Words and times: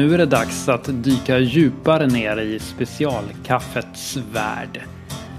Nu 0.00 0.14
är 0.14 0.18
det 0.18 0.26
dags 0.26 0.68
att 0.68 1.04
dyka 1.04 1.38
djupare 1.38 2.06
ner 2.06 2.40
i 2.40 2.58
specialkaffets 2.58 4.18
värld. 4.32 4.80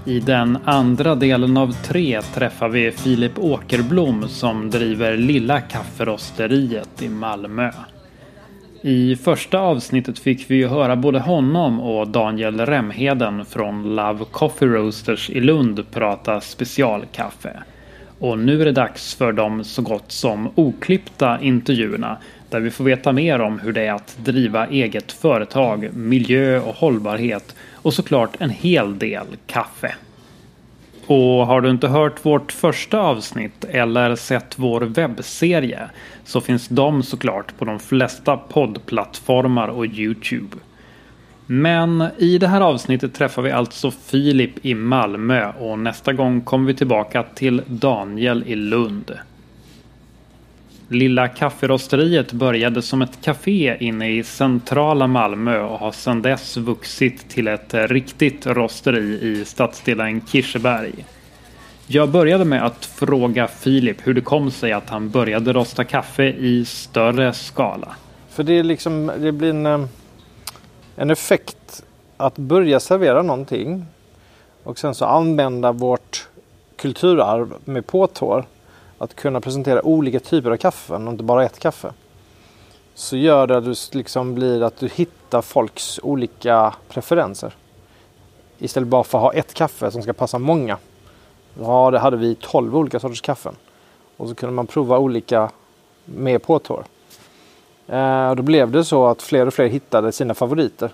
I 0.06 0.20
den 0.20 0.58
andra 0.64 1.14
delen 1.14 1.56
av 1.56 1.72
tre 1.72 2.22
träffar 2.22 2.68
vi 2.68 2.90
Filip 2.90 3.38
Åkerblom 3.38 4.28
som 4.28 4.70
driver 4.70 5.16
Lilla 5.16 5.60
Kafferosteriet 5.60 7.02
i 7.02 7.08
Malmö. 7.08 7.70
I 8.82 9.16
första 9.16 9.58
avsnittet 9.58 10.18
fick 10.18 10.50
vi 10.50 10.66
höra 10.66 10.96
både 10.96 11.20
honom 11.20 11.80
och 11.80 12.08
Daniel 12.08 12.60
Remheden 12.60 13.44
från 13.44 13.96
Love 13.96 14.24
Coffee 14.30 14.68
Roasters 14.68 15.30
i 15.30 15.40
Lund 15.40 15.90
prata 15.90 16.40
specialkaffe. 16.40 17.62
Och 18.18 18.38
nu 18.38 18.60
är 18.60 18.64
det 18.64 18.72
dags 18.72 19.14
för 19.14 19.32
de 19.32 19.64
så 19.64 19.82
gott 19.82 20.12
som 20.12 20.50
oklippta 20.54 21.40
intervjuerna 21.40 22.18
där 22.52 22.60
vi 22.60 22.70
får 22.70 22.84
veta 22.84 23.12
mer 23.12 23.40
om 23.40 23.58
hur 23.58 23.72
det 23.72 23.86
är 23.86 23.92
att 23.92 24.16
driva 24.24 24.66
eget 24.66 25.12
företag, 25.12 25.88
miljö 25.94 26.60
och 26.60 26.74
hållbarhet 26.74 27.54
och 27.74 27.94
såklart 27.94 28.30
en 28.38 28.50
hel 28.50 28.98
del 28.98 29.26
kaffe. 29.46 29.94
Och 31.06 31.46
har 31.46 31.60
du 31.60 31.70
inte 31.70 31.88
hört 31.88 32.26
vårt 32.26 32.52
första 32.52 33.00
avsnitt 33.00 33.64
eller 33.64 34.16
sett 34.16 34.58
vår 34.58 34.80
webbserie 34.80 35.90
så 36.24 36.40
finns 36.40 36.68
de 36.68 37.02
såklart 37.02 37.58
på 37.58 37.64
de 37.64 37.78
flesta 37.78 38.36
poddplattformar 38.36 39.68
och 39.68 39.86
Youtube. 39.86 40.56
Men 41.46 42.04
i 42.18 42.38
det 42.38 42.48
här 42.48 42.60
avsnittet 42.60 43.14
träffar 43.14 43.42
vi 43.42 43.50
alltså 43.50 43.90
Filip 43.90 44.66
i 44.66 44.74
Malmö 44.74 45.52
och 45.52 45.78
nästa 45.78 46.12
gång 46.12 46.40
kommer 46.40 46.66
vi 46.66 46.74
tillbaka 46.74 47.22
till 47.22 47.62
Daniel 47.66 48.44
i 48.46 48.54
Lund. 48.54 49.12
Lilla 50.94 51.28
kafferosteriet 51.28 52.32
började 52.32 52.82
som 52.82 53.02
ett 53.02 53.18
café 53.22 53.76
inne 53.80 54.10
i 54.10 54.24
centrala 54.24 55.06
Malmö 55.06 55.60
och 55.60 55.78
har 55.78 55.92
sedan 55.92 56.22
dess 56.22 56.56
vuxit 56.56 57.28
till 57.28 57.48
ett 57.48 57.74
riktigt 57.74 58.46
rosteri 58.46 59.20
i 59.22 59.44
stadsdelen 59.44 60.26
Kirseberg. 60.26 61.04
Jag 61.86 62.08
började 62.08 62.44
med 62.44 62.66
att 62.66 62.84
fråga 62.84 63.46
Filip 63.46 64.06
hur 64.06 64.14
det 64.14 64.20
kom 64.20 64.50
sig 64.50 64.72
att 64.72 64.90
han 64.90 65.10
började 65.10 65.52
rosta 65.52 65.84
kaffe 65.84 66.24
i 66.24 66.64
större 66.64 67.32
skala. 67.32 67.88
För 68.28 68.42
det, 68.42 68.58
är 68.58 68.62
liksom, 68.62 69.12
det 69.18 69.32
blir 69.32 69.50
en, 69.50 69.66
eh, 69.66 69.84
en 70.96 71.10
effekt 71.10 71.84
att 72.16 72.38
börja 72.38 72.80
servera 72.80 73.22
någonting 73.22 73.86
och 74.62 74.78
sen 74.78 74.94
så 74.94 75.04
använda 75.04 75.72
vårt 75.72 76.28
kulturarv 76.76 77.54
med 77.64 77.86
påtår 77.86 78.44
att 79.02 79.14
kunna 79.14 79.40
presentera 79.40 79.86
olika 79.86 80.20
typer 80.20 80.50
av 80.50 80.56
kaffen 80.56 81.06
och 81.06 81.12
inte 81.12 81.24
bara 81.24 81.44
ett 81.44 81.58
kaffe. 81.58 81.92
Så 82.94 83.16
gör 83.16 83.46
det 83.46 83.56
att 83.56 83.64
du 83.64 83.74
liksom 83.92 84.34
blir 84.34 84.62
att 84.62 84.76
du 84.76 84.88
hittar 84.88 85.42
folks 85.42 86.00
olika 86.02 86.74
preferenser. 86.88 87.54
Istället 88.58 88.88
bara 88.88 89.04
för 89.04 89.18
att 89.18 89.22
ha 89.22 89.32
ett 89.32 89.54
kaffe 89.54 89.90
som 89.90 90.02
ska 90.02 90.12
passa 90.12 90.38
många. 90.38 90.78
Ja, 91.60 91.90
det 91.90 91.98
hade 91.98 92.16
vi 92.16 92.34
12 92.34 92.76
olika 92.76 93.00
sorters 93.00 93.20
kaffen. 93.20 93.54
Och 94.16 94.28
så 94.28 94.34
kunde 94.34 94.54
man 94.54 94.66
prova 94.66 94.98
olika 94.98 95.50
med 96.04 96.42
påtår. 96.42 96.84
Eh, 97.86 98.34
då 98.34 98.42
blev 98.42 98.70
det 98.70 98.84
så 98.84 99.06
att 99.06 99.22
fler 99.22 99.46
och 99.46 99.54
fler 99.54 99.66
hittade 99.66 100.12
sina 100.12 100.34
favoriter. 100.34 100.90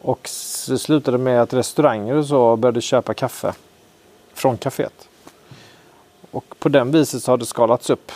Och 0.00 0.30
det 0.68 0.78
slutade 0.78 1.18
med 1.18 1.42
att 1.42 1.54
restauranger 1.54 2.14
och 2.14 2.26
så 2.26 2.56
började 2.56 2.80
köpa 2.80 3.14
kaffe 3.14 3.54
från 4.34 4.58
kaféet. 4.58 5.08
Och 6.36 6.58
på 6.58 6.68
den 6.68 6.90
viset 6.90 7.22
så 7.22 7.32
har 7.32 7.36
det 7.36 7.46
skalats 7.46 7.90
upp 7.90 8.12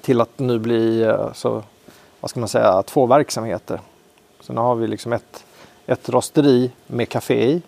till 0.00 0.20
att 0.20 0.38
nu 0.38 0.58
bli 0.58 1.02
eh, 1.02 1.32
så, 1.32 1.62
vad 2.20 2.30
ska 2.30 2.40
man 2.40 2.48
säga, 2.48 2.82
två 2.82 3.06
verksamheter. 3.06 3.80
Så 4.40 4.52
nu 4.52 4.60
har 4.60 4.74
vi 4.74 4.86
liksom 4.86 5.12
ett, 5.12 5.44
ett 5.86 6.08
rosteri 6.08 6.70
med 6.86 7.08
café 7.08 7.50
i 7.50 7.62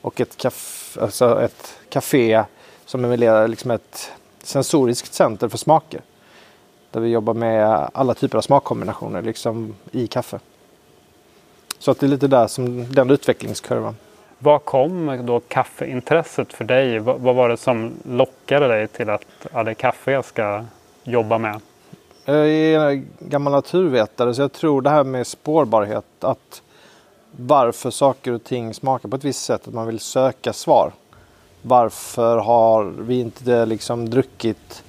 och 0.00 0.20
ett, 0.20 0.36
kaf, 0.36 0.98
alltså 1.00 1.40
ett 1.40 1.78
café 1.88 2.44
som 2.86 3.04
är 3.04 3.48
liksom 3.48 3.70
ett 3.70 4.12
sensoriskt 4.42 5.14
center 5.14 5.48
för 5.48 5.58
smaker. 5.58 6.00
Där 6.90 7.00
vi 7.00 7.08
jobbar 7.08 7.34
med 7.34 7.90
alla 7.92 8.14
typer 8.14 8.38
av 8.38 8.42
smakkombinationer 8.42 9.22
liksom 9.22 9.74
i 9.90 10.06
kaffe. 10.06 10.40
Så 11.78 11.90
att 11.90 12.00
det 12.00 12.06
är 12.06 12.10
lite 12.10 12.28
där 12.28 12.46
som 12.46 12.92
den 12.92 13.10
utvecklingskurvan. 13.10 13.96
Var 14.38 14.58
kom 14.58 15.26
då 15.26 15.40
kaffeintresset 15.40 16.52
för 16.52 16.64
dig? 16.64 16.98
Vad, 16.98 17.20
vad 17.20 17.34
var 17.34 17.48
det 17.48 17.56
som 17.56 17.92
lockade 18.04 18.68
dig 18.68 18.88
till 18.88 19.10
att 19.10 19.24
ja, 19.52 19.64
det 19.64 19.70
är 19.70 19.74
kaffe 19.74 20.12
jag 20.12 20.24
ska 20.24 20.64
jobba 21.04 21.38
med? 21.38 21.60
Jag 22.24 22.48
är 22.48 23.02
gammal 23.18 23.52
naturvetare 23.52 24.34
så 24.34 24.42
jag 24.42 24.52
tror 24.52 24.82
det 24.82 24.90
här 24.90 25.04
med 25.04 25.26
spårbarhet. 25.26 26.04
Att 26.20 26.62
varför 27.30 27.90
saker 27.90 28.32
och 28.32 28.44
ting 28.44 28.74
smakar 28.74 29.08
på 29.08 29.16
ett 29.16 29.24
visst 29.24 29.44
sätt. 29.44 29.68
Att 29.68 29.74
man 29.74 29.86
vill 29.86 30.00
söka 30.00 30.52
svar. 30.52 30.92
Varför 31.62 32.36
har 32.36 32.84
vi 32.84 33.20
inte 33.20 33.66
liksom 33.66 34.10
druckit 34.10 34.82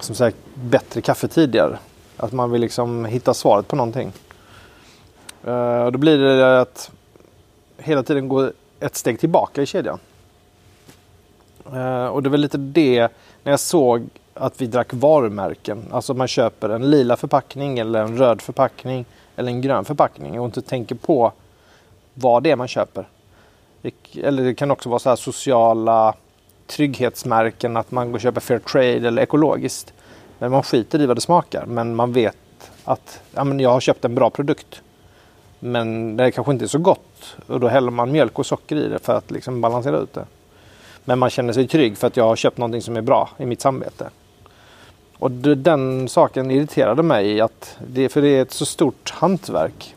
som 0.00 0.14
sagt, 0.14 0.36
bättre 0.54 1.00
kaffe 1.00 1.28
tidigare? 1.28 1.78
Att 2.16 2.32
man 2.32 2.50
vill 2.50 2.60
liksom 2.60 3.04
hitta 3.04 3.34
svaret 3.34 3.68
på 3.68 3.76
någonting. 3.76 4.12
Eh, 5.44 5.90
då 5.90 5.98
blir 5.98 6.18
det 6.18 6.60
att 6.60 6.90
hela 7.82 8.02
tiden 8.02 8.28
gå 8.28 8.50
ett 8.80 8.96
steg 8.96 9.20
tillbaka 9.20 9.62
i 9.62 9.66
kedjan. 9.66 9.98
Uh, 11.72 12.06
och 12.06 12.22
det 12.22 12.28
var 12.28 12.38
lite 12.38 12.58
det 12.58 13.08
när 13.42 13.52
jag 13.52 13.60
såg 13.60 14.08
att 14.34 14.60
vi 14.60 14.66
drack 14.66 14.92
varumärken. 14.92 15.84
Alltså 15.90 16.14
man 16.14 16.28
köper 16.28 16.68
en 16.68 16.90
lila 16.90 17.16
förpackning 17.16 17.78
eller 17.78 18.00
en 18.02 18.18
röd 18.18 18.42
förpackning 18.42 19.04
eller 19.36 19.52
en 19.52 19.60
grön 19.60 19.84
förpackning 19.84 20.40
och 20.40 20.46
inte 20.46 20.62
tänker 20.62 20.94
på 20.94 21.32
vad 22.14 22.42
det 22.42 22.50
är 22.50 22.56
man 22.56 22.68
köper. 22.68 23.08
Eller 24.14 24.44
det 24.44 24.54
kan 24.54 24.70
också 24.70 24.88
vara 24.88 24.98
så 24.98 25.08
här 25.08 25.16
sociala 25.16 26.14
trygghetsmärken 26.66 27.76
att 27.76 27.90
man 27.90 28.06
går 28.06 28.14
och 28.14 28.20
köper 28.20 28.40
fair 28.40 28.58
trade 28.58 29.08
eller 29.08 29.22
ekologiskt. 29.22 29.92
Men 30.38 30.50
man 30.50 30.62
skiter 30.62 31.00
i 31.00 31.06
vad 31.06 31.16
det 31.16 31.20
smakar 31.20 31.66
men 31.66 31.94
man 31.94 32.12
vet 32.12 32.36
att 32.84 33.22
ja, 33.34 33.44
men 33.44 33.60
jag 33.60 33.70
har 33.70 33.80
köpt 33.80 34.04
en 34.04 34.14
bra 34.14 34.30
produkt. 34.30 34.82
Men 35.60 36.16
det 36.16 36.30
kanske 36.30 36.52
inte 36.52 36.64
är 36.64 36.68
så 36.68 36.78
gott 36.78 37.36
och 37.46 37.60
då 37.60 37.68
häller 37.68 37.90
man 37.90 38.12
mjölk 38.12 38.38
och 38.38 38.46
socker 38.46 38.76
i 38.76 38.88
det 38.88 38.98
för 38.98 39.14
att 39.14 39.30
liksom 39.30 39.60
balansera 39.60 39.98
ut 39.98 40.12
det. 40.12 40.24
Men 41.04 41.18
man 41.18 41.30
känner 41.30 41.52
sig 41.52 41.68
trygg 41.68 41.98
för 41.98 42.06
att 42.06 42.16
jag 42.16 42.24
har 42.24 42.36
köpt 42.36 42.58
någonting 42.58 42.82
som 42.82 42.96
är 42.96 43.00
bra 43.00 43.30
i 43.38 43.46
mitt 43.46 43.60
samvete. 43.60 44.10
Och 45.18 45.30
den 45.30 46.08
saken 46.08 46.50
irriterade 46.50 47.02
mig, 47.02 47.40
att 47.40 47.78
det, 47.86 48.08
för 48.08 48.22
det 48.22 48.28
är 48.28 48.42
ett 48.42 48.52
så 48.52 48.66
stort 48.66 49.10
hantverk. 49.10 49.94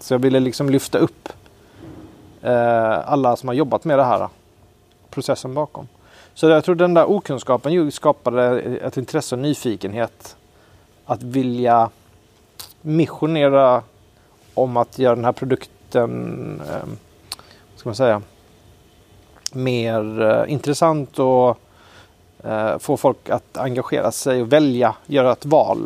Så 0.00 0.14
jag 0.14 0.18
ville 0.18 0.40
liksom 0.40 0.70
lyfta 0.70 0.98
upp 0.98 1.28
eh, 2.42 3.08
alla 3.08 3.36
som 3.36 3.48
har 3.48 3.54
jobbat 3.54 3.84
med 3.84 3.98
det 3.98 4.04
här. 4.04 4.28
Processen 5.10 5.54
bakom. 5.54 5.88
Så 6.34 6.48
jag 6.48 6.64
tror 6.64 6.74
den 6.74 6.94
där 6.94 7.10
okunskapen 7.10 7.92
skapade 7.92 8.60
ett 8.60 8.96
intresse 8.96 9.34
och 9.34 9.38
nyfikenhet. 9.38 10.36
Att 11.04 11.22
vilja 11.22 11.90
missionera 12.80 13.82
om 14.54 14.76
att 14.76 14.98
göra 14.98 15.14
den 15.14 15.24
här 15.24 15.32
produkten, 15.32 16.62
eh, 16.70 16.88
ska 17.76 17.88
man 17.88 17.96
säga, 17.96 18.22
mer 19.52 20.22
eh, 20.22 20.52
intressant 20.52 21.18
och 21.18 21.58
eh, 22.44 22.78
få 22.78 22.96
folk 22.96 23.30
att 23.30 23.56
engagera 23.56 24.12
sig 24.12 24.42
och 24.42 24.52
välja, 24.52 24.94
göra 25.06 25.32
ett 25.32 25.46
val 25.46 25.80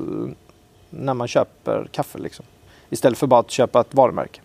när 0.90 1.14
man 1.14 1.28
köper 1.28 1.88
kaffe. 1.92 2.18
Liksom. 2.18 2.44
Istället 2.90 3.18
för 3.18 3.26
bara 3.26 3.40
att 3.40 3.50
köpa 3.50 3.80
ett 3.80 3.94
varumärke. 3.94 4.40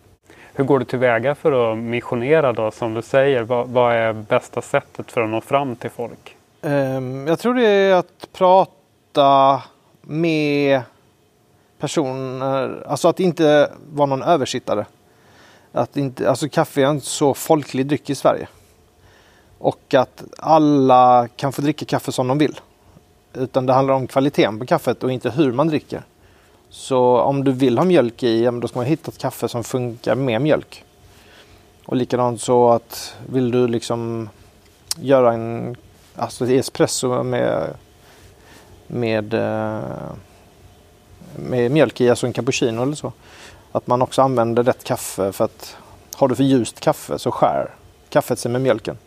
Hur 0.53 0.63
går 0.63 0.79
du 0.79 0.85
tillväga 0.85 1.35
för 1.35 1.71
att 1.71 1.77
missionera 1.77 2.53
då 2.53 2.71
som 2.71 2.93
du 2.93 3.01
säger? 3.01 3.43
Vad, 3.43 3.67
vad 3.67 3.93
är 3.93 4.13
bästa 4.13 4.61
sättet 4.61 5.11
för 5.11 5.21
att 5.21 5.29
nå 5.29 5.41
fram 5.41 5.75
till 5.75 5.89
folk? 5.89 6.37
Um, 6.61 7.27
jag 7.27 7.39
tror 7.39 7.53
det 7.53 7.67
är 7.67 7.93
att 7.93 8.29
prata 8.33 9.61
med 10.01 10.81
personer, 11.83 12.83
alltså 12.87 13.07
att 13.07 13.19
inte 13.19 13.71
vara 13.93 14.05
någon 14.05 14.23
översittare. 14.23 14.85
Att 15.71 15.97
inte, 15.97 16.29
alltså 16.29 16.49
kaffe 16.49 16.81
är 16.81 16.85
en 16.85 17.01
så 17.01 17.33
folklig 17.33 17.87
dryck 17.87 18.09
i 18.09 18.15
Sverige. 18.15 18.47
Och 19.57 19.93
att 19.93 20.23
alla 20.37 21.27
kan 21.35 21.51
få 21.51 21.61
dricka 21.61 21.85
kaffe 21.85 22.11
som 22.11 22.27
de 22.27 22.37
vill. 22.37 22.59
Utan 23.33 23.65
det 23.65 23.73
handlar 23.73 23.93
om 23.93 24.07
kvaliteten 24.07 24.59
på 24.59 24.65
kaffet 24.65 25.03
och 25.03 25.11
inte 25.11 25.29
hur 25.29 25.51
man 25.51 25.67
dricker. 25.67 26.03
Så 26.69 27.17
om 27.17 27.43
du 27.43 27.51
vill 27.51 27.77
ha 27.77 27.85
mjölk 27.85 28.23
i, 28.23 28.45
då 28.45 28.67
ska 28.67 28.79
man 28.79 28.85
hitta 28.85 29.11
ett 29.11 29.17
kaffe 29.17 29.47
som 29.47 29.63
funkar 29.63 30.15
med 30.15 30.41
mjölk. 30.41 30.83
Och 31.85 31.95
likadant 31.95 32.41
så 32.41 32.69
att 32.69 33.15
vill 33.29 33.51
du 33.51 33.67
liksom 33.67 34.29
göra 34.95 35.33
en 35.33 35.75
alltså 36.15 36.49
espresso 36.49 37.23
med, 37.23 37.73
med, 38.87 39.33
eh, 39.33 40.11
med 41.35 41.71
mjölk 41.71 42.01
i, 42.01 42.09
alltså 42.09 42.27
en 42.27 42.33
cappuccino 42.33 42.81
eller 42.81 42.95
så. 42.95 43.11
Att 43.71 43.87
man 43.87 44.01
också 44.01 44.21
använder 44.21 44.63
rätt 44.63 44.83
kaffe 44.83 45.31
för 45.31 45.45
att 45.45 45.77
har 46.15 46.27
du 46.27 46.35
för 46.35 46.43
ljust 46.43 46.79
kaffe 46.79 47.19
så 47.19 47.31
skär 47.31 47.69
kaffet 48.09 48.39
sig 48.39 48.51
med 48.51 48.61
mjölken. 48.61 48.97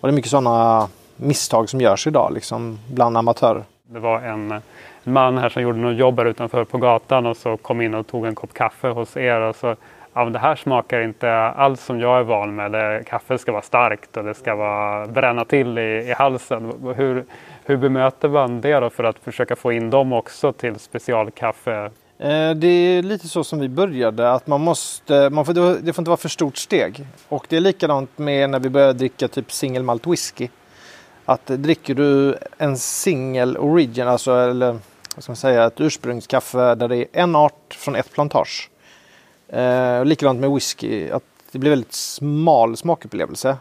Och 0.00 0.08
det 0.08 0.12
är 0.12 0.14
mycket 0.14 0.30
sådana 0.30 0.88
misstag 1.16 1.68
som 1.68 1.80
görs 1.80 2.06
idag 2.06 2.32
liksom 2.34 2.78
bland 2.90 3.16
amatörer. 3.16 3.62
Det 3.86 4.00
var 4.00 4.20
en, 4.20 4.62
man 5.04 5.38
här 5.38 5.48
som 5.48 5.62
gjorde 5.62 5.78
något 5.78 5.98
jobb 5.98 6.18
här 6.18 6.26
utanför 6.26 6.64
på 6.64 6.78
gatan 6.78 7.26
och 7.26 7.36
så 7.36 7.56
kom 7.56 7.80
in 7.80 7.94
och 7.94 8.06
tog 8.06 8.26
en 8.26 8.34
kopp 8.34 8.54
kaffe 8.54 8.88
hos 8.88 9.16
er 9.16 9.40
och 9.40 9.56
så 9.56 9.76
ja, 10.14 10.24
det 10.24 10.38
här 10.38 10.56
smakar 10.56 11.00
inte 11.00 11.32
alls 11.32 11.84
som 11.84 12.00
jag 12.00 12.18
är 12.18 12.22
van 12.22 12.56
med. 12.56 12.72
Det, 12.72 13.02
kaffe 13.06 13.38
ska 13.38 13.52
vara 13.52 13.62
starkt 13.62 14.16
och 14.16 14.24
det 14.24 14.34
ska 14.34 14.54
vara, 14.54 15.06
bränna 15.06 15.44
till 15.44 15.78
i, 15.78 16.08
i 16.08 16.12
halsen. 16.12 16.72
Hur, 16.96 17.24
hur 17.64 17.76
bemöter 17.76 18.28
man 18.28 18.60
det 18.60 18.80
då 18.80 18.90
för 18.90 19.04
att 19.04 19.18
försöka 19.18 19.56
få 19.56 19.72
in 19.72 19.90
dem 19.90 20.12
också 20.12 20.52
till 20.52 20.78
specialkaffe? 20.78 21.90
Eh, 22.18 22.50
det 22.50 22.66
är 22.66 23.02
lite 23.02 23.28
så 23.28 23.44
som 23.44 23.60
vi 23.60 23.68
började, 23.68 24.32
att 24.32 24.46
man 24.46 24.60
måste, 24.60 25.30
man 25.30 25.44
får, 25.44 25.54
det 25.82 25.92
får 25.92 26.02
inte 26.02 26.10
vara 26.10 26.16
för 26.16 26.28
stort 26.28 26.56
steg. 26.56 27.06
Och 27.28 27.46
det 27.48 27.56
är 27.56 27.60
likadant 27.60 28.18
med 28.18 28.50
när 28.50 28.58
vi 28.58 28.68
började 28.68 28.92
dricka 28.92 29.28
typ 29.28 29.52
single 29.52 29.82
malt 29.82 30.06
whisky. 30.06 30.48
Att 31.24 31.46
dricker 31.46 31.94
du 31.94 32.38
en 32.58 32.76
single 32.76 33.58
origin, 33.58 34.08
alltså 34.08 34.32
eller 34.32 34.78
vad 35.14 35.22
ska 35.22 35.30
man 35.30 35.36
säga, 35.36 35.64
ett 35.64 35.80
ursprungskaffe 35.80 36.74
där 36.74 36.88
det 36.88 36.96
är 36.96 37.06
en 37.12 37.36
art 37.36 37.74
från 37.74 37.96
ett 37.96 38.12
plantage. 38.12 38.70
Eh, 39.48 40.04
likadant 40.04 40.40
med 40.40 40.50
whisky, 40.50 41.10
att 41.10 41.24
det 41.52 41.58
blir 41.58 41.70
väldigt 41.70 41.92
smal 41.92 42.76
smakupplevelse. 42.76 43.56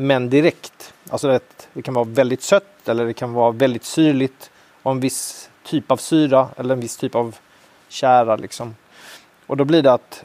Men 0.00 0.30
direkt. 0.30 0.94
Alltså 1.10 1.28
det, 1.28 1.40
det 1.72 1.82
kan 1.82 1.94
vara 1.94 2.04
väldigt 2.04 2.42
sött 2.42 2.88
eller 2.88 3.06
det 3.06 3.12
kan 3.12 3.32
vara 3.32 3.50
väldigt 3.50 3.84
syrligt. 3.84 4.50
Och 4.82 4.92
en 4.92 5.00
viss 5.00 5.50
typ 5.64 5.90
av 5.90 5.96
syra 5.96 6.48
eller 6.56 6.74
en 6.74 6.80
viss 6.80 6.96
typ 6.96 7.14
av 7.14 7.36
kära 7.88 8.36
liksom. 8.36 8.74
Och 9.46 9.56
då 9.56 9.64
blir 9.64 9.82
det 9.82 9.92
att 9.92 10.24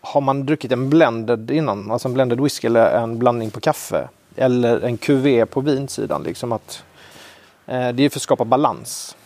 har 0.00 0.20
man 0.20 0.46
druckit 0.46 0.72
en 0.72 0.90
blended 0.90 1.50
innan, 1.50 1.90
alltså 1.90 2.08
en 2.08 2.14
blended 2.14 2.40
whisky 2.40 2.66
eller 2.66 2.90
en 2.90 3.18
blandning 3.18 3.50
på 3.50 3.60
kaffe 3.60 4.08
eller 4.36 4.80
en 4.80 4.96
QV 4.96 5.44
på 5.44 5.60
vinsidan 5.60 6.22
liksom 6.22 6.52
att 6.52 6.84
eh, 7.66 7.88
det 7.88 8.02
är 8.02 8.08
för 8.08 8.18
att 8.18 8.22
skapa 8.22 8.44
balans. 8.44 9.16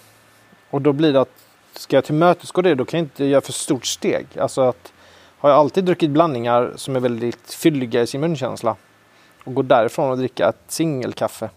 Och 0.71 0.83
då 0.83 0.93
blir 0.93 1.13
det 1.13 1.21
att 1.21 1.45
ska 1.77 1.97
jag 1.97 2.05
tillmötesgå 2.05 2.63
det 2.63 2.75
då 2.75 2.85
kan 2.85 3.01
jag 3.01 3.05
inte 3.05 3.25
göra 3.25 3.41
för 3.41 3.53
stort 3.53 3.87
steg. 3.87 4.27
Alltså 4.39 4.61
att 4.61 4.93
har 5.39 5.51
jag 5.51 5.59
alltid 5.59 5.85
druckit 5.85 6.11
blandningar 6.11 6.73
som 6.77 6.97
är 6.97 7.01
väldigt 7.01 7.55
fylliga 7.55 8.03
i 8.03 8.07
sin 8.07 8.21
munkänsla 8.21 8.77
och 9.45 9.55
gå 9.55 9.63
därifrån 9.63 10.11
och 10.11 10.19
dricka 10.19 10.49
ett 10.49 10.63
singelkaffe. 10.69 11.51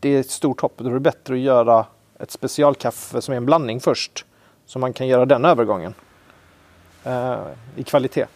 Det 0.00 0.08
är 0.08 0.20
ett 0.20 0.30
stort 0.30 0.60
hopp. 0.60 0.72
Då 0.76 0.88
är 0.88 0.94
det 0.94 1.00
bättre 1.00 1.34
att 1.34 1.40
göra 1.40 1.86
ett 2.18 2.30
specialkaffe 2.30 3.22
som 3.22 3.32
är 3.32 3.36
en 3.36 3.46
blandning 3.46 3.80
först. 3.80 4.24
Så 4.66 4.78
man 4.78 4.92
kan 4.92 5.06
göra 5.06 5.26
den 5.26 5.44
övergången 5.44 5.94
eh, 7.04 7.38
i 7.76 7.82
kvalitet. 7.82 8.26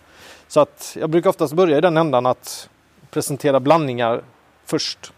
Så 0.48 0.60
att 0.60 0.96
jag 1.00 1.10
brukar 1.10 1.30
oftast 1.30 1.54
börja 1.54 1.78
i 1.78 1.80
den 1.80 1.96
ändan 1.96 2.26
att 2.26 2.68
presentera 3.10 3.60
blandningar 3.60 4.22
först 4.64 5.12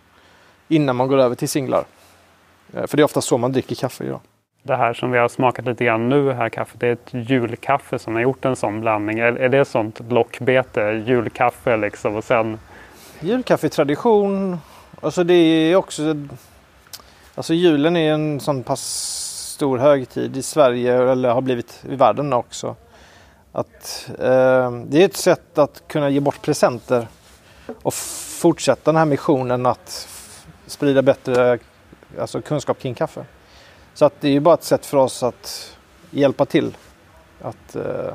innan 0.68 0.96
man 0.96 1.08
går 1.08 1.18
över 1.18 1.34
till 1.34 1.48
singlar. 1.48 1.84
Eh, 2.74 2.86
för 2.86 2.96
det 2.96 3.00
är 3.00 3.04
ofta 3.04 3.20
så 3.20 3.38
man 3.38 3.52
dricker 3.52 3.74
kaffe 3.74 4.04
idag. 4.04 4.20
Det 4.62 4.76
här 4.76 4.94
som 4.94 5.10
vi 5.10 5.18
har 5.18 5.28
smakat 5.28 5.64
lite 5.64 5.84
grann 5.84 6.08
nu, 6.08 6.32
här 6.32 6.48
kaffet, 6.48 6.80
det 6.80 6.86
är 6.86 6.92
ett 6.92 7.30
julkaffe 7.30 7.98
som 7.98 8.14
har 8.14 8.22
gjort 8.22 8.44
en 8.44 8.56
sån 8.56 8.80
blandning. 8.80 9.18
Är, 9.18 9.32
är 9.32 9.48
det 9.48 9.64
sånt 9.64 10.00
lockbete, 10.08 11.02
julkaffe 11.06 11.76
liksom 11.76 12.16
och 12.16 12.24
sen? 12.24 12.58
Julkaffetradition, 13.20 14.58
alltså 15.00 15.24
det 15.24 15.34
är 15.34 15.76
också 15.76 16.14
Alltså 17.36 17.54
julen 17.54 17.96
är 17.96 18.12
en 18.12 18.40
sån 18.40 18.62
pass 18.62 18.82
stor 19.54 19.78
högtid 19.78 20.36
i 20.36 20.42
Sverige 20.42 21.12
eller 21.12 21.28
har 21.28 21.40
blivit 21.40 21.84
i 21.88 21.96
världen 21.96 22.32
också. 22.32 22.76
Att, 23.52 24.10
eh, 24.18 24.70
det 24.70 25.02
är 25.02 25.04
ett 25.04 25.16
sätt 25.16 25.58
att 25.58 25.82
kunna 25.88 26.10
ge 26.10 26.20
bort 26.20 26.42
presenter 26.42 27.08
och 27.82 27.94
fortsätta 27.94 28.92
den 28.92 28.96
här 28.98 29.04
missionen 29.04 29.66
att 29.66 30.08
sprida 30.66 31.02
bättre 31.02 31.58
alltså 32.20 32.42
kunskap 32.42 32.78
kring 32.78 32.94
kaffe. 32.94 33.24
Så 33.94 34.04
att 34.04 34.20
det 34.20 34.28
är 34.28 34.32
ju 34.32 34.40
bara 34.40 34.54
ett 34.54 34.64
sätt 34.64 34.86
för 34.86 34.96
oss 34.96 35.22
att 35.22 35.76
hjälpa 36.10 36.44
till. 36.44 36.76
Att, 37.40 37.76
eh, 37.76 38.14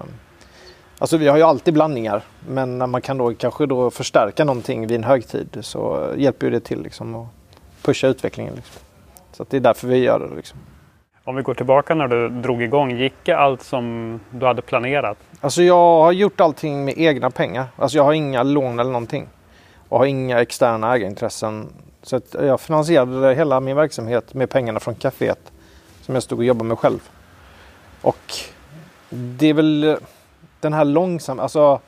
alltså 1.02 1.18
vi 1.18 1.28
har 1.28 1.38
ju 1.38 1.44
alltid 1.44 1.74
blandningar 1.74 2.24
men 2.48 2.78
när 2.78 2.88
man 2.88 3.02
kan 3.02 3.18
då 3.18 3.34
kanske 3.34 3.66
då 3.66 3.92
förstärka 3.92 4.46
någonting 4.46 4.88
vid 4.88 4.96
en 4.96 5.04
högtid 5.04 5.58
så 5.62 6.10
hjälper 6.18 6.48
ju 6.48 6.52
det 6.52 6.60
till 6.60 6.82
liksom 6.82 7.16
och 7.16 7.28
pusha 7.82 8.08
utvecklingen. 8.08 8.56
Liksom. 8.56 8.82
Så 9.32 9.44
att 9.44 9.50
det 9.50 9.58
är 9.58 9.62
därför 9.62 9.88
vi 9.88 9.98
gör 9.98 10.20
det. 10.20 10.36
Liksom. 10.36 10.60
Om 11.24 11.36
vi 11.36 11.42
går 11.42 11.54
tillbaka 11.54 11.96
när 11.96 12.08
du 12.08 12.30
drog 12.30 12.64
igång, 12.64 12.92
gick 12.92 13.30
allt 13.30 13.64
som 13.64 14.20
du 14.32 14.46
hade 14.46 14.62
planerat? 14.62 15.18
Alltså 15.42 15.64
jag 15.64 16.02
har 16.02 16.12
gjort 16.12 16.42
allting 16.42 16.86
med 16.86 16.94
egna 16.98 17.30
pengar. 17.30 17.66
Alltså 17.76 17.98
jag 17.98 18.04
har 18.04 18.14
inga 18.14 18.44
lån 18.44 18.80
eller 18.80 18.92
någonting. 18.92 19.28
Och 19.90 20.00
har 20.00 20.06
inga 20.06 20.42
externa 20.42 20.96
ägarintressen. 20.96 21.70
Så 22.04 22.16
att 22.16 22.34
jag 22.34 22.62
finansierade 22.62 23.36
hela 23.36 23.60
min 23.60 23.76
verksamhet 23.76 24.34
med 24.34 24.50
pengarna 24.50 24.80
från 24.80 24.96
kaféet 24.96 25.52
som 26.02 26.16
jag 26.16 26.24
stod 26.24 26.40
och 26.40 26.46
jobbade 26.46 26.68
med 26.68 26.80
själv. 26.80 27.00
Och 28.02 28.34
det 29.10 29.48
är 29.48 29.54
väl 29.54 29.98
den 30.62 30.74
här 30.74 30.86
långsamma, 30.86 31.44
alltså 31.44 31.80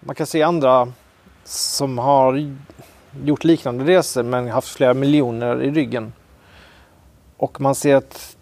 man 0.00 0.14
kan 0.14 0.26
se 0.26 0.42
andra 0.42 0.92
som 1.44 1.98
har 1.98 2.54
gjort 3.24 3.44
liknande 3.44 3.84
resor 3.84 4.22
men 4.22 4.48
haft 4.48 4.68
flera 4.68 4.94
miljoner 4.94 5.62
i 5.62 5.70
ryggen. 5.70 6.12
Och 7.36 7.60
man 7.60 7.74
ser 7.74 7.96
att 7.96 8.36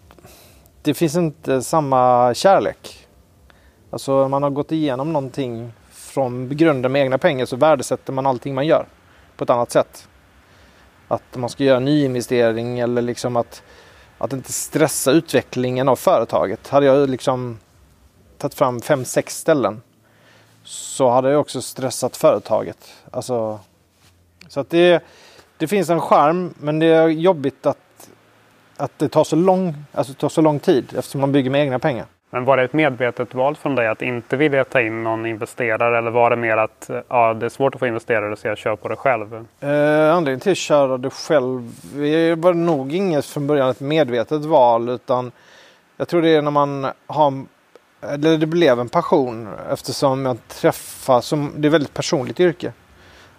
det 0.81 0.93
finns 0.93 1.15
inte 1.15 1.61
samma 1.61 2.33
kärlek. 2.33 3.07
Alltså 3.89 4.27
man 4.27 4.43
har 4.43 4.49
gått 4.49 4.71
igenom 4.71 5.13
någonting 5.13 5.73
från 5.91 6.57
grunden 6.57 6.91
med 6.91 7.01
egna 7.01 7.17
pengar 7.17 7.45
så 7.45 7.55
värdesätter 7.55 8.13
man 8.13 8.25
allting 8.25 8.55
man 8.55 8.67
gör 8.67 8.85
på 9.37 9.43
ett 9.43 9.49
annat 9.49 9.71
sätt. 9.71 10.07
Att 11.07 11.35
man 11.35 11.49
ska 11.49 11.63
göra 11.63 11.79
nyinvestering 11.79 12.79
eller 12.79 13.01
liksom 13.01 13.35
att, 13.35 13.63
att 14.17 14.33
inte 14.33 14.53
stressa 14.53 15.11
utvecklingen 15.11 15.89
av 15.89 15.95
företaget. 15.95 16.67
Hade 16.67 16.85
jag 16.85 17.09
liksom 17.09 17.59
tagit 18.49 18.57
fram 18.57 18.81
fem, 18.81 19.05
sex 19.05 19.37
ställen 19.37 19.81
så 20.63 21.09
hade 21.09 21.31
jag 21.31 21.41
också 21.41 21.61
stressat 21.61 22.17
företaget. 22.17 22.93
Alltså, 23.11 23.59
så 24.47 24.59
att 24.59 24.69
det, 24.69 25.03
det 25.57 25.67
finns 25.67 25.89
en 25.89 26.01
charm 26.01 26.53
men 26.59 26.79
det 26.79 26.85
är 26.85 27.07
jobbigt 27.07 27.65
att 27.65 27.77
att 28.77 28.99
det 28.99 29.09
tar 29.09 29.23
så 29.23 29.35
lång, 29.35 29.75
alltså 29.91 30.13
tar 30.13 30.29
så 30.29 30.41
lång 30.41 30.59
tid 30.59 30.93
eftersom 30.97 31.21
man 31.21 31.31
bygger 31.31 31.49
med 31.49 31.61
egna 31.61 31.79
pengar. 31.79 32.05
Men 32.29 32.45
var 32.45 32.57
det 32.57 32.63
ett 32.63 32.73
medvetet 32.73 33.33
val 33.33 33.55
från 33.55 33.75
dig 33.75 33.87
att 33.87 34.01
inte 34.01 34.37
vilja 34.37 34.63
ta 34.63 34.81
in 34.81 35.03
någon 35.03 35.25
investerare 35.25 35.97
eller 35.97 36.11
var 36.11 36.29
det 36.29 36.35
mer 36.35 36.57
att 36.57 36.89
ja, 37.07 37.33
det 37.33 37.45
är 37.45 37.49
svårt 37.49 37.75
att 37.75 37.79
få 37.79 37.87
investerare 37.87 38.35
så 38.35 38.47
jag 38.47 38.57
kör 38.57 38.75
på 38.75 38.87
det 38.87 38.95
själv? 38.95 39.45
Eh, 39.59 40.15
anledningen 40.15 40.39
till 40.39 40.51
att 40.51 40.57
köra 40.57 40.97
det 40.97 41.09
själv 41.09 41.71
det 41.93 42.35
var 42.35 42.53
nog 42.53 42.93
inget 42.93 43.25
från 43.25 43.47
början 43.47 43.69
ett 43.69 43.79
medvetet 43.79 44.45
val 44.45 44.89
utan 44.89 45.31
jag 45.97 46.07
tror 46.07 46.21
det 46.21 46.29
är 46.29 46.41
när 46.41 46.51
man 46.51 46.87
har 47.07 47.45
eller 48.09 48.37
det 48.37 48.45
blev 48.45 48.79
en 48.79 48.89
passion 48.89 49.49
eftersom 49.71 50.25
jag 50.25 50.37
träffar, 50.47 51.21
som, 51.21 51.51
det 51.57 51.65
är 51.65 51.69
ett 51.69 51.73
väldigt 51.73 51.93
personligt 51.93 52.39
yrke. 52.39 52.73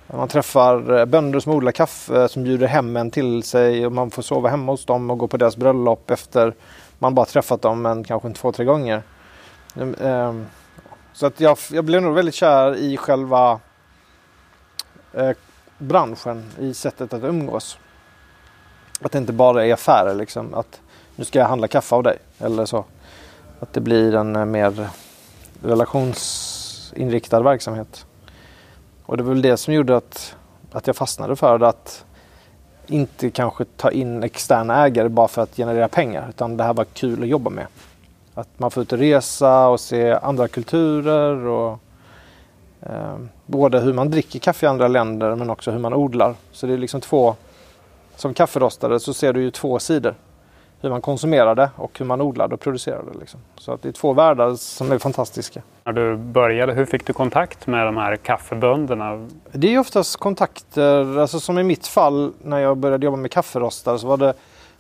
Man 0.07 0.29
träffar 0.29 0.99
eh, 0.99 1.05
bönder 1.05 1.41
som 1.41 1.53
odlar 1.53 1.73
kaffe 1.73 2.29
som 2.29 2.45
bjuder 2.45 2.67
hem 2.67 2.97
en 2.97 3.11
till 3.11 3.43
sig 3.43 3.87
och 3.87 3.93
man 3.93 4.11
får 4.11 4.23
sova 4.23 4.49
hemma 4.49 4.73
hos 4.73 4.85
dem 4.85 5.11
och 5.11 5.19
gå 5.19 5.27
på 5.27 5.37
deras 5.37 5.57
bröllop 5.57 6.11
efter 6.11 6.55
man 6.99 7.15
bara 7.15 7.27
träffat 7.27 7.63
dem 7.63 7.83
men 7.83 8.05
kanske 8.05 8.31
två, 8.31 8.53
tre 8.53 8.65
gånger. 8.65 9.03
Ehm, 9.81 9.95
ehm, 10.01 10.47
så 11.13 11.27
att 11.27 11.41
jag, 11.41 11.59
jag 11.71 11.85
blev 11.85 12.03
nog 12.03 12.15
väldigt 12.15 12.35
kär 12.35 12.77
i 12.77 12.97
själva 12.97 13.61
eh, 15.13 15.31
branschen, 15.79 16.51
i 16.59 16.75
sättet 16.75 17.13
att 17.13 17.23
umgås. 17.25 17.79
Att 19.01 19.13
det 19.13 19.19
inte 19.19 19.33
bara 19.33 19.67
är 19.67 19.73
affärer 19.73 20.15
liksom. 20.15 20.55
Att 20.55 20.81
nu 21.17 21.25
ska 21.25 21.39
jag 21.39 21.47
handla 21.47 21.69
kaffe 21.69 21.95
av 21.95 22.03
dig 22.03 22.19
eller 22.39 22.67
så. 22.67 22.85
Att 23.61 23.73
det 23.73 23.81
blir 23.81 24.15
en 24.15 24.37
eh, 24.37 24.45
mer 24.45 24.89
relationsinriktad 25.63 27.43
verksamhet. 27.43 28.07
Och 29.07 29.17
det 29.17 29.23
var 29.23 29.33
väl 29.33 29.43
det 29.43 29.57
som 29.57 29.75
gjorde 29.75 29.97
att, 29.97 30.37
att 30.73 30.87
jag 30.87 30.97
fastnade 30.97 31.37
för 31.37 31.59
det. 31.59 31.69
Att 31.69 32.05
inte 32.87 33.31
kanske 33.31 33.65
ta 33.65 33.91
in 33.91 34.23
externa 34.23 34.85
ägare 34.85 35.09
bara 35.09 35.29
för 35.29 35.43
att 35.43 35.57
generera 35.57 35.89
pengar. 35.89 36.27
Utan 36.29 36.57
det 36.57 36.65
här 36.65 36.75
var 36.75 36.85
kul 36.85 37.23
att 37.23 37.29
jobba 37.29 37.51
med. 37.51 37.67
Att 38.35 38.49
man 38.57 38.71
får 38.71 38.83
ut 38.83 38.93
och 38.93 38.99
resa 38.99 39.69
och 39.69 39.81
se 39.81 40.13
andra 40.13 40.49
kulturer. 40.49 41.47
och 41.47 41.79
eh, 42.81 43.17
Både 43.47 43.81
hur 43.81 43.93
man 43.93 44.11
dricker 44.11 44.39
kaffe 44.39 44.67
i 44.67 44.69
andra 44.69 44.89
länder 44.89 45.35
men 45.35 45.51
också 45.51 45.71
hur 45.71 45.79
man 45.79 45.95
odlar. 45.95 46.35
Så 46.53 46.67
det 46.67 46.73
är 46.73 46.79
liksom 46.79 47.01
två... 47.01 47.35
Som 48.17 48.35
kafferostare 48.35 49.01
så 49.01 49.15
ser 49.15 49.33
du 49.33 49.43
ju 49.43 49.51
två 49.51 49.79
sidor 49.79 50.15
hur 50.87 50.91
man 50.93 51.01
konsumerar 51.01 51.55
det 51.55 51.71
och 51.77 51.99
hur 51.99 52.07
man 52.07 52.21
odlar 52.21 52.53
och 52.53 52.61
producerar 52.61 53.03
det. 53.13 53.19
Liksom. 53.19 53.41
Så 53.59 53.73
att 53.73 53.83
det 53.83 53.89
är 53.89 53.93
två 53.93 54.13
världar 54.13 54.55
som 54.55 54.93
är 54.93 54.99
fantastiska. 54.99 55.63
När 55.85 55.93
du 55.93 56.17
började, 56.17 56.73
hur 56.73 56.85
fick 56.85 57.07
du 57.07 57.13
kontakt 57.13 57.67
med 57.67 57.87
de 57.87 57.97
här 57.97 58.17
kaffebönderna? 58.17 59.29
Det 59.53 59.75
är 59.75 59.79
oftast 59.79 60.17
kontakter, 60.17 61.19
alltså 61.19 61.41
som 61.41 61.59
i 61.59 61.63
mitt 61.63 61.87
fall 61.87 62.33
när 62.43 62.59
jag 62.59 62.77
började 62.77 63.07
jobba 63.07 63.17
med 63.17 63.31
kafferostar 63.31 63.97
så 63.99 64.07
var 64.07 64.17
det 64.17 64.35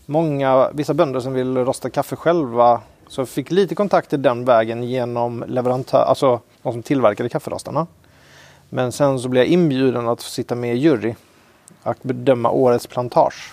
många, 0.06 0.70
vissa 0.72 0.94
bönder 0.94 1.20
som 1.20 1.32
vill 1.32 1.56
rosta 1.56 1.90
kaffe 1.90 2.16
själva. 2.16 2.80
Så 3.08 3.20
jag 3.20 3.28
fick 3.28 3.50
lite 3.50 3.74
kontakter 3.74 4.18
den 4.18 4.44
vägen 4.44 4.82
genom 4.82 5.44
leverantör, 5.46 6.04
alltså 6.08 6.40
de 6.62 6.72
som 6.72 6.82
tillverkade 6.82 7.28
kafferostarna. 7.28 7.86
Men 8.68 8.92
sen 8.92 9.18
så 9.18 9.28
blev 9.28 9.44
jag 9.44 9.52
inbjuden 9.52 10.08
att 10.08 10.20
sitta 10.20 10.54
med 10.54 10.74
i 10.74 10.78
jury 10.78 11.14
och 11.82 11.96
bedöma 12.02 12.50
årets 12.50 12.86
plantage. 12.86 13.52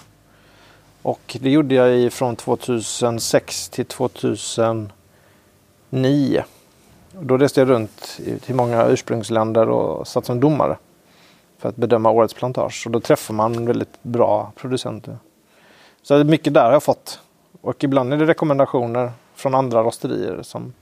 Och 1.03 1.37
det 1.41 1.49
gjorde 1.49 1.75
jag 1.75 1.95
i 1.95 2.09
från 2.09 2.35
2006 2.35 3.69
till 3.69 3.85
2009. 3.85 6.43
Då 7.11 7.37
reste 7.37 7.61
jag 7.61 7.69
runt 7.69 8.19
till 8.41 8.55
många 8.55 8.87
ursprungsländer 8.87 9.69
och 9.69 10.07
satt 10.07 10.25
som 10.25 10.39
domare 10.39 10.77
för 11.57 11.69
att 11.69 11.75
bedöma 11.75 12.09
årets 12.09 12.33
plantage. 12.33 12.83
Och 12.85 12.91
då 12.91 12.99
träffar 12.99 13.33
man 13.33 13.65
väldigt 13.65 14.03
bra 14.03 14.51
producenter. 14.55 15.17
Så 16.01 16.23
mycket 16.23 16.53
där 16.53 16.65
har 16.65 16.71
jag 16.71 16.83
fått. 16.83 17.19
Och 17.61 17.83
ibland 17.83 18.13
är 18.13 18.17
det 18.17 18.25
rekommendationer 18.25 19.11
från 19.35 19.55
andra 19.55 19.83
rosterier 19.83 20.41
som 20.41 20.73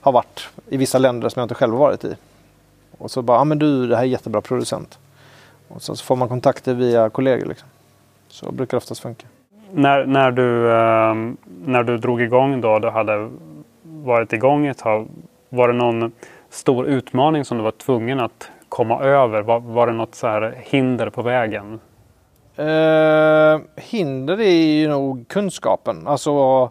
har 0.00 0.12
varit 0.12 0.48
i 0.68 0.76
vissa 0.76 0.98
länder 0.98 1.28
som 1.28 1.40
jag 1.40 1.44
inte 1.44 1.54
själv 1.54 1.74
varit 1.74 2.04
i. 2.04 2.16
Och 2.98 3.10
så 3.10 3.22
bara, 3.22 3.36
ja 3.36 3.40
ah, 3.40 3.44
men 3.44 3.58
du, 3.58 3.86
det 3.86 3.96
här 3.96 4.02
är 4.02 4.06
jättebra 4.06 4.40
producent. 4.40 4.98
Och 5.68 5.82
så 5.82 5.96
får 5.96 6.16
man 6.16 6.28
kontakter 6.28 6.74
via 6.74 7.10
kollegor. 7.10 7.46
Liksom. 7.46 7.68
Så 8.28 8.52
brukar 8.52 8.70
det 8.70 8.78
oftast 8.78 9.00
funka. 9.00 9.26
När, 9.76 10.06
när, 10.06 10.30
du, 10.30 10.70
eh, 10.70 11.14
när 11.64 11.82
du 11.82 11.98
drog 11.98 12.22
igång 12.22 12.60
då, 12.60 12.78
du 12.78 12.88
hade 12.88 13.30
varit 13.82 14.32
igång 14.32 14.66
ett 14.66 14.78
tag. 14.78 15.08
Var 15.48 15.68
det 15.68 15.74
någon 15.74 16.12
stor 16.50 16.86
utmaning 16.86 17.44
som 17.44 17.58
du 17.58 17.64
var 17.64 17.70
tvungen 17.70 18.20
att 18.20 18.50
komma 18.68 19.00
över? 19.00 19.42
Var, 19.42 19.60
var 19.60 19.86
det 19.86 19.92
något 19.92 20.14
så 20.14 20.52
hinder 20.56 21.10
på 21.10 21.22
vägen? 21.22 21.80
Eh, 22.56 23.60
hinder 23.76 24.40
är 24.40 24.74
ju 24.80 24.88
nog 24.88 25.28
kunskapen. 25.28 26.06
Alltså 26.06 26.70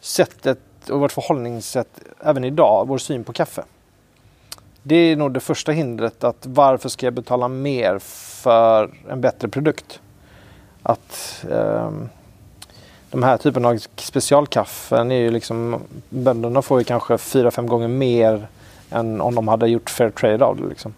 sättet 0.00 0.60
och 0.90 1.00
vårt 1.00 1.12
förhållningssätt 1.12 2.00
även 2.20 2.44
idag, 2.44 2.88
vår 2.88 2.98
syn 2.98 3.24
på 3.24 3.32
kaffe. 3.32 3.62
Det 4.82 4.96
är 4.96 5.16
nog 5.16 5.32
det 5.32 5.40
första 5.40 5.72
hindret 5.72 6.24
att 6.24 6.46
varför 6.46 6.88
ska 6.88 7.06
jag 7.06 7.14
betala 7.14 7.48
mer 7.48 7.98
för 8.42 8.90
en 9.08 9.20
bättre 9.20 9.48
produkt? 9.48 10.00
Att 10.86 11.44
eh, 11.50 11.90
de 13.10 13.22
här 13.22 13.36
typen 13.36 13.64
av 13.64 13.78
specialkaffen 13.96 15.12
är 15.12 15.16
ju 15.16 15.30
liksom 15.30 15.80
bönderna 16.08 16.62
får 16.62 16.78
ju 16.78 16.84
kanske 16.84 17.18
fyra, 17.18 17.50
fem 17.50 17.66
gånger 17.66 17.88
mer 17.88 18.48
än 18.90 19.20
om 19.20 19.34
de 19.34 19.48
hade 19.48 19.68
gjort 19.68 19.90
fair 19.90 20.10
trade 20.10 20.44
av 20.44 20.56
det. 20.56 20.68
Liksom. 20.68 20.94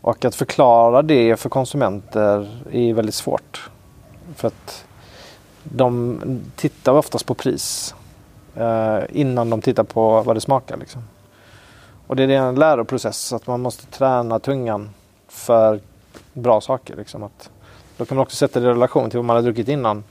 Och 0.00 0.24
att 0.24 0.34
förklara 0.34 1.02
det 1.02 1.36
för 1.36 1.48
konsumenter 1.48 2.60
är 2.72 2.94
väldigt 2.94 3.14
svårt. 3.14 3.70
För 4.36 4.48
att 4.48 4.84
de 5.62 6.20
tittar 6.56 6.92
oftast 6.92 7.26
på 7.26 7.34
pris 7.34 7.94
eh, 8.56 8.98
innan 9.12 9.50
de 9.50 9.60
tittar 9.62 9.84
på 9.84 10.22
vad 10.22 10.36
det 10.36 10.40
smakar. 10.40 10.76
Liksom. 10.76 11.02
Och 12.06 12.16
det 12.16 12.22
är 12.22 12.28
en 12.28 12.54
läroprocess 12.54 13.32
att 13.32 13.46
man 13.46 13.60
måste 13.60 13.86
träna 13.86 14.38
tungan 14.38 14.90
för 15.28 15.80
bra 16.32 16.60
saker. 16.60 16.96
Liksom. 16.96 17.22
Att, 17.22 17.50
då 18.00 18.06
kan 18.06 18.16
man 18.16 18.22
också 18.22 18.36
sätta 18.36 18.60
det 18.60 18.66
i 18.66 18.70
relation 18.70 19.10
till 19.10 19.18
vad 19.18 19.24
man 19.24 19.36
har 19.36 19.42
druckit 19.42 19.68
innan. 19.68 20.04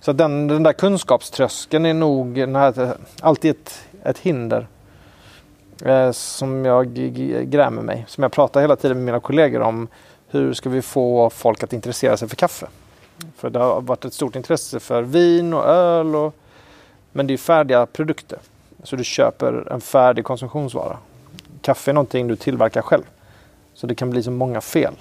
Så 0.00 0.12
den, 0.12 0.48
den 0.48 0.62
där 0.62 0.72
kunskapströskeln 0.72 1.86
är 1.86 1.94
nog 1.94 2.38
här, 2.38 2.96
alltid 3.20 3.50
ett, 3.50 3.84
ett 4.04 4.18
hinder 4.18 4.66
eh, 5.84 6.10
som 6.10 6.64
jag 6.64 6.94
grämer 7.50 7.82
mig. 7.82 8.04
Som 8.08 8.22
jag 8.22 8.32
pratar 8.32 8.60
hela 8.60 8.76
tiden 8.76 8.96
med 8.96 9.06
mina 9.06 9.20
kollegor 9.20 9.60
om. 9.60 9.88
Hur 10.28 10.54
ska 10.54 10.68
vi 10.68 10.82
få 10.82 11.30
folk 11.30 11.62
att 11.62 11.72
intressera 11.72 12.16
sig 12.16 12.28
för 12.28 12.36
kaffe? 12.36 12.66
För 13.36 13.50
det 13.50 13.58
har 13.58 13.80
varit 13.80 14.04
ett 14.04 14.14
stort 14.14 14.36
intresse 14.36 14.80
för 14.80 15.02
vin 15.02 15.54
och 15.54 15.64
öl. 15.64 16.16
Och, 16.16 16.34
men 17.12 17.26
det 17.26 17.34
är 17.34 17.38
färdiga 17.38 17.86
produkter. 17.86 18.38
Så 18.82 18.96
du 18.96 19.04
köper 19.04 19.72
en 19.72 19.80
färdig 19.80 20.24
konsumtionsvara. 20.24 20.98
Kaffe 21.62 21.90
är 21.90 21.94
någonting 21.94 22.28
du 22.28 22.36
tillverkar 22.36 22.82
själv. 22.82 23.04
Så 23.74 23.86
det 23.86 23.94
kan 23.94 24.10
bli 24.10 24.22
så 24.22 24.30
många 24.30 24.60
fel. 24.60 24.94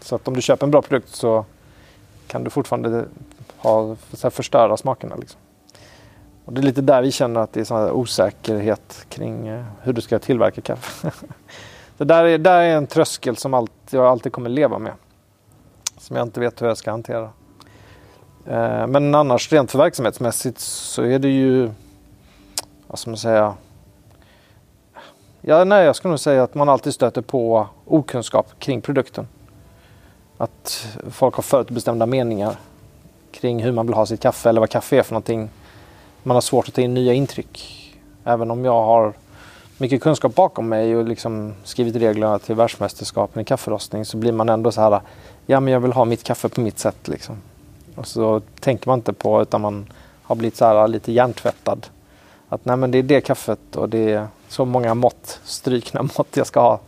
Så 0.00 0.14
att 0.14 0.28
om 0.28 0.34
du 0.34 0.42
köper 0.42 0.66
en 0.66 0.70
bra 0.70 0.82
produkt 0.82 1.08
så 1.08 1.44
kan 2.26 2.44
du 2.44 2.50
fortfarande 2.50 3.04
ha, 3.58 3.96
så 4.12 4.30
förstöra 4.30 4.76
smakerna. 4.76 5.16
Liksom. 5.16 5.40
Och 6.44 6.52
det 6.52 6.60
är 6.60 6.62
lite 6.62 6.80
där 6.80 7.02
vi 7.02 7.12
känner 7.12 7.40
att 7.40 7.52
det 7.52 7.60
är 7.60 7.64
sån 7.64 7.90
osäkerhet 7.90 9.06
kring 9.08 9.48
eh, 9.48 9.64
hur 9.82 9.92
du 9.92 10.00
ska 10.00 10.18
tillverka 10.18 10.60
kaffe. 10.60 11.10
det 11.96 12.04
där 12.04 12.24
är, 12.24 12.38
där 12.38 12.60
är 12.60 12.76
en 12.76 12.86
tröskel 12.86 13.36
som 13.36 13.54
alltid, 13.54 13.98
jag 13.98 14.06
alltid 14.06 14.32
kommer 14.32 14.50
leva 14.50 14.78
med. 14.78 14.92
Som 15.98 16.16
jag 16.16 16.26
inte 16.26 16.40
vet 16.40 16.62
hur 16.62 16.66
jag 16.66 16.76
ska 16.76 16.90
hantera. 16.90 17.30
Eh, 18.46 18.86
men 18.86 19.14
annars 19.14 19.52
rent 19.52 19.70
för 19.70 19.78
verksamhetsmässigt 19.78 20.58
så 20.58 21.02
är 21.02 21.18
det 21.18 21.28
ju, 21.28 21.70
vad 22.86 22.98
ska 22.98 23.10
man 23.10 23.18
säga, 23.18 23.54
Ja, 25.48 25.64
nej, 25.64 25.84
jag 25.84 25.96
skulle 25.96 26.10
nog 26.10 26.20
säga 26.20 26.42
att 26.42 26.54
man 26.54 26.68
alltid 26.68 26.94
stöter 26.94 27.22
på 27.22 27.68
okunskap 27.84 28.46
kring 28.58 28.80
produkten. 28.80 29.28
Att 30.38 30.86
folk 31.10 31.34
har 31.34 31.42
förutbestämda 31.42 32.06
meningar 32.06 32.56
kring 33.30 33.62
hur 33.62 33.72
man 33.72 33.86
vill 33.86 33.94
ha 33.94 34.06
sitt 34.06 34.20
kaffe 34.20 34.48
eller 34.48 34.60
vad 34.60 34.70
kaffe 34.70 34.98
är 34.98 35.02
för 35.02 35.12
någonting. 35.12 35.50
Man 36.22 36.34
har 36.34 36.40
svårt 36.40 36.68
att 36.68 36.74
ta 36.74 36.80
in 36.80 36.94
nya 36.94 37.12
intryck. 37.12 37.82
Även 38.24 38.50
om 38.50 38.64
jag 38.64 38.82
har 38.82 39.12
mycket 39.78 40.02
kunskap 40.02 40.34
bakom 40.34 40.68
mig 40.68 40.96
och 40.96 41.04
liksom 41.04 41.54
skrivit 41.64 41.96
reglerna 41.96 42.38
till 42.38 42.54
världsmästerskapen 42.54 43.42
i 43.42 43.44
kafferostning 43.44 44.04
så 44.04 44.16
blir 44.16 44.32
man 44.32 44.48
ändå 44.48 44.72
så 44.72 44.80
här, 44.80 45.00
ja 45.46 45.60
men 45.60 45.72
jag 45.72 45.80
vill 45.80 45.92
ha 45.92 46.04
mitt 46.04 46.22
kaffe 46.22 46.48
på 46.48 46.60
mitt 46.60 46.78
sätt 46.78 47.08
liksom. 47.08 47.36
Och 47.94 48.06
så 48.06 48.40
tänker 48.60 48.88
man 48.88 48.98
inte 48.98 49.12
på 49.12 49.42
utan 49.42 49.60
man 49.60 49.86
har 50.22 50.36
blivit 50.36 50.56
så 50.56 50.64
här 50.64 50.88
lite 50.88 51.12
hjärntvättad. 51.12 51.86
Att 52.48 52.64
nej 52.64 52.76
men 52.76 52.90
det 52.90 52.98
är 52.98 53.02
det 53.02 53.20
kaffet 53.20 53.76
och 53.76 53.88
det 53.88 54.12
är 54.12 54.28
så 54.48 54.64
många 54.64 54.94
mått, 54.94 55.40
strykna 55.44 56.02
mått 56.02 56.36
jag 56.36 56.46
ska 56.46 56.60
ha. 56.60 56.80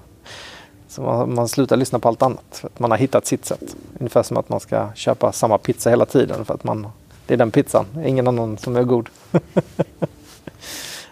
Så 0.88 1.02
man, 1.02 1.34
man 1.34 1.48
slutar 1.48 1.76
lyssna 1.76 1.98
på 1.98 2.08
allt 2.08 2.22
annat. 2.22 2.58
För 2.60 2.66
att 2.66 2.78
man 2.78 2.90
har 2.90 2.98
hittat 2.98 3.26
sitt 3.26 3.44
sätt. 3.44 3.76
Ungefär 3.98 4.22
som 4.22 4.36
att 4.36 4.48
man 4.48 4.60
ska 4.60 4.88
köpa 4.94 5.32
samma 5.32 5.58
pizza 5.58 5.90
hela 5.90 6.06
tiden 6.06 6.44
för 6.44 6.54
att 6.54 6.64
man, 6.64 6.86
det 7.26 7.34
är 7.34 7.38
den 7.38 7.50
pizzan, 7.50 7.86
ingen 8.06 8.28
annan 8.28 8.58
som 8.58 8.76
är 8.76 8.82
god. 8.82 9.08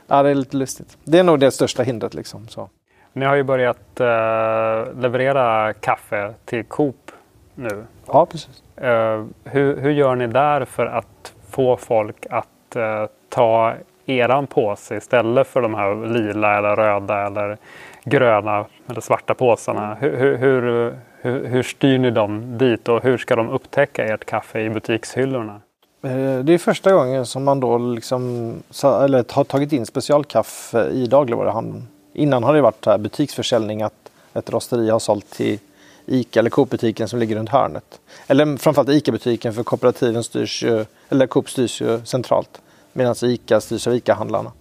ja, 0.07 0.23
det 0.23 0.31
är 0.31 0.35
lite 0.35 0.57
lustigt. 0.57 0.97
Det 1.05 1.19
är 1.19 1.23
nog 1.23 1.41
det 1.41 1.51
största 1.51 1.83
hindret. 1.83 2.15
Liksom, 2.15 2.49
så. 2.49 2.69
Ni 3.13 3.25
har 3.25 3.35
ju 3.35 3.43
börjat 3.43 4.01
uh, 4.01 5.01
leverera 5.01 5.73
kaffe 5.73 6.35
till 6.45 6.65
Coop 6.65 7.11
nu. 7.55 7.85
Ja, 8.07 8.27
precis. 8.27 8.63
Uh, 8.83 9.27
hur, 9.45 9.81
hur 9.81 9.91
gör 9.91 10.15
ni 10.15 10.27
där 10.27 10.65
för 10.65 10.87
att 10.87 11.33
få 11.51 11.77
folk 11.77 12.27
att 12.31 12.77
uh, 12.77 13.07
ta 13.29 13.75
eran 14.07 14.47
påse 14.47 14.97
istället 14.97 15.47
för 15.47 15.63
de 15.63 15.75
här 15.75 16.07
lila 16.07 16.59
eller 16.59 16.77
röda 16.77 17.27
eller 17.27 17.59
gröna 18.07 18.67
eller 18.89 19.01
svarta 19.01 19.35
påsarna. 19.35 19.95
Hur, 19.95 20.37
hur, 20.37 20.95
hur, 21.21 21.47
hur 21.47 21.63
styr 21.63 21.99
ni 21.99 22.11
dem 22.11 22.59
dit 22.59 22.89
och 22.89 23.03
hur 23.03 23.19
ska 23.19 23.37
de 23.37 23.51
upptäcka 23.51 24.05
ert 24.05 24.25
kaffe 24.25 24.61
i 24.61 24.71
butikshyllorna? 24.71 25.61
Eh, 26.03 26.39
det 26.39 26.53
är 26.53 26.59
första 26.59 26.93
gången 26.93 27.27
som 27.27 27.45
man 27.45 27.61
då 27.61 27.79
liksom, 27.79 28.53
eller 28.85 29.35
har 29.35 29.45
tagit 29.45 29.73
in 29.73 29.87
specialkaffe 29.87 30.89
i 30.89 31.07
dagligvaruhandeln. 31.07 31.89
Innan 32.13 32.45
har 32.45 32.55
det 32.55 32.61
varit 32.61 32.87
här 32.87 32.99
butiksförsäljning 32.99 33.83
att 33.83 34.11
ett 34.35 34.51
rosteri 34.51 34.91
har 34.91 34.99
sålt 34.99 35.31
till 35.31 35.59
ICA 36.07 36.41
eller 36.41 36.51
Coop-butiken 36.51 37.09
som 37.09 37.19
ligger 37.19 37.37
runt 37.37 37.49
hörnet. 37.49 38.01
Eller 38.27 38.57
framförallt 38.57 38.89
ICA-butiken 38.89 39.55
för 39.55 39.63
kooperativen 39.63 40.25
styrs 40.25 40.63
ju, 40.63 40.85
eller 41.09 41.27
Coop 41.27 41.51
styrs 41.51 41.83
ju 41.83 42.05
centralt. 42.05 42.61
Medan 42.93 43.15
ICA 43.23 43.61
styrs 43.61 43.87
av 43.87 43.95
ICA-handlarna. 43.95 44.53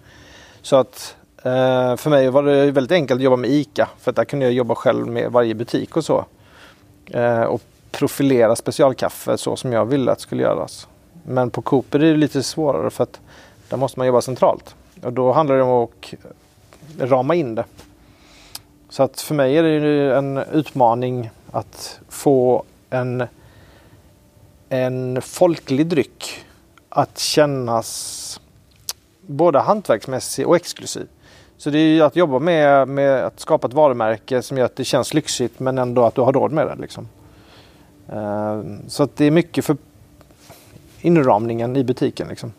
Så 0.61 0.75
att 0.75 1.15
Eh, 1.45 1.95
för 1.95 2.09
mig 2.09 2.29
var 2.29 2.43
det 2.43 2.71
väldigt 2.71 2.91
enkelt 2.91 3.17
att 3.17 3.23
jobba 3.23 3.35
med 3.35 3.49
ICA. 3.49 3.89
För 3.99 4.11
att 4.11 4.15
där 4.15 4.25
kunde 4.25 4.45
jag 4.45 4.53
jobba 4.53 4.75
själv 4.75 5.07
med 5.07 5.31
varje 5.31 5.55
butik 5.55 5.97
och 5.97 6.05
så. 6.05 6.25
Eh, 7.05 7.41
och 7.41 7.61
profilera 7.91 8.55
specialkaffe 8.55 9.37
så 9.37 9.55
som 9.55 9.73
jag 9.73 9.85
ville 9.85 10.11
att 10.11 10.17
det 10.17 10.21
skulle 10.21 10.43
göras. 10.43 10.87
Men 11.23 11.49
på 11.49 11.61
Coop 11.61 11.95
är 11.95 11.99
det 11.99 12.17
lite 12.17 12.43
svårare 12.43 12.89
för 12.89 13.03
att 13.03 13.19
där 13.69 13.77
måste 13.77 13.99
man 13.99 14.07
jobba 14.07 14.21
centralt. 14.21 14.75
Och 15.03 15.13
då 15.13 15.31
handlar 15.31 15.55
det 15.55 15.63
om 15.63 15.83
att 15.83 16.13
rama 17.09 17.35
in 17.35 17.55
det. 17.55 17.65
Så 18.89 19.03
att 19.03 19.21
för 19.21 19.35
mig 19.35 19.57
är 19.57 19.63
det 19.63 20.15
en 20.17 20.37
utmaning 20.37 21.29
att 21.51 21.99
få 22.09 22.63
en, 22.89 23.23
en 24.69 25.21
folklig 25.21 25.87
dryck 25.87 26.45
att 26.89 27.19
kännas 27.19 28.41
både 29.21 29.59
hantverksmässig 29.59 30.47
och 30.47 30.55
exklusiv. 30.55 31.07
Så 31.57 31.69
det 31.69 31.79
är 31.79 31.87
ju 31.87 32.01
att 32.01 32.15
jobba 32.15 32.39
med, 32.39 32.87
med 32.87 33.25
att 33.25 33.39
skapa 33.39 33.67
ett 33.67 33.73
varumärke 33.73 34.41
som 34.41 34.57
gör 34.57 34.65
att 34.65 34.75
det 34.75 34.83
känns 34.83 35.13
lyxigt 35.13 35.59
men 35.59 35.77
ändå 35.77 36.03
att 36.03 36.15
du 36.15 36.21
har 36.21 36.33
råd 36.33 36.51
med 36.51 36.67
det. 36.67 36.75
Liksom. 36.75 37.07
Uh, 38.13 38.61
så 38.87 39.03
att 39.03 39.15
det 39.15 39.25
är 39.25 39.31
mycket 39.31 39.65
för 39.65 39.77
inramningen 41.01 41.77
i 41.77 41.83
butiken 41.83 42.27
liksom, 42.27 42.53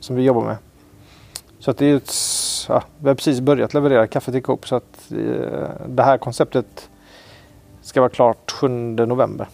som 0.00 0.16
vi 0.16 0.22
jobbar 0.22 0.42
med. 0.42 0.56
Så 1.58 1.70
att 1.70 1.78
det 1.78 1.86
är 1.86 1.96
ett, 1.96 2.12
ja, 2.68 2.82
vi 2.98 3.08
har 3.08 3.14
precis 3.14 3.40
börjat 3.40 3.74
leverera 3.74 4.06
kaffe 4.06 4.32
till 4.32 4.42
Coop 4.42 4.68
så 4.68 4.76
att 4.76 5.12
uh, 5.12 5.68
det 5.88 6.02
här 6.02 6.18
konceptet 6.18 6.88
ska 7.82 8.00
vara 8.00 8.10
klart 8.10 8.50
7 8.50 8.68
november. 8.68 9.48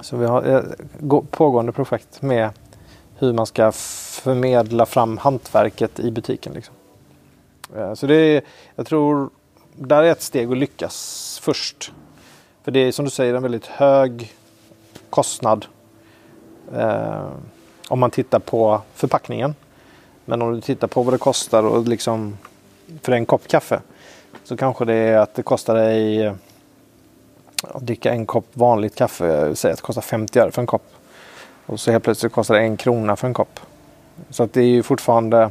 Så 0.00 0.16
vi 0.16 0.26
har 0.26 0.48
eh, 0.48 0.56
ett 0.56 1.30
pågående 1.30 1.72
projekt 1.72 2.22
med 2.22 2.50
hur 3.18 3.32
man 3.32 3.46
ska 3.46 3.72
förmedla 3.72 4.86
fram 4.86 5.18
hantverket 5.18 6.00
i 6.00 6.10
butiken. 6.10 6.52
Liksom. 6.52 6.74
Eh, 7.76 7.94
så 7.94 8.06
det 8.06 8.14
är, 8.14 8.42
jag 8.74 8.86
tror, 8.86 9.30
där 9.74 10.02
är 10.02 10.10
ett 10.12 10.22
steg 10.22 10.52
att 10.52 10.58
lyckas 10.58 11.38
först. 11.42 11.92
För 12.62 12.70
det 12.70 12.80
är 12.80 12.92
som 12.92 13.04
du 13.04 13.10
säger 13.10 13.34
en 13.34 13.42
väldigt 13.42 13.66
hög 13.66 14.32
kostnad 15.10 15.66
Eh, 16.76 17.26
om 17.88 18.00
man 18.00 18.10
tittar 18.10 18.38
på 18.38 18.80
förpackningen. 18.94 19.54
Men 20.24 20.42
om 20.42 20.54
du 20.54 20.60
tittar 20.60 20.88
på 20.88 21.02
vad 21.02 21.14
det 21.14 21.18
kostar 21.18 21.62
och 21.62 21.88
liksom 21.88 22.38
för 23.02 23.12
en 23.12 23.26
kopp 23.26 23.48
kaffe 23.48 23.80
så 24.44 24.56
kanske 24.56 24.84
det 24.84 24.94
är 24.94 25.18
att 25.18 25.34
det 25.34 25.42
kostar 25.42 25.74
dig 25.74 26.22
eh, 26.22 26.34
att 27.62 27.86
dricka 27.86 28.12
en 28.12 28.26
kopp 28.26 28.46
vanligt 28.52 28.94
kaffe. 28.94 29.56
Säg 29.56 29.70
att 29.70 29.76
det 29.76 29.82
kostar 29.82 30.02
50 30.02 30.38
öre 30.38 30.50
för 30.50 30.60
en 30.62 30.66
kopp. 30.66 30.86
Och 31.66 31.80
så 31.80 31.90
helt 31.90 32.04
plötsligt 32.04 32.32
kostar 32.32 32.54
det 32.54 32.60
en 32.60 32.76
krona 32.76 33.16
för 33.16 33.26
en 33.26 33.34
kopp. 33.34 33.60
Så 34.30 34.42
att 34.42 34.52
det 34.52 34.60
är 34.60 34.66
ju 34.66 34.82
fortfarande 34.82 35.50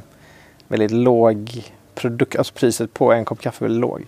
väldigt 0.67 0.91
låg 0.91 1.71
produkt, 1.95 2.35
alltså 2.35 2.53
priset 2.53 2.93
på 2.93 3.11
en 3.13 3.25
kopp 3.25 3.41
kaffe 3.41 3.65
är 3.65 3.67
väldigt 3.67 3.81
låg. 3.81 4.05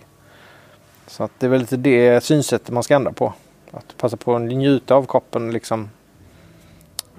Så 1.06 1.24
att 1.24 1.30
det 1.38 1.46
är 1.46 1.50
väl 1.50 1.60
lite 1.60 1.76
det 1.76 2.24
synsättet 2.24 2.70
man 2.70 2.82
ska 2.82 2.94
ändra 2.94 3.12
på. 3.12 3.32
Att 3.70 3.96
passa 3.96 4.16
på 4.16 4.36
att 4.36 4.42
njuta 4.42 4.94
av 4.94 5.06
koppen 5.06 5.52
liksom. 5.52 5.90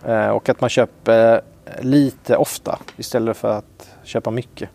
Eh, 0.06 0.28
och 0.28 0.50
att 0.50 0.62
man 0.62 0.70
köper 0.70 1.42
lite 1.82 2.38
ofta 2.38 2.80
istället 2.98 3.38
för 3.38 3.58
att 3.58 3.90
köpa 4.04 4.32
mycket. 4.32 4.70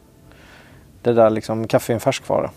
Det 1.03 1.13
där 1.13 1.31
liksom, 1.31 1.69
kaffe 1.69 1.93
är 1.93 1.95
en 1.95 2.01
färskvara. 2.01 2.51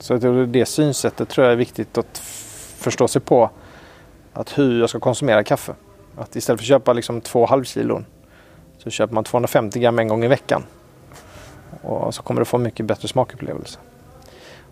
Så 0.00 0.16
det 0.46 0.66
synsättet 0.66 1.28
tror 1.28 1.44
jag 1.44 1.52
är 1.52 1.56
viktigt 1.56 1.98
att 1.98 2.18
förstå 2.76 3.08
sig 3.08 3.22
på. 3.22 3.50
Att 4.32 4.58
hur 4.58 4.80
jag 4.80 4.90
ska 4.90 5.00
konsumera 5.00 5.44
kaffe. 5.44 5.74
Att 6.16 6.36
istället 6.36 6.60
för 6.60 6.64
att 6.64 6.68
köpa 6.68 6.92
liksom 6.92 7.20
två 7.20 7.46
halvkilon 7.46 8.06
så 8.78 8.90
köper 8.90 9.14
man 9.14 9.24
250 9.24 9.80
gram 9.80 9.98
en 9.98 10.08
gång 10.08 10.24
i 10.24 10.28
veckan. 10.28 10.62
Och 11.82 12.14
så 12.14 12.22
kommer 12.22 12.40
du 12.40 12.44
få 12.44 12.58
mycket 12.58 12.86
bättre 12.86 13.08
smakupplevelse. 13.08 13.78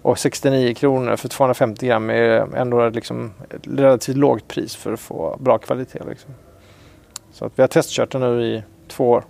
Och 0.02 0.19
69 0.19 0.75
kronor 0.75 1.17
för 1.17 1.28
250 1.28 1.87
gram 1.87 2.11
är 2.11 2.57
ändå 2.57 2.88
liksom 2.88 3.33
ett 3.50 3.67
relativt 3.67 4.17
lågt 4.17 4.49
pris 4.49 4.76
för 4.76 4.93
att 4.93 5.00
få 5.00 5.37
bra 5.40 5.59
kvalitet. 5.59 6.00
Liksom. 6.09 6.31
Så 7.33 7.45
att 7.45 7.52
vi 7.57 7.62
har 7.62 7.69
testkört 7.69 8.12
det 8.12 8.19
nu 8.19 8.43
i 8.43 8.62
två 8.88 9.11
år 9.11 9.25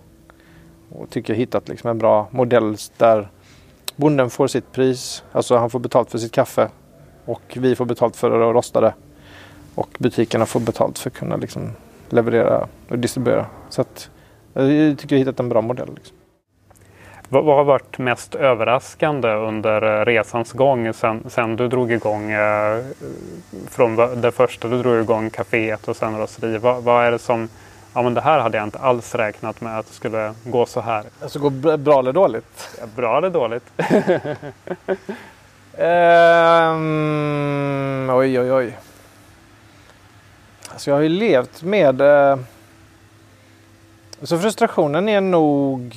och 0.89 1.09
tycker 1.09 1.33
hittat 1.33 1.69
liksom 1.69 1.89
en 1.89 1.97
bra 1.97 2.27
modell 2.31 2.75
där 2.97 3.29
bonden 3.95 4.29
får 4.29 4.47
sitt 4.47 4.71
pris, 4.71 5.23
alltså 5.31 5.57
han 5.57 5.69
får 5.69 5.79
betalt 5.79 6.11
för 6.11 6.17
sitt 6.17 6.31
kaffe 6.31 6.69
och 7.25 7.57
vi 7.59 7.75
får 7.75 7.85
betalt 7.85 8.15
för 8.15 8.49
att 8.49 8.55
rosta 8.55 8.81
det. 8.81 8.93
Och 9.75 9.89
butikerna 9.99 10.45
får 10.45 10.59
betalt 10.59 10.99
för 10.99 11.09
att 11.09 11.15
kunna 11.15 11.35
liksom 11.35 11.71
leverera 12.09 12.67
och 12.89 12.99
distribuera. 12.99 13.45
Så 13.69 13.81
att 13.81 14.09
eh, 14.55 14.71
jag 14.71 14.97
tycker 14.97 15.15
vi 15.15 15.21
har 15.21 15.25
hittat 15.25 15.39
en 15.39 15.49
bra 15.49 15.61
modell. 15.61 15.89
Liksom. 15.95 16.17
Vad, 17.31 17.43
vad 17.43 17.55
har 17.55 17.63
varit 17.63 17.97
mest 17.97 18.35
överraskande 18.35 19.33
under 19.33 20.05
resans 20.05 20.51
gång 20.51 20.93
sen, 20.93 21.23
sen 21.27 21.55
du 21.55 21.67
drog 21.67 21.91
igång 21.91 22.31
eh, 22.31 22.83
från 23.69 24.21
det 24.21 24.31
första 24.31 24.67
du 24.67 24.81
drog 24.81 25.01
igång 25.01 25.29
kaféet 25.29 25.87
och 25.87 25.95
sen 25.95 26.17
rosteri? 26.17 26.57
Vad, 26.57 26.83
vad 26.83 27.05
är 27.05 27.11
det 27.11 27.19
som 27.19 27.49
ja 27.93 28.01
men 28.01 28.13
det 28.13 28.21
här 28.21 28.39
hade 28.39 28.57
jag 28.57 28.63
inte 28.67 28.79
alls 28.79 29.15
räknat 29.15 29.61
med 29.61 29.79
att 29.79 29.87
det 29.87 29.93
skulle 29.93 30.33
gå 30.43 30.65
så 30.65 30.81
här. 30.81 31.05
Alltså 31.21 31.39
gå 31.39 31.49
bra 31.77 31.99
eller 31.99 32.13
dåligt? 32.13 32.69
Ja, 32.79 32.85
bra 32.95 33.17
eller 33.17 33.29
dåligt? 33.29 33.71
um, 36.67 38.09
oj, 38.17 38.39
oj, 38.39 38.53
oj. 38.53 38.77
Alltså 40.71 40.89
jag 40.89 40.95
har 40.95 41.01
ju 41.01 41.09
levt 41.09 41.63
med... 41.63 42.01
Uh, 42.01 42.37
så 44.21 44.39
frustrationen 44.39 45.09
är 45.09 45.21
nog... 45.21 45.95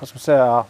Vad 0.00 0.08
ska 0.08 0.16
man 0.16 0.20
säga? 0.20 0.64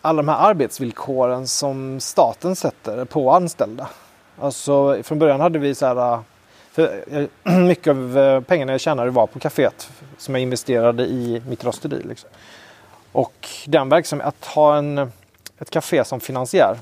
Alla 0.00 0.22
de 0.22 0.28
här 0.28 0.50
arbetsvillkoren 0.50 1.46
som 1.48 2.00
staten 2.00 2.56
sätter 2.56 3.04
på 3.04 3.30
anställda. 3.32 3.88
Alltså 4.40 5.02
från 5.02 5.18
början 5.18 5.40
hade 5.40 5.58
vi 5.58 5.74
så 5.74 5.86
här 5.86 6.20
för 6.70 7.28
mycket 7.66 7.90
av 7.90 8.18
eh, 8.18 8.40
pengarna 8.40 8.72
jag 8.72 8.80
tjänade 8.80 9.10
var 9.10 9.26
på 9.26 9.38
kaféet 9.38 9.90
som 10.18 10.34
jag 10.34 10.42
investerade 10.42 11.02
i 11.06 11.42
mitt 11.48 11.64
rosteri. 11.64 12.02
Liksom. 12.02 12.30
Och 13.12 13.48
den 13.66 13.88
verksamheten, 13.88 14.28
att 14.28 14.44
ha 14.44 14.76
en, 14.76 15.12
ett 15.58 15.70
café 15.70 16.04
som 16.04 16.20
finansiär 16.20 16.78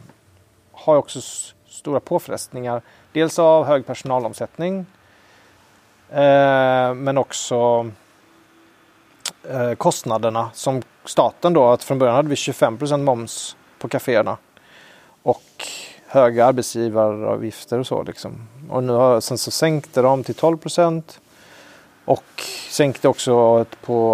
har 0.73 0.97
också 0.97 1.21
stora 1.69 2.01
påfrestningar. 2.01 2.83
Dels 3.13 3.39
av 3.39 3.65
hög 3.65 3.87
personalomsättning 3.87 4.87
eh, 6.11 6.95
men 6.95 7.19
också 7.19 7.91
Eh, 9.51 9.75
kostnaderna 9.75 10.51
som 10.55 10.83
staten 11.05 11.53
då, 11.53 11.69
att 11.69 11.85
från 11.85 11.99
början 11.99 12.17
hade 12.17 12.29
vi 12.29 12.35
25% 12.35 13.03
moms 13.03 13.57
på 13.79 13.89
kaféerna. 13.89 14.37
Och 15.23 15.43
höga 16.07 16.47
arbetsgivaravgifter 16.47 17.79
och 17.79 17.87
så. 17.87 18.03
Liksom. 18.03 18.49
Och 18.71 18.85
nu 18.85 18.93
har, 18.93 19.21
sen 19.21 19.39
så 19.39 19.51
sänkte 19.51 20.03
de 20.03 20.25
till 20.25 20.35
12 20.35 20.59
och 22.05 22.43
sänkte 22.71 23.09
också 23.09 23.65
på 23.85 24.11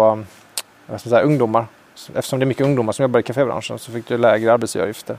vad 0.85 0.99
ska 0.99 1.09
säga, 1.09 1.21
ungdomar. 1.21 1.67
Eftersom 2.15 2.39
det 2.39 2.43
är 2.43 2.47
mycket 2.47 2.65
ungdomar 2.65 2.93
som 2.93 3.03
jobbar 3.03 3.19
i 3.19 3.23
kafébranschen 3.23 3.79
så 3.79 3.91
fick 3.91 4.07
du 4.07 4.17
lägre 4.17 4.53
arbetsgivaravgifter. 4.53 5.17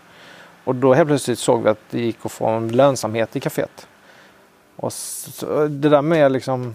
Och 0.64 0.74
då 0.74 0.94
helt 0.94 1.08
plötsligt 1.08 1.38
såg 1.38 1.62
vi 1.62 1.68
att 1.68 1.80
det 1.90 2.00
gick 2.00 2.18
att 2.22 2.32
få 2.32 2.46
en 2.46 2.68
lönsamhet 2.68 3.36
i 3.36 3.40
kaféet. 3.40 3.86
Och 4.76 4.92
så, 4.92 5.66
det 5.66 5.88
där 5.88 6.02
med 6.02 6.32
liksom 6.32 6.74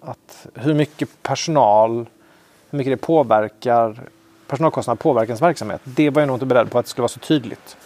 att 0.00 0.46
hur 0.54 0.74
mycket 0.74 1.22
personal, 1.22 2.06
hur 2.70 2.78
mycket 2.78 2.92
det 2.92 3.06
påverkar 3.06 4.00
personalkostnader 4.50 4.98
påverkar 4.98 5.28
ens 5.28 5.42
verksamhet. 5.42 5.80
Det 5.84 6.10
var 6.10 6.22
jag 6.22 6.26
nog 6.26 6.36
inte 6.36 6.46
beredd 6.46 6.70
på 6.70 6.78
att 6.78 6.84
det 6.84 6.90
skulle 6.90 7.02
vara 7.02 7.08
så 7.08 7.20
tydligt. 7.20 7.76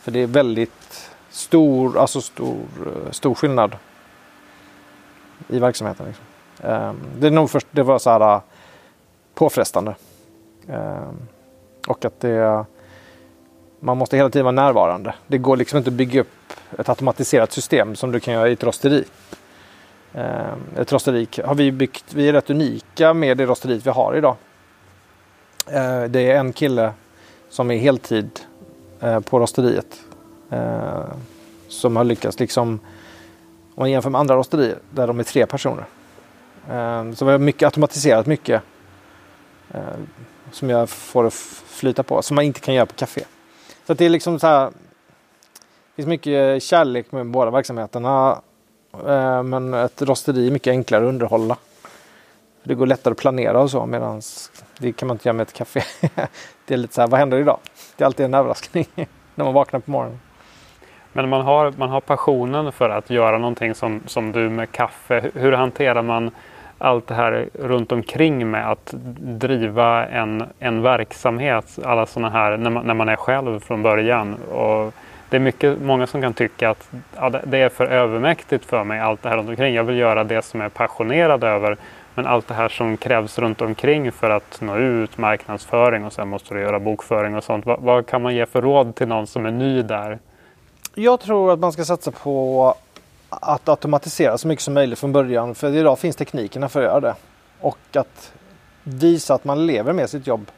För 0.00 0.10
det 0.10 0.18
är 0.18 0.26
väldigt 0.26 1.10
stor, 1.30 1.98
alltså 1.98 2.20
stor, 2.20 2.56
eh, 2.86 3.10
stor 3.10 3.34
skillnad 3.34 3.76
i 5.48 5.58
verksamheten. 5.58 6.06
Liksom. 6.06 6.24
Ehm, 6.62 7.00
det 7.18 7.26
är 7.26 7.30
nog 7.30 7.50
först, 7.50 7.66
det 7.70 7.82
var 7.82 7.98
så 7.98 8.10
här 8.10 8.34
eh, 8.34 8.40
påfrestande. 9.34 9.94
Ehm, 10.68 11.28
och 11.86 12.04
att 12.04 12.20
det, 12.20 12.64
man 13.80 13.96
måste 13.96 14.16
hela 14.16 14.30
tiden 14.30 14.44
vara 14.44 14.66
närvarande. 14.66 15.14
Det 15.26 15.38
går 15.38 15.56
liksom 15.56 15.78
inte 15.78 15.90
att 15.90 15.94
bygga 15.94 16.20
upp 16.20 16.52
ett 16.78 16.88
automatiserat 16.88 17.52
system 17.52 17.96
som 17.96 18.12
du 18.12 18.20
kan 18.20 18.34
göra 18.34 18.48
i 18.48 18.52
ett 18.52 18.64
rosteri. 18.64 19.04
Eh, 20.14 20.52
Ett 20.76 20.92
rosteri 20.92 21.28
har 21.44 21.54
vi 21.54 21.72
byggt, 21.72 22.04
vi 22.14 22.28
är 22.28 22.32
rätt 22.32 22.50
unika 22.50 23.14
med 23.14 23.36
det 23.36 23.46
rosteriet 23.46 23.86
vi 23.86 23.90
har 23.90 24.16
idag. 24.16 24.36
Eh, 25.66 26.02
det 26.02 26.30
är 26.30 26.38
en 26.38 26.52
kille 26.52 26.92
som 27.48 27.70
är 27.70 27.76
heltid 27.76 28.40
Eh, 29.02 29.20
på 29.20 29.38
rosteriet. 29.38 30.00
Eh, 30.50 31.04
som 31.68 31.96
har 31.96 32.04
lyckats 32.04 32.40
liksom, 32.40 32.68
om 33.74 33.80
man 33.80 33.90
jämför 33.90 34.10
med 34.10 34.18
andra 34.20 34.36
rosterier 34.36 34.78
där 34.90 35.06
de 35.06 35.18
är 35.18 35.24
tre 35.24 35.46
personer. 35.46 35.84
Eh, 36.70 37.12
så 37.12 37.24
vi 37.24 37.30
har 37.30 37.38
mycket 37.38 37.66
automatiserat 37.66 38.26
mycket 38.26 38.62
eh, 39.70 39.80
som 40.52 40.70
jag 40.70 40.90
får 40.90 41.26
att 41.26 41.34
flyta 41.66 42.02
på, 42.02 42.22
som 42.22 42.34
man 42.34 42.44
inte 42.44 42.60
kan 42.60 42.74
göra 42.74 42.86
på 42.86 42.94
café. 42.94 43.24
Så 43.86 43.94
det 43.94 44.04
är 44.04 44.08
liksom 44.08 44.38
så 44.38 44.46
här, 44.46 44.64
det 44.64 44.72
finns 45.96 46.08
mycket 46.08 46.62
kärlek 46.62 47.12
med 47.12 47.26
båda 47.26 47.50
verksamheterna. 47.50 48.40
Eh, 48.92 49.42
men 49.42 49.74
ett 49.74 50.02
rosteri 50.02 50.46
är 50.46 50.50
mycket 50.50 50.70
enklare 50.70 51.04
att 51.04 51.08
underhålla. 51.08 51.56
Det 52.62 52.74
går 52.74 52.86
lättare 52.86 53.12
att 53.12 53.18
planera 53.18 53.60
och 53.60 53.70
så 53.70 53.86
medan 53.86 54.22
det 54.78 54.92
kan 54.92 55.08
man 55.08 55.14
inte 55.14 55.28
göra 55.28 55.36
med 55.36 55.46
ett 55.46 55.52
café. 55.52 55.82
Det 56.66 56.74
är 56.74 56.78
lite 56.78 56.94
så 56.94 57.00
här, 57.00 57.08
vad 57.08 57.20
händer 57.20 57.38
idag? 57.38 57.58
Det 57.96 58.04
är 58.04 58.06
alltid 58.06 58.26
en 58.26 58.34
överraskning 58.34 58.86
när 59.34 59.44
man 59.44 59.54
vaknar 59.54 59.80
på 59.80 59.90
morgonen. 59.90 60.20
Men 61.12 61.28
man 61.28 61.40
har, 61.40 61.72
man 61.76 61.90
har 61.90 62.00
passionen 62.00 62.72
för 62.72 62.90
att 62.90 63.10
göra 63.10 63.38
någonting 63.38 63.74
som, 63.74 64.02
som 64.06 64.32
du 64.32 64.50
med 64.50 64.72
kaffe. 64.72 65.30
Hur 65.34 65.52
hanterar 65.52 66.02
man 66.02 66.30
allt 66.78 67.06
det 67.06 67.14
här 67.14 67.48
runt 67.54 67.92
omkring 67.92 68.50
med 68.50 68.70
att 68.70 68.94
driva 69.18 70.06
en, 70.06 70.44
en 70.58 70.82
verksamhet, 70.82 71.78
alla 71.84 72.06
sådana 72.06 72.30
här, 72.30 72.56
när 72.56 72.70
man, 72.70 72.86
när 72.86 72.94
man 72.94 73.08
är 73.08 73.16
själv 73.16 73.60
från 73.60 73.82
början. 73.82 74.34
Och 74.34 74.94
det 75.32 75.38
är 75.38 75.40
mycket, 75.40 75.80
många 75.82 76.06
som 76.06 76.22
kan 76.22 76.34
tycka 76.34 76.70
att 76.70 76.88
ja, 77.16 77.30
det 77.30 77.58
är 77.58 77.68
för 77.68 77.86
övermäktigt 77.86 78.64
för 78.64 78.84
mig, 78.84 79.00
allt 79.00 79.22
det 79.22 79.28
här 79.28 79.36
runt 79.36 79.48
omkring. 79.48 79.74
Jag 79.74 79.84
vill 79.84 79.96
göra 79.96 80.24
det 80.24 80.42
som 80.42 80.60
jag 80.60 80.64
är 80.64 80.70
passionerad 80.70 81.44
över. 81.44 81.76
Men 82.14 82.26
allt 82.26 82.48
det 82.48 82.54
här 82.54 82.68
som 82.68 82.96
krävs 82.96 83.38
runt 83.38 83.60
omkring 83.60 84.12
för 84.12 84.30
att 84.30 84.60
nå 84.60 84.76
ut, 84.76 85.18
marknadsföring 85.18 86.04
och 86.04 86.12
sen 86.12 86.28
måste 86.28 86.54
du 86.54 86.60
göra 86.60 86.80
bokföring 86.80 87.36
och 87.36 87.44
sånt. 87.44 87.66
Vad, 87.66 87.80
vad, 87.80 88.06
kan 88.06 88.22
man 88.22 88.34
ge 88.34 88.46
för 88.46 88.62
råd 88.62 88.94
till 88.94 89.08
någon 89.08 89.26
som 89.26 89.46
är 89.46 89.50
ny 89.50 89.82
där? 89.82 90.18
Jag 90.94 91.20
tror 91.20 91.52
att 91.52 91.58
man 91.58 91.72
ska 91.72 91.84
satsa 91.84 92.10
på 92.10 92.74
att 93.28 93.68
automatisera 93.68 94.38
så 94.38 94.48
mycket 94.48 94.62
som 94.62 94.74
möjligt 94.74 94.98
från 94.98 95.12
början. 95.12 95.54
För 95.54 95.76
idag 95.76 95.98
finns 95.98 96.16
teknikerna 96.16 96.68
för 96.68 96.80
att 96.80 96.86
göra 96.86 97.00
det. 97.00 97.14
Och 97.60 97.96
att 97.96 98.32
visa 98.82 99.34
att 99.34 99.44
man 99.44 99.66
lever 99.66 99.92
med 99.92 100.10
sitt 100.10 100.26
jobb. 100.26 100.50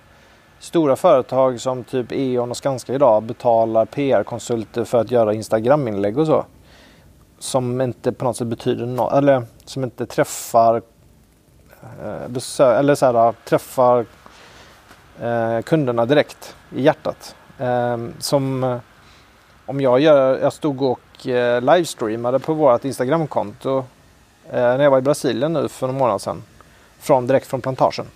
Stora 0.65 0.97
företag 0.97 1.61
som 1.61 1.85
typ 1.85 2.13
E.ON 2.13 2.51
och 2.51 2.57
Skanska 2.57 2.95
idag 2.95 3.23
betalar 3.23 3.87
PR-konsulter 3.87 4.85
för 4.85 4.99
att 4.99 5.11
göra 5.11 5.35
Instagram-inlägg 5.35 6.19
och 6.19 6.27
så. 6.27 6.45
Som 7.39 7.81
inte 7.81 8.13
på 8.13 8.25
något 8.25 8.37
sätt 8.37 8.47
betyder 8.47 8.87
något, 8.87 9.13
eller 9.13 9.43
som 9.65 9.85
inte 9.85 10.07
träffar 10.07 10.83
Eh, 12.05 12.29
besö- 12.29 12.79
eller 12.79 12.95
så 12.95 13.07
här, 13.07 13.27
eh, 13.27 13.35
träffar 13.45 14.07
eh, 15.21 15.61
kunderna 15.61 16.07
direkt 16.07 16.57
i 16.73 16.83
hjärtat. 16.83 17.37
Ehm, 17.59 18.07
eh, 18.07 18.13
som 18.19 18.79
om 19.67 19.81
jag, 19.81 20.01
gör, 20.01 20.39
jag 20.39 20.53
stod 20.53 20.83
och 20.83 21.27
eh, 21.27 21.61
livestreamade 21.61 22.39
på 22.39 22.55
vårt 22.55 22.85
Instagramkonto 22.85 23.79
eh, 24.51 24.61
när 24.61 24.83
jag 24.83 24.91
var 24.91 24.99
i 24.99 25.03
Brasilien 25.03 25.53
nu 25.53 25.69
för 25.69 25.87
några 25.87 25.99
månader 25.99 26.19
sedan. 26.19 26.43
Från, 26.99 27.27
direkt 27.27 27.47
från 27.47 27.61
plantagen. 27.61 28.07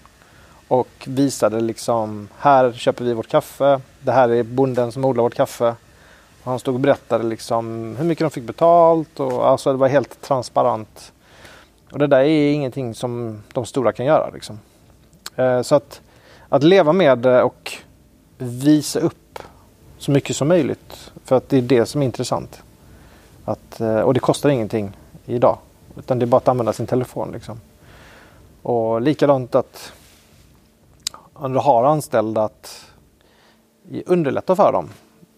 Och 0.69 0.89
visade 1.07 1.61
liksom, 1.61 2.29
här 2.39 2.73
köper 2.73 3.05
vi 3.05 3.15
vårt 3.15 3.29
kaffe. 3.29 3.81
Det 4.01 4.13
här 4.13 4.29
är 4.29 4.43
bonden 4.43 4.93
som 4.93 5.05
odlar 5.05 5.23
vårt 5.23 5.35
kaffe. 5.35 5.75
Och 6.43 6.51
han 6.51 6.59
stod 6.59 6.75
och 6.75 6.81
berättade 6.81 7.25
liksom 7.25 7.97
hur 7.99 8.05
mycket 8.05 8.25
de 8.25 8.31
fick 8.31 8.45
betalt. 8.45 9.21
Och, 9.21 9.49
alltså 9.49 9.73
det 9.73 9.79
var 9.79 9.89
helt 9.89 10.21
transparent. 10.21 11.13
Och 11.93 11.99
det 11.99 12.07
där 12.07 12.21
är 12.21 12.53
ingenting 12.53 12.95
som 12.95 13.43
de 13.53 13.65
stora 13.65 13.93
kan 13.93 14.07
göra. 14.07 14.31
Liksom. 14.31 14.61
Eh, 15.37 15.63
så 15.63 15.75
att, 15.75 16.01
att 16.49 16.63
leva 16.63 16.93
med 16.93 17.19
det 17.19 17.43
och 17.43 17.73
visa 18.39 19.01
upp 19.01 19.39
så 19.99 20.11
mycket 20.11 20.37
som 20.37 20.49
möjligt. 20.49 21.11
För 21.25 21.37
att 21.37 21.49
det 21.49 21.59
är 21.59 21.63
det 21.63 21.87
som 21.87 22.03
är 22.03 22.07
intressant. 22.07 22.63
Att, 23.45 23.81
eh, 23.81 24.01
och 24.01 24.15
det 24.15 24.21
kostar 24.21 24.49
ingenting 24.49 24.93
idag. 25.27 25.59
Utan 25.99 26.19
det 26.19 26.25
är 26.25 26.27
bara 26.27 26.37
att 26.37 26.49
använda 26.49 26.73
sin 26.73 26.87
telefon. 26.87 27.33
Liksom. 27.33 27.61
Och 28.63 29.01
likadant 29.01 29.55
att 29.55 29.93
om 31.41 31.53
du 31.53 31.59
har 31.59 31.85
anställda 31.85 32.45
att 32.45 32.87
underlätta 34.07 34.57
för 34.57 34.73
dem. 34.73 34.89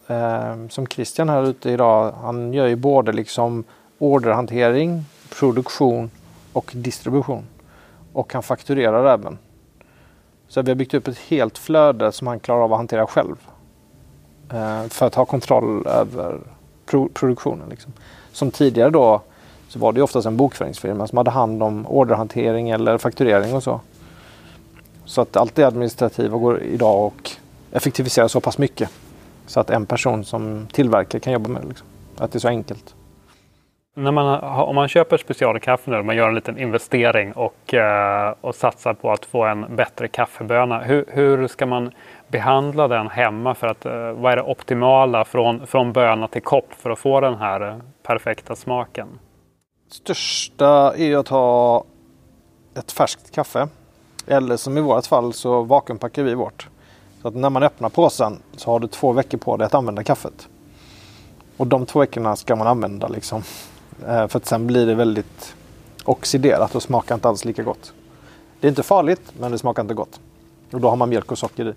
Eh, 0.07 0.69
som 0.69 0.87
Christian 0.87 1.29
här 1.29 1.43
ute 1.43 1.71
idag, 1.71 2.13
han 2.23 2.53
gör 2.53 2.67
ju 2.67 2.77
både 2.77 3.13
liksom 3.13 3.65
orderhantering, 3.99 5.05
produktion 5.39 6.11
och 6.53 6.73
distribution. 6.75 7.45
Och 8.13 8.33
han 8.33 8.43
fakturerar 8.43 9.15
även. 9.15 9.39
Så 10.49 10.63
vi 10.63 10.71
har 10.71 10.77
byggt 10.77 10.95
upp 10.95 11.09
ett 11.09 11.19
helt 11.19 11.59
flöde 11.59 12.13
som 12.13 12.27
han 12.27 12.41
klarar 12.41 12.63
av 12.63 12.73
att 12.73 12.79
hantera 12.79 13.07
själv. 13.07 13.37
Eh, 14.53 14.89
för 14.89 15.07
att 15.07 15.15
ha 15.15 15.25
kontroll 15.25 15.87
över 15.87 16.41
pro 16.87 17.09
produktionen. 17.09 17.69
Liksom. 17.69 17.93
Som 18.33 18.51
tidigare 18.51 18.91
då 18.91 19.21
så 19.69 19.79
var 19.79 19.93
det 19.93 20.03
oftast 20.03 20.27
en 20.27 20.37
bokföringsfirma 20.37 21.07
som 21.07 21.19
hade 21.19 21.31
hand 21.31 21.63
om 21.63 21.87
orderhantering 21.87 22.71
eller 22.71 22.99
fakturering 22.99 23.55
och 23.55 23.63
så. 23.63 23.81
Så 25.11 25.21
att 25.21 25.37
allt 25.37 25.55
det 25.55 25.65
administrativa 25.65 26.39
går 26.39 26.61
idag 26.63 27.05
och 27.05 27.31
effektiviserar 27.73 28.29
så 28.29 28.41
pass 28.41 28.59
mycket. 28.59 28.91
Så 29.47 29.61
att 29.61 29.71
en 29.71 29.87
person 29.87 30.25
som 30.25 30.67
tillverkar 30.73 31.19
kan 31.19 31.33
jobba 31.33 31.49
med 31.49 31.63
det. 31.63 31.69
Liksom. 31.69 31.87
Att 32.17 32.33
det 32.33 32.37
är 32.37 32.41
så 32.41 32.49
enkelt. 32.49 32.95
När 33.97 34.11
man, 34.11 34.41
om 34.41 34.75
man 34.75 34.89
köper 34.89 35.17
specialkaffe 35.17 35.91
nu, 35.91 36.03
man 36.03 36.17
gör 36.17 36.29
en 36.29 36.35
liten 36.35 36.59
investering 36.59 37.33
och, 37.33 37.75
eh, 37.75 38.35
och 38.41 38.55
satsar 38.55 38.95
på 38.95 39.11
att 39.11 39.25
få 39.25 39.45
en 39.45 39.77
bättre 39.77 40.09
kaffeböna. 40.09 40.79
Hur, 40.79 41.05
hur 41.09 41.49
ska 41.49 41.67
man 41.67 41.91
behandla 42.29 42.89
den 42.89 43.09
hemma? 43.09 43.55
För 43.55 43.67
att, 43.67 43.87
eh, 43.87 44.13
vad 44.13 44.33
är 44.33 44.37
det 44.37 44.43
optimala 44.43 45.25
från, 45.25 45.67
från 45.67 45.93
böna 45.93 46.29
till 46.29 46.43
kopp 46.43 46.73
för 46.79 46.91
att 46.91 46.99
få 46.99 47.21
den 47.21 47.35
här 47.35 47.69
eh, 47.69 47.77
perfekta 48.03 48.57
smaken? 48.57 49.09
Största 49.91 50.97
är 50.97 51.17
att 51.17 51.29
ha 51.29 51.85
ett 52.75 52.93
färskt 52.93 53.35
kaffe. 53.35 53.69
Eller 54.31 54.57
som 54.57 54.79
i 54.79 54.81
vårt 54.81 55.07
fall 55.07 55.33
så 55.33 55.63
vakuumpackar 55.63 56.23
vi 56.23 56.35
vårt. 56.35 56.69
Så 57.23 57.29
att 57.29 57.35
när 57.35 57.51
man 57.51 57.63
öppnar 57.63 57.89
påsen 57.89 58.39
så 58.57 58.71
har 58.71 58.81
du 58.81 58.87
två 58.87 59.13
veckor 59.13 59.39
på 59.39 59.57
dig 59.57 59.67
att 59.67 59.75
använda 59.75 60.05
kaffet. 60.05 60.49
Och 61.57 61.67
de 61.67 61.87
två 61.87 61.99
veckorna 61.99 62.37
ska 62.37 62.57
man 62.57 62.67
använda 62.67 63.09
liksom. 63.09 63.43
Eh, 64.07 64.29
för 64.29 64.37
att 64.37 64.47
sen 64.47 64.67
blir 64.67 64.87
det 64.87 64.95
väldigt 64.95 65.55
oxiderat 66.05 66.75
och 66.75 66.83
smakar 66.83 67.15
inte 67.15 67.29
alls 67.29 67.45
lika 67.45 67.63
gott. 67.63 67.93
Det 68.61 68.67
är 68.67 68.69
inte 68.69 68.83
farligt 68.83 69.33
men 69.39 69.53
det 69.53 69.59
smakar 69.59 69.83
inte 69.83 69.95
gott. 69.95 70.21
Och 70.73 70.81
då 70.81 70.89
har 70.89 70.97
man 70.97 71.09
mjölk 71.09 71.33
och 71.33 71.39
socker 71.39 71.69
i. 71.69 71.75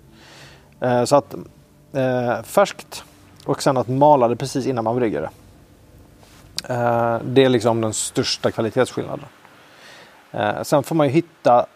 Eh, 0.80 1.04
så 1.04 1.16
att 1.16 1.34
eh, 1.92 2.42
färskt 2.42 3.04
och 3.44 3.62
sen 3.62 3.76
att 3.76 3.88
mala 3.88 4.28
det 4.28 4.36
precis 4.36 4.66
innan 4.66 4.84
man 4.84 4.96
brygger 4.96 5.20
det. 5.20 5.30
Eh, 6.74 7.18
det 7.24 7.44
är 7.44 7.48
liksom 7.48 7.80
den 7.80 7.94
största 7.94 8.50
kvalitetsskillnaden. 8.50 9.26
Sen 10.62 10.82
får 10.82 10.94
man 10.94 11.06
ju 11.06 11.12
hitta 11.12 11.66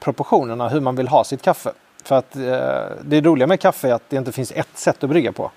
proportionerna 0.00 0.68
hur 0.68 0.80
man 0.80 0.96
vill 0.96 1.08
ha 1.08 1.24
sitt 1.24 1.42
kaffe. 1.42 1.72
För 2.04 2.16
att 2.16 2.36
eh, 2.36 2.96
det 3.04 3.20
roliga 3.20 3.46
med 3.46 3.60
kaffe 3.60 3.88
är 3.88 3.94
att 3.94 4.10
det 4.10 4.16
inte 4.16 4.32
finns 4.32 4.52
ett 4.52 4.78
sätt 4.78 5.04
att 5.04 5.10
brygga 5.10 5.32
på. 5.32 5.50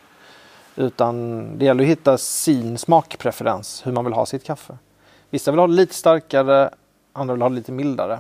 Utan 0.75 1.43
det 1.57 1.65
gäller 1.65 1.83
att 1.83 1.89
hitta 1.89 2.17
sin 2.17 2.77
smakpreferens, 2.77 3.85
hur 3.85 3.91
man 3.91 4.05
vill 4.05 4.13
ha 4.13 4.25
sitt 4.25 4.43
kaffe. 4.43 4.77
Vissa 5.29 5.51
vill 5.51 5.59
ha 5.59 5.67
det 5.67 5.73
lite 5.73 5.93
starkare, 5.93 6.69
andra 7.13 7.33
vill 7.33 7.41
ha 7.41 7.49
det 7.49 7.55
lite 7.55 7.71
mildare. 7.71 8.19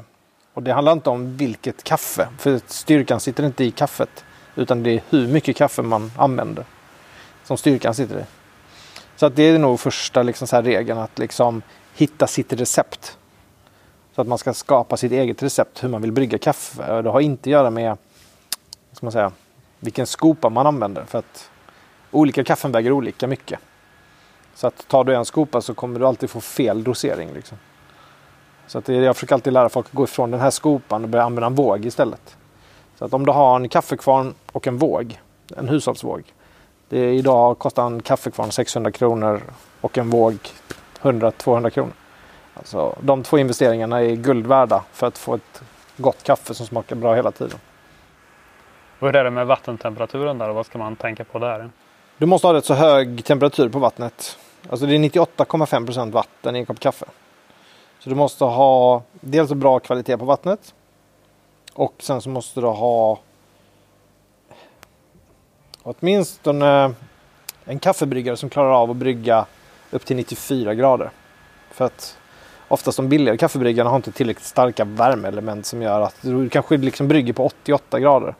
Och 0.53 0.63
det 0.63 0.73
handlar 0.73 0.91
inte 0.91 1.09
om 1.09 1.37
vilket 1.37 1.83
kaffe, 1.83 2.27
för 2.37 2.61
styrkan 2.67 3.19
sitter 3.19 3.43
inte 3.43 3.63
i 3.63 3.71
kaffet. 3.71 4.25
Utan 4.55 4.83
det 4.83 4.91
är 4.91 5.01
hur 5.09 5.27
mycket 5.27 5.55
kaffe 5.55 5.81
man 5.81 6.11
använder 6.17 6.65
som 7.43 7.57
styrkan 7.57 7.95
sitter 7.95 8.19
i. 8.19 8.23
Så 9.15 9.25
att 9.25 9.35
det 9.35 9.43
är 9.43 9.59
nog 9.59 9.79
första 9.79 10.23
liksom 10.23 10.47
så 10.47 10.55
här 10.55 10.63
regeln 10.63 10.99
att 10.99 11.19
liksom 11.19 11.61
hitta 11.95 12.27
sitt 12.27 12.53
recept. 12.53 13.17
Så 14.19 14.21
att 14.21 14.27
man 14.27 14.37
ska 14.37 14.53
skapa 14.53 14.97
sitt 14.97 15.11
eget 15.11 15.43
recept 15.43 15.83
hur 15.83 15.89
man 15.89 16.01
vill 16.01 16.11
brygga 16.11 16.37
kaffe. 16.37 17.01
Det 17.01 17.09
har 17.09 17.19
inte 17.19 17.41
att 17.41 17.51
göra 17.51 17.69
med 17.69 17.97
ska 18.91 19.05
man 19.05 19.11
säga, 19.11 19.31
vilken 19.79 20.07
skopa 20.07 20.49
man 20.49 20.67
använder. 20.67 21.03
För 21.03 21.19
att 21.19 21.49
olika 22.11 22.43
kaffen 22.43 22.71
väger 22.71 22.91
olika 22.91 23.27
mycket. 23.27 23.59
Så 24.55 24.67
att 24.67 24.87
tar 24.87 25.03
du 25.03 25.15
en 25.15 25.25
skopa 25.25 25.61
så 25.61 25.73
kommer 25.73 25.99
du 25.99 26.07
alltid 26.07 26.29
få 26.29 26.41
fel 26.41 26.83
dosering. 26.83 27.33
Liksom. 27.33 27.57
Så 28.67 28.77
att 28.77 28.87
jag 28.87 29.15
försöker 29.15 29.35
alltid 29.35 29.53
lära 29.53 29.69
folk 29.69 29.85
att 29.85 29.93
gå 29.93 30.03
ifrån 30.03 30.31
den 30.31 30.39
här 30.39 30.51
skopan 30.51 31.03
och 31.03 31.09
börja 31.09 31.25
använda 31.25 31.47
en 31.47 31.55
våg 31.55 31.85
istället. 31.85 32.37
Så 32.95 33.05
att 33.05 33.13
om 33.13 33.25
du 33.25 33.31
har 33.31 33.55
en 33.55 33.69
kaffekvarn 33.69 34.33
och 34.51 34.67
en 34.67 34.77
våg, 34.77 35.19
en 35.57 35.69
hushållsvåg. 35.69 36.23
Det 36.89 36.99
är, 36.99 37.13
idag 37.13 37.59
kostar 37.59 37.85
en 37.85 38.01
kaffekvarn 38.01 38.51
600 38.51 38.91
kronor 38.91 39.41
och 39.81 39.97
en 39.97 40.09
våg 40.09 40.37
100-200 41.01 41.69
kronor. 41.69 41.93
Alltså, 42.59 42.95
de 43.01 43.23
två 43.23 43.37
investeringarna 43.37 44.01
är 44.01 44.15
guld 44.15 44.47
värda 44.47 44.83
för 44.91 45.07
att 45.07 45.17
få 45.17 45.35
ett 45.35 45.61
gott 45.97 46.23
kaffe 46.23 46.53
som 46.53 46.65
smakar 46.65 46.95
bra 46.95 47.15
hela 47.15 47.31
tiden. 47.31 47.59
Hur 48.99 49.15
är 49.15 49.23
det 49.23 49.29
med 49.29 49.47
vattentemperaturen 49.47 50.37
där 50.37 50.49
och 50.49 50.55
vad 50.55 50.65
ska 50.65 50.77
man 50.77 50.95
tänka 50.95 51.23
på 51.23 51.39
där? 51.39 51.69
Du 52.17 52.25
måste 52.25 52.47
ha 52.47 52.53
rätt 52.53 52.65
så 52.65 52.73
hög 52.73 53.25
temperatur 53.25 53.69
på 53.69 53.79
vattnet. 53.79 54.37
Alltså 54.69 54.85
det 54.85 54.95
är 54.95 54.99
98,5% 54.99 56.11
vatten 56.11 56.55
i 56.55 56.59
en 56.59 56.65
kopp 56.65 56.79
kaffe. 56.79 57.05
Så 57.99 58.09
du 58.09 58.15
måste 58.15 58.43
ha 58.43 59.03
dels 59.11 59.53
bra 59.53 59.79
kvalitet 59.79 60.17
på 60.17 60.25
vattnet. 60.25 60.73
Och 61.73 61.93
sen 61.99 62.21
så 62.21 62.29
måste 62.29 62.61
du 62.61 62.67
ha 62.67 63.19
åtminstone 65.83 66.93
en 67.65 67.79
kaffebryggare 67.79 68.37
som 68.37 68.49
klarar 68.49 68.71
av 68.71 68.91
att 68.91 68.97
brygga 68.97 69.45
upp 69.91 70.05
till 70.05 70.15
94 70.15 70.73
grader. 70.73 71.09
För 71.71 71.85
att 71.85 72.18
oftast 72.69 72.97
de 72.97 73.09
billigare 73.09 73.37
kaffebryggarna 73.37 73.89
har 73.89 73.95
inte 73.95 74.11
tillräckligt 74.11 74.47
starka 74.47 74.85
värmeelement 74.85 75.65
som 75.65 75.81
gör 75.81 76.01
att 76.01 76.15
du 76.21 76.49
kanske 76.49 76.77
liksom 76.77 77.07
brygger 77.07 77.33
på 77.33 77.45
88 77.45 77.99
grader. 77.99 78.35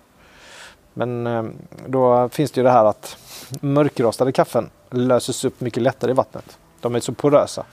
Men 0.94 1.28
eh, 1.28 1.44
då 1.88 2.30
finns 2.30 2.52
det 2.52 2.60
ju 2.60 2.63
det 2.63 2.72
här 2.72 2.86
att 2.86 3.18
mörkrostade 3.62 4.32
kaffen 4.32 4.70
löses 4.89 5.46
upp 5.46 5.62
mycket 5.62 5.84
lättare 5.84 6.12
i 6.12 6.13
vattnet. 6.13 6.58
De 6.82 6.96
är 6.96 7.00
så 7.00 7.13
porösa. 7.13 7.65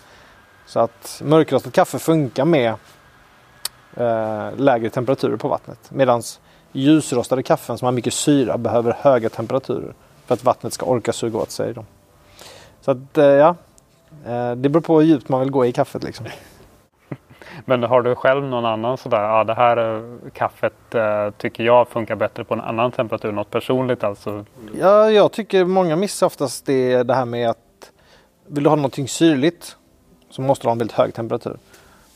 Så 0.67 0.81
att 0.81 1.23
mörkrostat 1.25 1.73
kaffe 1.73 1.99
funkar 1.99 2.45
med 2.45 2.75
eh, 3.97 4.57
lägre 4.57 4.91
temperaturer 4.91 5.37
på 5.37 5.49
vattnet. 5.49 5.91
Medan 5.91 6.23
ljusrostade 6.73 7.43
kaffen 7.43 7.79
som 7.79 7.87
har 7.87 7.93
mycket 7.93 8.15
syra 8.15 8.59
behöver 8.59 8.97
höga 9.01 9.29
temperaturer 9.29 9.95
för 10.27 10.35
att 10.35 10.45
vattnet 10.45 10.73
ska 10.73 10.87
orka 10.87 11.13
suga 11.13 11.39
åt 11.39 11.51
sig 11.51 11.73
dem. 11.73 11.87
Så 12.81 12.91
att 12.91 13.19
eh, 13.19 13.25
ja, 13.25 13.55
det 14.57 14.69
beror 14.69 14.81
på 14.81 15.01
hur 15.01 15.07
djupt 15.07 15.29
man 15.29 15.41
vill 15.41 15.51
gå 15.51 15.67
i 15.67 15.73
kaffet 15.73 16.05
liksom. 16.05 16.27
Men 17.65 17.83
har 17.83 18.03
du 18.03 18.15
själv 18.15 18.45
någon 18.45 18.65
annan 18.65 18.97
sådär, 18.97 19.23
ja 19.23 19.45
det 19.45 19.55
här 19.55 19.97
eh, 19.97 20.31
kaffet 20.33 20.95
eh, 20.95 21.31
tycker 21.39 21.65
jag 21.65 21.89
funkar 21.89 22.17
bättre 22.17 22.45
på 22.45 22.55
en 22.55 22.61
annan 22.61 22.93
temperatur, 22.93 23.33
något 23.33 23.51
personligt 23.51 24.05
alltså? 24.05 24.45
Ja, 24.81 25.11
jag 25.11 25.33
tycker 25.33 25.65
många 25.65 25.97
missar 25.97 26.27
oftast 26.27 26.67
det, 26.67 27.03
det 27.03 27.15
här 27.15 27.25
med 27.25 27.51
att 27.51 27.59
vill 28.47 28.65
du 28.65 28.71
ha 28.71 28.77
någonting 28.77 29.09
syrligt 29.09 29.77
så 30.31 30.43
måste 30.43 30.65
du 30.65 30.69
ha 30.69 30.73
en 30.73 30.79
väldigt 30.79 30.97
hög 30.97 31.15
temperatur. 31.15 31.57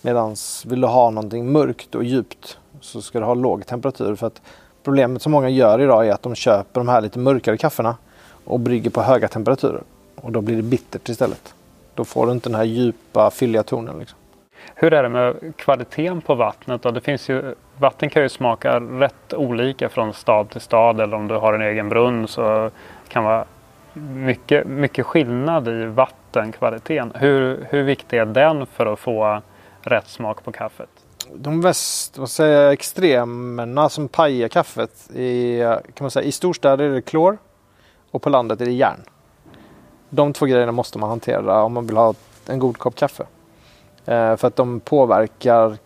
Medan 0.03 0.37
vill 0.67 0.81
du 0.81 0.87
ha 0.87 1.11
någonting 1.11 1.53
mörkt 1.53 1.95
och 1.95 2.05
djupt 2.05 2.59
så 2.81 3.03
ska 3.03 3.19
du 3.19 3.25
ha 3.25 3.35
låg 3.35 3.67
temperatur. 3.67 4.15
För 4.15 4.27
att 4.27 4.43
problemet 4.85 5.23
som 5.23 5.33
många 5.33 5.49
gör 5.49 5.81
idag 5.81 6.09
är 6.09 6.13
att 6.13 6.23
de 6.23 6.35
köper 6.35 6.81
de 6.81 6.89
här 6.89 7.01
lite 7.01 7.19
mörkare 7.19 7.57
kaffena 7.57 7.97
och 8.45 8.61
brygger 8.61 8.91
på 8.91 9.03
höga 9.03 9.29
temperaturer. 9.29 9.83
Och 10.17 10.33
då 10.33 10.41
blir 10.41 10.57
det 10.57 10.63
bittert 10.63 11.09
istället. 11.09 11.55
Då 11.95 12.05
får 12.05 12.27
du 12.27 12.33
inte 12.33 12.49
den 12.49 12.57
här 12.57 12.65
djupa 12.65 13.31
fylliga 13.31 13.63
tonen. 13.63 13.99
Liksom. 13.99 14.19
Hur 14.75 14.93
är 14.93 15.03
det 15.03 15.09
med 15.09 15.57
kvaliteten 15.57 16.21
på 16.21 16.35
vattnet? 16.35 16.83
Då? 16.83 16.91
Det 16.91 17.01
finns 17.01 17.29
ju, 17.29 17.55
vatten 17.79 18.11
kan 18.11 18.23
ju 18.23 18.29
smaka 18.29 18.81
rätt 18.81 19.35
olika 19.35 19.89
från 19.89 20.15
stad 20.15 20.51
till 20.51 20.61
stad 20.61 21.01
eller 21.01 21.17
om 21.17 21.29
du 21.29 21.35
har 21.35 21.53
en 21.53 21.63
egen 21.63 21.89
brunn 21.89 22.29
så 22.29 22.71
kan 23.09 23.25
det 23.25 23.29
vara 23.29 23.45
mycket, 24.15 24.67
mycket 24.67 25.07
skillnad 25.07 25.69
i 25.69 25.85
vattenkvaliteten. 25.85 27.13
Hur, 27.15 27.67
hur 27.71 27.83
viktig 27.83 28.19
är 28.19 28.25
den 28.25 28.67
för 28.67 28.87
att 28.87 28.99
få 28.99 29.43
rätt 29.83 30.09
smak 30.09 30.45
på 30.45 30.53
kaffet? 30.53 30.89
De 31.35 31.61
mest 31.61 32.19
vad 32.19 32.31
säger, 32.31 32.71
extremerna 32.71 33.89
som 33.89 34.09
pajar 34.09 34.49
kaffet 34.49 35.11
i, 35.11 35.59
kan 35.95 36.05
man 36.05 36.11
säga, 36.11 36.25
i 36.25 36.33
storstäder 36.33 36.85
är 36.85 36.95
det 36.95 37.03
klor 37.03 37.39
och 38.11 38.23
på 38.23 38.31
landet 38.31 38.61
är 38.61 38.65
det 38.65 38.73
järn. 38.73 39.01
De 40.11 40.33
två 40.33 40.47
grejerna 40.47 40.73
måste 40.73 40.99
man 40.99 41.11
hantera 41.11 41.63
om 41.63 41.73
man 41.73 41.87
vill 41.87 41.97
ha 41.97 42.15
en 42.47 42.59
god 42.59 42.79
kopp 42.79 42.95
kaffe. 42.95 43.27
Eh, 44.07 44.37
för 44.37 44.47
att 44.47 44.57
de 44.57 44.81
påverkar 44.81 45.79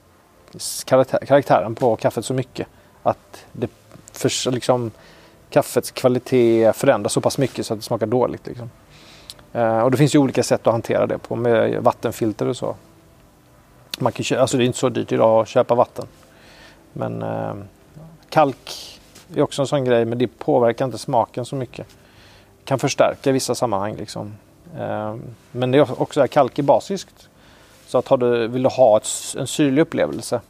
karaktär, 0.85 1.19
karaktären 1.27 1.75
på 1.75 1.97
kaffet 1.97 2.25
så 2.25 2.35
mycket 2.35 2.67
att 3.03 3.47
det 3.53 3.71
för, 4.13 4.51
liksom, 4.51 4.91
kaffets 5.51 5.91
kvalitet 5.91 6.73
förändras 6.73 7.13
så 7.13 7.21
pass 7.21 7.39
mycket 7.39 7.67
så 7.67 7.75
att 7.75 7.81
det 7.81 7.85
smakar 7.85 8.07
dåligt. 8.07 8.47
Liksom. 8.47 8.71
Eh, 9.53 9.81
och 9.81 9.91
det 9.91 9.97
finns 9.97 10.15
ju 10.15 10.19
olika 10.19 10.43
sätt 10.43 10.67
att 10.67 10.73
hantera 10.73 11.07
det 11.07 11.19
på 11.19 11.37
med 11.37 11.83
vattenfilter 11.83 12.49
och 12.49 12.57
så. 12.57 12.77
Man 13.99 14.13
kan, 14.13 14.39
alltså 14.39 14.57
det 14.57 14.65
är 14.65 14.67
inte 14.67 14.79
så 14.79 14.89
dyrt 14.89 15.13
idag 15.13 15.43
att 15.43 15.49
köpa 15.49 15.75
vatten. 15.75 16.07
Men 16.93 17.23
eh, 17.23 17.55
kalk 18.29 19.01
är 19.35 19.43
också 19.43 19.63
en 19.63 19.69
sån 19.69 19.85
grej 19.85 20.05
men 20.05 20.19
det 20.19 20.27
påverkar 20.27 20.85
inte 20.85 20.99
smaken 20.99 21.45
så 21.45 21.57
mycket. 21.57 21.87
Kan 22.65 22.79
förstärka 22.79 23.31
i 23.31 23.33
vissa 23.33 23.55
sammanhang. 23.55 23.97
Liksom. 23.97 24.35
Eh, 24.79 25.15
men 25.53 25.71
det 25.71 25.79
är 25.79 26.03
också 26.03 26.27
kalk 26.29 26.59
är 26.59 26.63
basiskt. 26.63 27.29
Så 27.87 27.99
att 27.99 28.09
har 28.09 28.17
du, 28.17 28.49
vill 28.49 28.63
du 28.63 28.69
ha 28.69 28.97
ett, 28.97 29.09
en 29.39 29.47
syrlig 29.47 29.83
upplevelse 29.83 30.41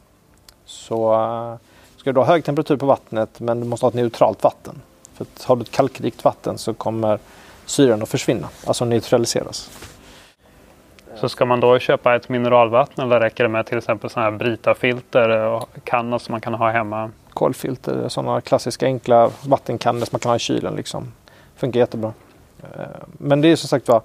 så 0.65 1.15
uh, 1.15 1.57
ska 1.97 2.13
du 2.13 2.21
ha 2.21 2.27
hög 2.27 2.45
temperatur 2.45 2.77
på 2.77 2.87
vattnet 2.87 3.41
men 3.41 3.61
du 3.61 3.67
måste 3.67 3.87
ha 3.87 3.89
ett 3.89 3.95
neutralt 3.95 4.43
vatten. 4.43 4.83
För 5.15 5.25
att 5.25 5.43
har 5.43 5.57
du 5.57 5.63
ett 5.63 5.71
kalkrikt 5.71 6.25
vatten 6.25 6.59
så 6.59 6.75
kommer 6.75 7.19
syran 7.67 8.03
att 8.03 8.09
försvinna, 8.09 8.49
alltså 8.67 8.85
neutraliseras. 8.85 9.71
Så 11.17 11.29
ska 11.29 11.45
man 11.45 11.61
då 11.61 11.79
köpa 11.79 12.15
ett 12.15 12.29
mineralvatten 12.29 13.05
eller 13.05 13.21
räcker 13.21 13.45
det 13.45 13.51
med 13.51 13.67
till 13.67 13.79
exempel 13.79 14.11
sådana 14.11 14.31
här 14.31 14.39
Brita-filter 14.39 15.29
och 15.29 15.69
kannor 15.85 16.19
som 16.19 16.33
man 16.33 16.41
kan 16.41 16.55
ha 16.55 16.71
hemma? 16.71 17.11
Kolfilter, 17.31 18.09
sådana 18.09 18.41
klassiska 18.41 18.87
enkla 18.87 19.31
vattenkannor 19.47 20.01
som 20.01 20.09
man 20.13 20.21
kan 20.21 20.31
ha 20.31 20.37
i 20.37 20.39
kylen. 20.39 20.75
Liksom. 20.75 21.13
Funkar 21.57 21.81
jättebra. 21.81 22.13
Eh, 22.63 22.87
men 23.19 23.41
det 23.41 23.49
är 23.49 23.57
som 23.57 23.69
sagt 23.69 23.89
var, 23.89 24.03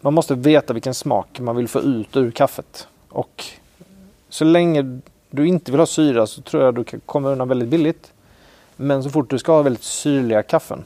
man 0.00 0.14
måste 0.14 0.34
veta 0.34 0.72
vilken 0.72 0.94
smak 0.94 1.40
man 1.40 1.56
vill 1.56 1.68
få 1.68 1.80
ut 1.80 2.16
ur 2.16 2.30
kaffet. 2.30 2.88
Och 3.08 3.44
så 4.28 4.44
länge 4.44 5.00
du 5.30 5.46
inte 5.46 5.70
vill 5.70 5.80
ha 5.80 5.86
syra 5.86 6.26
så 6.26 6.42
tror 6.42 6.62
jag 6.62 6.74
du 6.74 6.84
kan 6.84 7.00
komma 7.06 7.28
undan 7.28 7.48
väldigt 7.48 7.68
billigt. 7.68 8.12
Men 8.76 9.02
så 9.02 9.10
fort 9.10 9.30
du 9.30 9.38
ska 9.38 9.52
ha 9.52 9.62
väldigt 9.62 9.82
syrliga 9.82 10.42
kaffen 10.42 10.84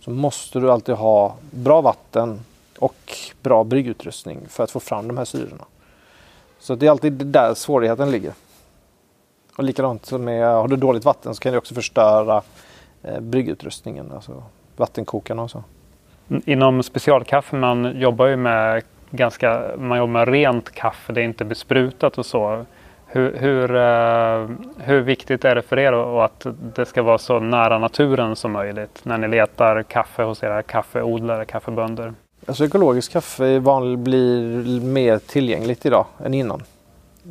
så 0.00 0.10
måste 0.10 0.60
du 0.60 0.70
alltid 0.70 0.94
ha 0.94 1.36
bra 1.50 1.80
vatten 1.80 2.40
och 2.78 3.16
bra 3.42 3.64
bryggutrustning 3.64 4.40
för 4.48 4.64
att 4.64 4.70
få 4.70 4.80
fram 4.80 5.08
de 5.08 5.18
här 5.18 5.24
syrorna. 5.24 5.64
Så 6.58 6.74
det 6.74 6.86
är 6.86 6.90
alltid 6.90 7.12
där 7.12 7.54
svårigheten 7.54 8.10
ligger. 8.10 8.32
Och 9.56 9.64
likadant 9.64 10.12
med, 10.12 10.46
har 10.46 10.68
du 10.68 10.76
dåligt 10.76 11.04
vatten 11.04 11.34
så 11.34 11.40
kan 11.40 11.52
det 11.52 11.58
också 11.58 11.74
förstöra 11.74 12.42
eh, 13.02 13.20
bryggutrustningen, 13.20 14.12
alltså 14.12 14.42
vattenkokarna 14.76 15.42
och 15.42 15.50
så. 15.50 15.64
Inom 16.44 16.82
specialkaffe 16.82 17.56
man 17.56 18.00
jobbar 18.00 18.26
ju 18.26 18.36
med 18.36 18.82
ganska, 19.10 19.62
man 19.78 19.98
jobbar 19.98 20.12
med 20.12 20.28
rent 20.28 20.70
kaffe, 20.70 21.12
det 21.12 21.20
är 21.20 21.24
inte 21.24 21.44
besprutat 21.44 22.18
och 22.18 22.26
så. 22.26 22.64
Hur, 23.06 23.36
hur, 23.36 23.74
uh, 23.74 24.50
hur 24.78 25.00
viktigt 25.00 25.44
är 25.44 25.54
det 25.54 25.62
för 25.62 25.78
er 25.78 26.24
att 26.24 26.46
det 26.74 26.86
ska 26.86 27.02
vara 27.02 27.18
så 27.18 27.40
nära 27.40 27.78
naturen 27.78 28.36
som 28.36 28.52
möjligt 28.52 29.00
när 29.02 29.18
ni 29.18 29.28
letar 29.28 29.82
kaffe 29.82 30.22
hos 30.22 30.42
era 30.42 30.62
kaffeodlare, 30.62 31.44
kaffebönder? 31.44 32.14
Alltså 32.46 32.64
ekologiskt 32.64 33.12
kaffe 33.12 33.58
vanlig, 33.58 33.98
blir 33.98 34.80
mer 34.80 35.18
tillgängligt 35.18 35.86
idag 35.86 36.06
än 36.24 36.34
innan. 36.34 36.62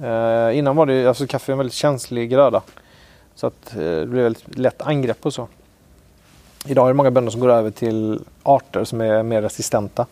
Uh, 0.03 0.57
innan 0.57 0.75
var 0.75 0.85
det 0.85 1.07
alltså 1.07 1.27
kaffe 1.27 1.51
en 1.51 1.57
väldigt 1.57 1.73
känslig 1.73 2.29
gröda. 2.29 2.61
Så 3.35 3.47
att 3.47 3.75
uh, 3.77 3.81
det 3.81 4.05
blev 4.05 4.23
väldigt 4.23 4.57
lätt 4.57 4.81
angrepp 4.81 5.25
och 5.25 5.33
så. 5.33 5.47
Idag 6.65 6.85
är 6.85 6.87
det 6.87 6.93
många 6.93 7.11
bönder 7.11 7.31
som 7.31 7.41
går 7.41 7.49
över 7.49 7.71
till 7.71 8.21
arter 8.43 8.83
som 8.83 9.01
är 9.01 9.23
mer 9.23 9.41
resistenta 9.41 10.05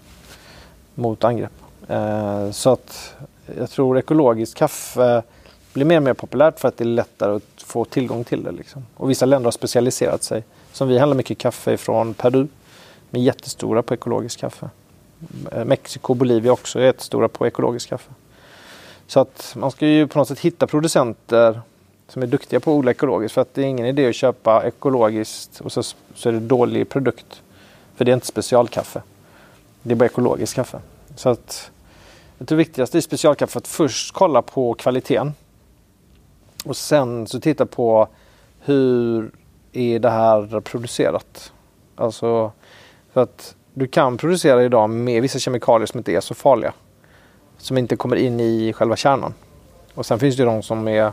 mot 0.96 1.24
angrepp. 1.24 1.52
Eh, 1.88 2.52
så 2.52 2.70
att 2.70 3.16
jag 3.58 3.70
tror 3.70 3.98
ekologiskt 3.98 4.56
kaffe 4.56 5.24
blir 5.74 5.86
mer 5.86 5.98
och 5.98 6.04
mer 6.04 6.14
populärt 6.14 6.60
för 6.60 6.68
att 6.68 6.78
det 6.78 6.84
är 6.84 6.86
lättare 6.86 7.36
att 7.36 7.64
få 7.64 7.86
tillgång 7.86 8.24
till 8.24 8.44
det. 8.44 8.52
Liksom. 8.52 8.86
Och 8.96 9.10
vissa 9.10 9.26
länder 9.26 9.46
har 9.46 9.52
specialiserat 9.52 10.24
sig. 10.24 10.44
Som 10.72 10.88
vi 10.88 11.00
handlar 11.00 11.18
mycket 11.18 11.38
kaffe 11.38 11.78
från 11.78 12.14
Peru. 12.14 12.48
Med 13.10 13.24
jättestora 13.24 13.84
på 13.84 13.94
ekologiskt 13.94 14.40
kaffe. 14.40 14.70
Eh, 15.52 15.66
Mexiko 15.66 16.14
och 16.14 16.18
Bolivia 16.18 16.52
också 16.52 16.80
är 16.80 16.84
jättestora 16.84 17.28
på 17.28 17.48
ekologiskt 17.48 17.90
kaffe. 17.90 18.12
Så 19.08 19.20
att 19.20 19.54
man 19.56 19.72
ska 19.72 19.88
ju 19.88 20.08
på 20.08 20.20
något 20.20 20.28
sätt 20.28 20.40
hitta 20.40 20.68
producenter 20.68 21.62
som 22.08 22.24
är 22.24 22.28
duktiga 22.28 22.60
på 22.60 22.72
att 22.72 22.76
odla 22.76 22.92
ekologiskt. 22.92 23.34
För 23.34 23.42
att 23.42 23.54
det 23.54 23.62
är 23.62 23.66
ingen 23.66 23.86
idé 23.86 24.10
att 24.10 24.16
köpa 24.16 24.68
ekologiskt 24.68 25.62
och 25.62 25.72
så, 25.72 25.84
så 26.16 26.30
är 26.30 26.34
det 26.34 26.40
dålig 26.40 26.90
produkt. 26.90 27.42
För 27.96 28.06
det 28.06 28.12
är 28.12 28.14
inte 28.14 28.28
specialkaffe. 28.28 29.02
Det 29.82 29.92
är 29.92 29.96
bara 29.96 30.06
ekologiskt 30.06 30.56
kaffe. 30.56 30.80
Så 31.16 31.30
att 31.30 31.72
det 32.38 32.56
viktigaste 32.56 32.98
i 32.98 33.02
specialkaffe 33.02 33.58
är 33.58 33.62
att 33.62 33.68
först 33.68 34.14
kolla 34.14 34.42
på 34.42 34.74
kvaliteten. 34.74 35.34
Och 36.66 36.78
sen 36.78 37.28
så 37.28 37.40
titta 37.40 37.66
på 37.66 38.08
hur 38.60 39.32
är 39.74 40.00
det 40.00 40.10
här 40.10 40.60
producerat? 40.60 41.54
Alltså 41.96 42.52
för 43.14 43.22
att 43.22 43.56
du 43.74 43.88
kan 43.88 44.18
producera 44.18 44.64
idag 44.64 44.90
med 44.90 45.22
vissa 45.22 45.40
kemikalier 45.40 45.86
som 45.86 45.98
inte 45.98 46.12
är 46.12 46.22
så 46.22 46.34
farliga. 46.34 46.74
Som 47.58 47.78
inte 47.78 47.96
kommer 47.96 48.16
in 48.16 48.40
i 48.40 48.74
själva 48.74 48.96
kärnan. 48.96 49.34
Och 49.94 50.06
sen 50.06 50.20
finns 50.20 50.38
det 50.38 50.44
de 50.44 50.64
som 50.64 50.88
är 50.88 51.12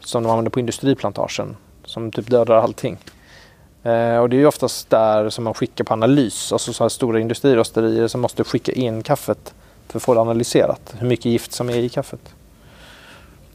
som 0.00 0.22
de 0.22 0.30
använder 0.30 0.50
på 0.50 0.60
industriplantagen. 0.60 1.56
Som 1.84 2.12
typ 2.12 2.30
dödar 2.30 2.56
allting. 2.56 2.98
Eh, 3.82 4.18
och 4.18 4.28
det 4.28 4.36
är 4.36 4.38
ju 4.38 4.46
oftast 4.46 4.90
där 4.90 5.30
som 5.30 5.44
man 5.44 5.54
skickar 5.54 5.84
på 5.84 5.92
analys. 5.92 6.52
Alltså 6.52 6.72
så 6.72 6.84
här 6.84 6.88
stora 6.88 7.20
industrirosterier 7.20 8.08
som 8.08 8.20
måste 8.20 8.44
skicka 8.44 8.72
in 8.72 9.02
kaffet 9.02 9.54
för 9.88 9.98
att 9.98 10.02
få 10.02 10.14
det 10.14 10.20
analyserat. 10.20 10.94
Hur 10.98 11.08
mycket 11.08 11.24
gift 11.24 11.52
som 11.52 11.68
är 11.68 11.76
i 11.76 11.88
kaffet. 11.88 12.34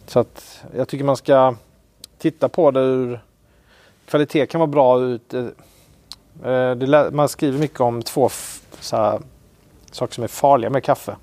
Så 0.08 0.20
att 0.20 0.64
jag 0.76 0.88
tycker 0.88 1.06
man 1.06 1.18
ska 1.18 1.56
titta 2.18 2.50
på 2.50 2.72
det 2.72 2.80
ur 2.80 3.20
kvalitet 4.06 4.46
kan 4.46 4.60
vara 4.60 4.68
bra 4.68 5.02
ut. 5.02 5.34
Eh, 5.34 5.46
eh 6.52 6.76
det, 6.76 7.12
man 7.12 7.30
skriver 7.30 7.60
mycket 7.60 7.80
om 7.80 8.02
två 8.02 8.30
här, 8.92 9.20
saker 9.92 10.14
som 10.14 10.24
är 10.24 10.28
farliga 10.28 10.70
med 10.70 10.84
kaffe. 10.84 11.16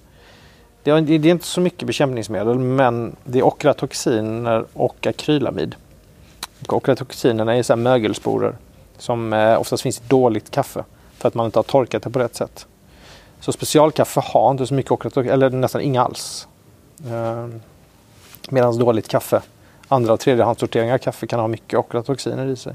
Det 0.83 0.91
är, 0.91 1.01
det 1.01 1.15
är, 1.15 1.27
inte 1.27 1.47
så 1.47 1.61
mycket 1.61 1.87
bekämpningsmedel 1.87 2.59
men 2.59 3.17
det 3.25 3.39
är 3.39 3.43
okratoxiner 3.43 4.65
och 4.73 5.07
akrylamid. 5.07 5.75
Okratoxinerna 6.69 7.57
är 7.57 7.63
så 7.63 7.73
här 7.73 7.79
mögelsporer 7.79 8.55
som 8.99 9.33
eh, 9.33 9.61
oftast 9.61 9.83
finns 9.83 9.99
i 9.99 10.03
dåligt 10.07 10.51
kaffe 10.51 10.85
för 11.19 11.29
att 11.29 11.35
man 11.35 11.47
inte 11.47 11.59
har 11.59 11.65
torkat 11.65 12.03
det 12.03 12.11
på 12.11 12.19
rätt 12.19 12.37
sätt. 12.37 12.67
Så 13.41 13.53
specialkaffe 13.53 14.21
har 14.25 14.51
inte 14.51 14.67
så 14.67 14.75
mycket 14.75 14.93
okratoxiner, 14.93 15.35
eller 15.35 15.51
nästan 15.51 15.81
inga 15.81 16.03
alls. 16.03 16.49
Eh, 17.07 17.47
Medan 18.49 18.79
dåligt 18.79 19.09
kaffe, 19.09 19.43
andra 19.89 20.13
och 20.13 20.21
tredjehandssorteringar 20.21 20.95
av 20.95 20.99
kaffe 20.99 21.27
kan 21.27 21.41
ha 21.41 21.49
mycket 21.49 21.79
ochratoxiner 21.79 22.47
i 22.47 22.57
sig. 22.57 22.75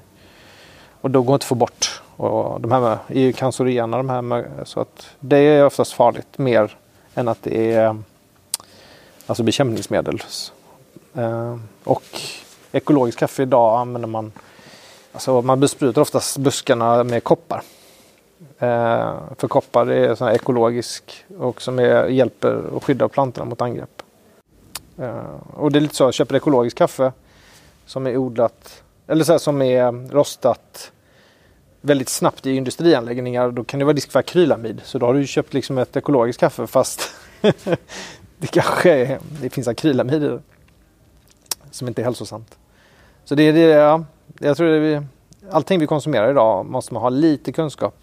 Och 1.01 1.11
då 1.11 1.21
går 1.21 1.33
det 1.33 1.35
inte 1.35 1.43
att 1.43 1.47
få 1.47 1.55
bort. 1.55 2.01
Och 2.17 2.61
de 2.61 2.71
här 2.71 2.97
är 3.07 3.19
ju 3.19 3.33
cancerogena 3.33 3.97
de 3.97 4.09
här. 4.09 4.45
Så 4.63 4.79
att 4.79 5.07
det 5.19 5.37
är 5.37 5.65
oftast 5.65 5.93
farligt 5.93 6.37
mer 6.37 6.77
än 7.15 7.27
att 7.27 7.43
det 7.43 7.73
är 7.73 7.97
alltså 9.25 9.43
bekämpningsmedel. 9.43 10.23
Eh, 11.13 11.57
och 11.83 12.03
ekologiskt 12.71 13.19
kaffe 13.19 13.43
idag 13.43 13.79
använder 13.79 14.07
man 14.07 14.31
Alltså 15.15 15.41
man 15.41 15.59
besprutar 15.59 16.01
oftast 16.01 16.37
buskarna 16.37 17.03
med 17.03 17.23
koppar. 17.23 17.61
Eh, 18.59 19.13
för 19.37 19.47
koppar 19.47 19.87
är 19.87 20.15
sån 20.15 20.29
ekologisk 20.29 21.25
och 21.37 21.61
som 21.61 21.79
är, 21.79 22.07
hjälper 22.07 22.55
och 22.55 22.83
skyddar 22.83 23.07
plantorna 23.07 23.45
mot 23.45 23.61
angrepp. 23.61 24.01
Eh, 24.97 25.35
och 25.53 25.71
det 25.71 25.79
är 25.79 25.81
lite 25.81 25.95
så, 25.95 26.03
jag 26.03 26.13
köper 26.13 26.35
ekologiskt 26.35 26.77
kaffe 26.77 27.11
som 27.85 28.07
är 28.07 28.17
odlat, 28.17 28.83
eller 29.07 29.23
så 29.23 29.31
här, 29.31 29.39
som 29.39 29.61
är 29.61 30.11
rostat 30.11 30.91
väldigt 31.85 32.09
snabbt 32.09 32.45
i 32.45 32.51
industrianläggningar. 32.55 33.51
Då 33.51 33.63
kan 33.63 33.79
det 33.79 33.85
vara 33.85 33.95
risk 33.95 34.11
för 34.11 34.19
akrylamid. 34.19 34.81
Så 34.83 34.99
då 34.99 35.05
har 35.05 35.13
du 35.13 35.27
köpt 35.27 35.53
liksom 35.53 35.77
ett 35.77 35.95
ekologiskt 35.95 36.39
kaffe 36.39 36.67
fast 36.67 37.09
det 38.37 38.47
kanske 38.51 38.91
är, 38.91 39.19
det 39.41 39.49
finns 39.49 39.67
akrylamid 39.67 40.23
i 40.23 40.27
det. 40.27 40.41
Som 41.71 41.87
inte 41.87 42.01
är 42.01 42.03
hälsosamt. 42.03 42.57
Så 43.25 43.35
det 43.35 43.43
är 43.43 43.53
det, 43.53 43.59
ja, 43.59 44.05
jag 44.39 44.57
tror 44.57 44.67
det 44.67 44.87
är, 44.87 45.07
allting 45.51 45.79
vi 45.79 45.87
konsumerar 45.87 46.31
idag 46.31 46.65
måste 46.65 46.93
man 46.93 47.03
ha 47.03 47.09
lite 47.09 47.51
kunskap 47.51 47.95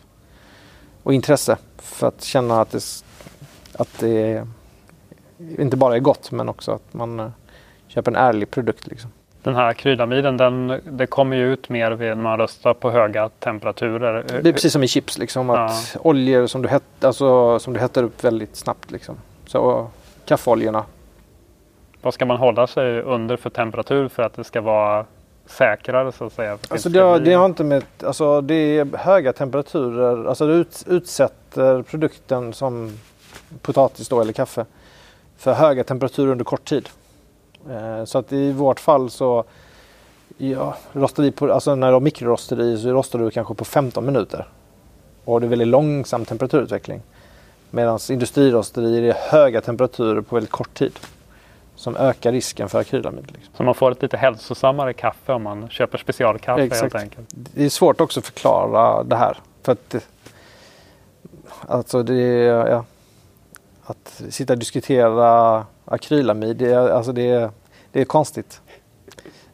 och 1.03 1.15
intresse 1.15 1.57
för 1.77 2.09
att 2.09 2.25
känna 2.25 2.61
att 2.61 2.71
det, 2.71 2.83
att 3.73 3.99
det 3.99 4.47
inte 5.59 5.77
bara 5.77 5.97
är 5.97 6.01
gott 6.01 6.31
men 6.31 6.49
också 6.49 6.73
att 6.73 6.95
man 6.95 7.21
eh, 7.21 7.31
köper 7.89 8.11
en 8.11 8.17
ärlig 8.17 8.51
produkt. 8.51 8.87
Liksom. 8.87 9.11
Den 9.43 9.55
här 9.55 9.73
kryddamiden 9.73 10.37
den, 10.37 10.81
det 10.85 11.07
kommer 11.07 11.37
ju 11.37 11.53
ut 11.53 11.69
mer 11.69 11.91
när 11.91 12.15
man 12.15 12.39
röstar 12.39 12.75
på 12.75 12.91
höga 12.91 13.29
temperaturer. 13.29 14.25
Det 14.43 14.49
är 14.49 14.53
precis 14.53 14.73
som 14.73 14.83
i 14.83 14.89
chips, 14.89 15.19
liksom, 15.19 15.51
att 15.51 15.91
ja. 15.95 16.01
oljor 16.03 16.47
som 16.47 16.63
du, 16.63 16.69
het, 16.69 17.05
alltså, 17.05 17.59
som 17.59 17.73
du 17.73 17.81
hettar 17.81 18.03
upp 18.03 18.25
väldigt 18.25 18.57
snabbt. 18.57 18.91
Liksom. 18.91 19.17
Så 19.47 19.87
kaffeoljorna. 20.25 20.85
Vad 22.03 22.15
ska 22.15 22.27
man 22.27 22.37
hålla 22.37 22.67
sig 22.67 23.03
under 23.03 23.37
för 23.37 23.51
temperatur 23.51 24.09
för 24.09 24.23
att 24.23 24.35
det 24.35 24.45
ska 24.45 24.61
vara 24.61 25.05
säkrare 25.47 26.13
så 26.13 26.25
att 26.25 26.33
säga? 26.33 26.59
Alltså 26.69 26.89
det, 26.89 27.01
har, 27.01 27.21
det 27.21 27.33
har 27.33 27.47
inte 27.47 27.65
med, 27.65 27.85
alltså 28.05 28.41
det 28.41 28.55
är 28.55 28.97
höga 28.97 29.33
temperaturer, 29.33 30.29
alltså 30.29 30.47
det 30.47 30.55
ut, 30.55 30.85
utsätter 30.87 31.83
produkten 31.83 32.53
som 32.53 32.99
potatis 33.63 34.09
då 34.09 34.21
eller 34.21 34.33
kaffe 34.33 34.65
för 35.37 35.53
höga 35.53 35.85
temperaturer 35.85 36.33
under 36.33 36.45
kort 36.45 36.65
tid. 36.65 36.89
Eh, 37.71 38.05
så 38.05 38.19
att 38.19 38.33
i 38.33 38.53
vårt 38.53 38.81
fall 38.81 39.11
så 39.11 39.45
ja, 40.37 40.75
rostar 40.93 41.23
vi 41.23 41.33
på, 41.33 41.53
alltså 41.53 41.75
när 41.75 41.87
du 41.87 41.93
har 41.93 42.01
mikrorosteri 42.01 42.79
så 42.79 42.89
rostar 42.89 43.19
du 43.19 43.31
kanske 43.31 43.55
på 43.55 43.65
15 43.65 44.07
minuter. 44.07 44.49
Och 45.25 45.41
det 45.41 45.47
är 45.47 45.49
väldigt 45.49 45.69
långsam 45.69 46.25
temperaturutveckling. 46.25 47.03
Medan 47.71 47.99
industrirosterier 48.11 49.03
är 49.03 49.31
höga 49.31 49.61
temperaturer 49.61 50.21
på 50.21 50.35
väldigt 50.35 50.51
kort 50.53 50.75
tid. 50.75 50.99
Som 51.75 51.97
ökar 51.97 52.33
risken 52.33 52.69
för 52.69 52.81
akrylamid. 52.81 53.33
Liksom. 53.33 53.55
Så 53.57 53.63
man 53.63 53.75
får 53.75 53.91
ett 53.91 54.03
lite 54.03 54.17
hälsosammare 54.17 54.93
kaffe 54.93 55.33
om 55.33 55.43
man 55.43 55.69
köper 55.69 55.99
specialkaffe 55.99 56.63
Exakt. 56.63 56.83
helt 56.83 56.95
enkelt? 56.95 57.29
Det 57.31 57.65
är 57.65 57.69
svårt 57.69 58.01
också 58.01 58.21
att 58.21 58.27
förklara 58.27 59.03
det 59.03 59.17
här. 59.17 59.39
För 59.63 59.73
att 59.73 59.97
alltså 61.61 62.03
det 62.03 62.45
ja, 62.45 62.85
att 63.85 64.23
sitta 64.29 64.53
och 64.53 64.59
diskutera 64.59 65.67
akrylamid, 65.85 66.57
det 66.57 66.73
är, 66.73 66.91
alltså 66.91 67.13
det 67.13 67.29
är, 67.29 67.51
det 67.93 68.01
är 68.01 68.05
konstigt. 68.05 68.61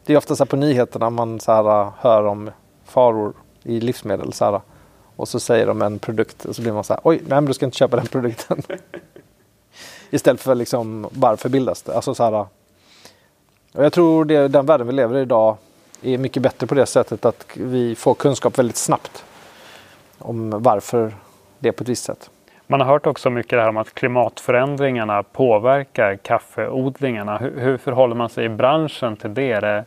Det 0.05 0.13
är 0.13 0.17
ofta 0.17 0.35
så 0.35 0.43
här 0.43 0.49
på 0.49 0.55
nyheterna 0.55 1.09
man 1.09 1.39
så 1.39 1.51
här, 1.51 1.81
äh, 1.81 1.93
hör 1.99 2.25
om 2.25 2.51
faror 2.85 3.33
i 3.63 3.79
livsmedel. 3.79 4.33
Så 4.33 4.45
här, 4.45 4.53
äh, 4.53 4.61
och 5.15 5.27
så 5.27 5.39
säger 5.39 5.65
de 5.67 5.81
en 5.81 5.99
produkt 5.99 6.45
och 6.45 6.55
så 6.55 6.61
blir 6.61 6.71
man 6.71 6.83
så 6.83 6.93
här, 6.93 7.01
oj, 7.03 7.17
nej 7.17 7.29
men 7.29 7.45
du 7.45 7.53
ska 7.53 7.65
inte 7.65 7.77
köpa 7.77 7.97
den 7.97 8.07
produkten. 8.07 8.61
Istället 10.09 10.41
för 10.41 10.55
liksom, 10.55 11.07
varför 11.11 11.49
bildas 11.49 11.81
det? 11.81 11.95
Alltså 11.95 12.15
så 12.15 12.23
här, 12.23 12.33
äh, 12.33 12.45
och 13.73 13.83
jag 13.83 13.93
tror 13.93 14.25
det, 14.25 14.47
den 14.47 14.65
världen 14.65 14.87
vi 14.87 14.93
lever 14.93 15.17
i 15.17 15.21
idag 15.21 15.57
är 16.01 16.17
mycket 16.17 16.43
bättre 16.43 16.67
på 16.67 16.75
det 16.75 16.85
sättet 16.85 17.25
att 17.25 17.45
vi 17.53 17.95
får 17.95 18.13
kunskap 18.13 18.59
väldigt 18.59 18.77
snabbt 18.77 19.23
om 20.17 20.49
varför 20.49 21.15
det 21.59 21.67
är 21.67 21.71
på 21.71 21.83
ett 21.83 21.89
visst 21.89 22.03
sätt. 22.03 22.29
Man 22.71 22.81
har 22.81 22.87
hört 22.87 23.07
också 23.07 23.29
mycket 23.29 23.49
det 23.49 23.61
här 23.61 23.69
om 23.69 23.77
att 23.77 23.93
klimatförändringarna 23.93 25.23
påverkar 25.23 26.15
kaffeodlingarna. 26.15 27.37
Hur, 27.37 27.59
hur 27.59 27.77
förhåller 27.77 28.15
man 28.15 28.29
sig 28.29 28.45
i 28.45 28.49
branschen 28.49 29.15
till 29.15 29.33
det? 29.33 29.51
Är, 29.51 29.61
det? 29.61 29.85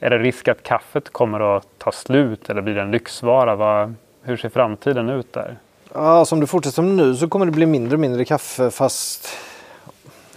är 0.00 0.10
det 0.10 0.18
risk 0.18 0.48
att 0.48 0.62
kaffet 0.62 1.12
kommer 1.12 1.56
att 1.56 1.66
ta 1.78 1.92
slut 1.92 2.50
eller 2.50 2.62
blir 2.62 2.74
det 2.74 2.80
en 2.80 2.90
lyxvara? 2.90 3.56
Vad, 3.56 3.94
hur 4.22 4.36
ser 4.36 4.48
framtiden 4.48 5.08
ut 5.08 5.32
där? 5.32 5.56
Ja, 5.94 6.24
som 6.24 6.40
det 6.40 6.46
fortsätter 6.46 6.74
som 6.74 6.96
nu 6.96 7.16
så 7.16 7.28
kommer 7.28 7.46
det 7.46 7.52
bli 7.52 7.66
mindre 7.66 7.94
och 7.94 8.00
mindre 8.00 8.24
kaffe 8.24 8.70
fast 8.70 9.28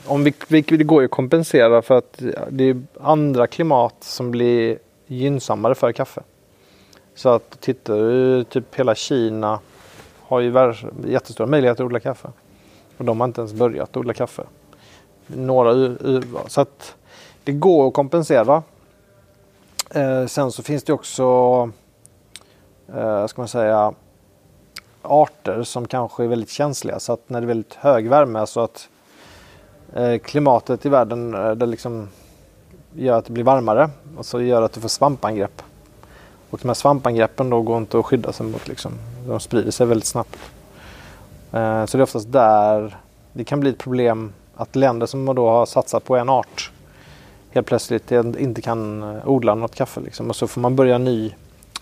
om 0.05 0.23
vi, 0.23 0.33
vi, 0.47 0.61
det 0.61 0.83
går 0.83 1.01
ju 1.01 1.05
att 1.05 1.11
kompensera 1.11 1.81
för 1.81 1.97
att 1.97 2.21
det 2.49 2.69
är 2.69 2.81
andra 3.01 3.47
klimat 3.47 3.95
som 3.99 4.31
blir 4.31 4.77
gynnsammare 5.07 5.75
för 5.75 5.91
kaffe. 5.91 6.21
Så 7.15 7.29
att 7.29 7.61
tittar 7.61 7.95
du 7.95 8.43
typ 8.43 8.75
hela 8.75 8.95
Kina 8.95 9.59
har 10.33 10.41
ju 10.41 10.73
jättestora 11.11 11.47
möjligheter 11.47 11.83
att 11.83 11.85
odla 11.85 11.99
kaffe. 11.99 12.29
Och 12.97 13.05
de 13.05 13.19
har 13.19 13.27
inte 13.27 13.41
ens 13.41 13.53
börjat 13.53 13.97
odla 13.97 14.13
kaffe. 14.13 14.43
Några 15.27 15.71
urval. 15.71 16.43
Så 16.47 16.61
att 16.61 16.95
det 17.43 17.51
går 17.51 17.87
att 17.87 17.93
kompensera. 17.93 18.63
Eh, 19.89 20.25
sen 20.25 20.51
så 20.51 20.63
finns 20.63 20.83
det 20.83 20.93
också, 20.93 21.23
eh, 22.95 23.27
ska 23.27 23.41
man 23.41 23.47
säga, 23.47 23.93
arter 25.01 25.63
som 25.63 25.87
kanske 25.87 26.23
är 26.23 26.27
väldigt 26.27 26.49
känsliga. 26.49 26.99
Så 26.99 27.13
att 27.13 27.29
när 27.29 27.41
det 27.41 27.45
är 27.45 27.47
väldigt 27.47 27.73
hög 27.73 28.09
värme 28.09 28.47
så 28.47 28.59
att 28.59 28.89
eh, 29.93 30.17
klimatet 30.17 30.85
i 30.85 30.89
världen 30.89 31.33
eh, 31.33 31.51
det 31.51 31.65
liksom 31.65 32.09
gör 32.93 33.17
att 33.17 33.25
det 33.25 33.33
blir 33.33 33.43
varmare 33.43 33.89
och 34.17 34.25
så 34.25 34.41
gör 34.41 34.61
att 34.61 34.73
du 34.73 34.81
får 34.81 34.89
svampangrepp. 34.89 35.61
Och 36.49 36.59
de 36.61 36.67
här 36.67 36.75
svampangreppen 36.75 37.49
då 37.49 37.61
går 37.61 37.77
inte 37.77 37.99
att 37.99 38.05
skydda 38.05 38.31
sig 38.33 38.45
mot. 38.45 38.67
Liksom. 38.67 38.91
De 39.27 39.39
sprider 39.39 39.71
sig 39.71 39.87
väldigt 39.87 40.07
snabbt. 40.07 40.37
Eh, 41.51 41.85
så 41.85 41.97
det 41.97 42.01
är 42.01 42.03
oftast 42.03 42.31
där 42.31 42.97
det 43.33 43.43
kan 43.43 43.59
bli 43.59 43.69
ett 43.69 43.77
problem 43.77 44.33
att 44.55 44.75
länder 44.75 45.05
som 45.05 45.25
då 45.25 45.49
har 45.49 45.65
satsat 45.65 46.03
på 46.03 46.15
en 46.15 46.29
art 46.29 46.71
helt 47.53 47.67
plötsligt 47.67 48.11
inte 48.11 48.61
kan 48.61 49.03
eh, 49.03 49.27
odla 49.27 49.55
något 49.55 49.75
kaffe. 49.75 50.01
Liksom. 50.01 50.29
Och 50.29 50.35
så 50.35 50.47
får 50.47 50.61
man 50.61 50.75
börja 50.75 50.97
ny, 50.97 51.33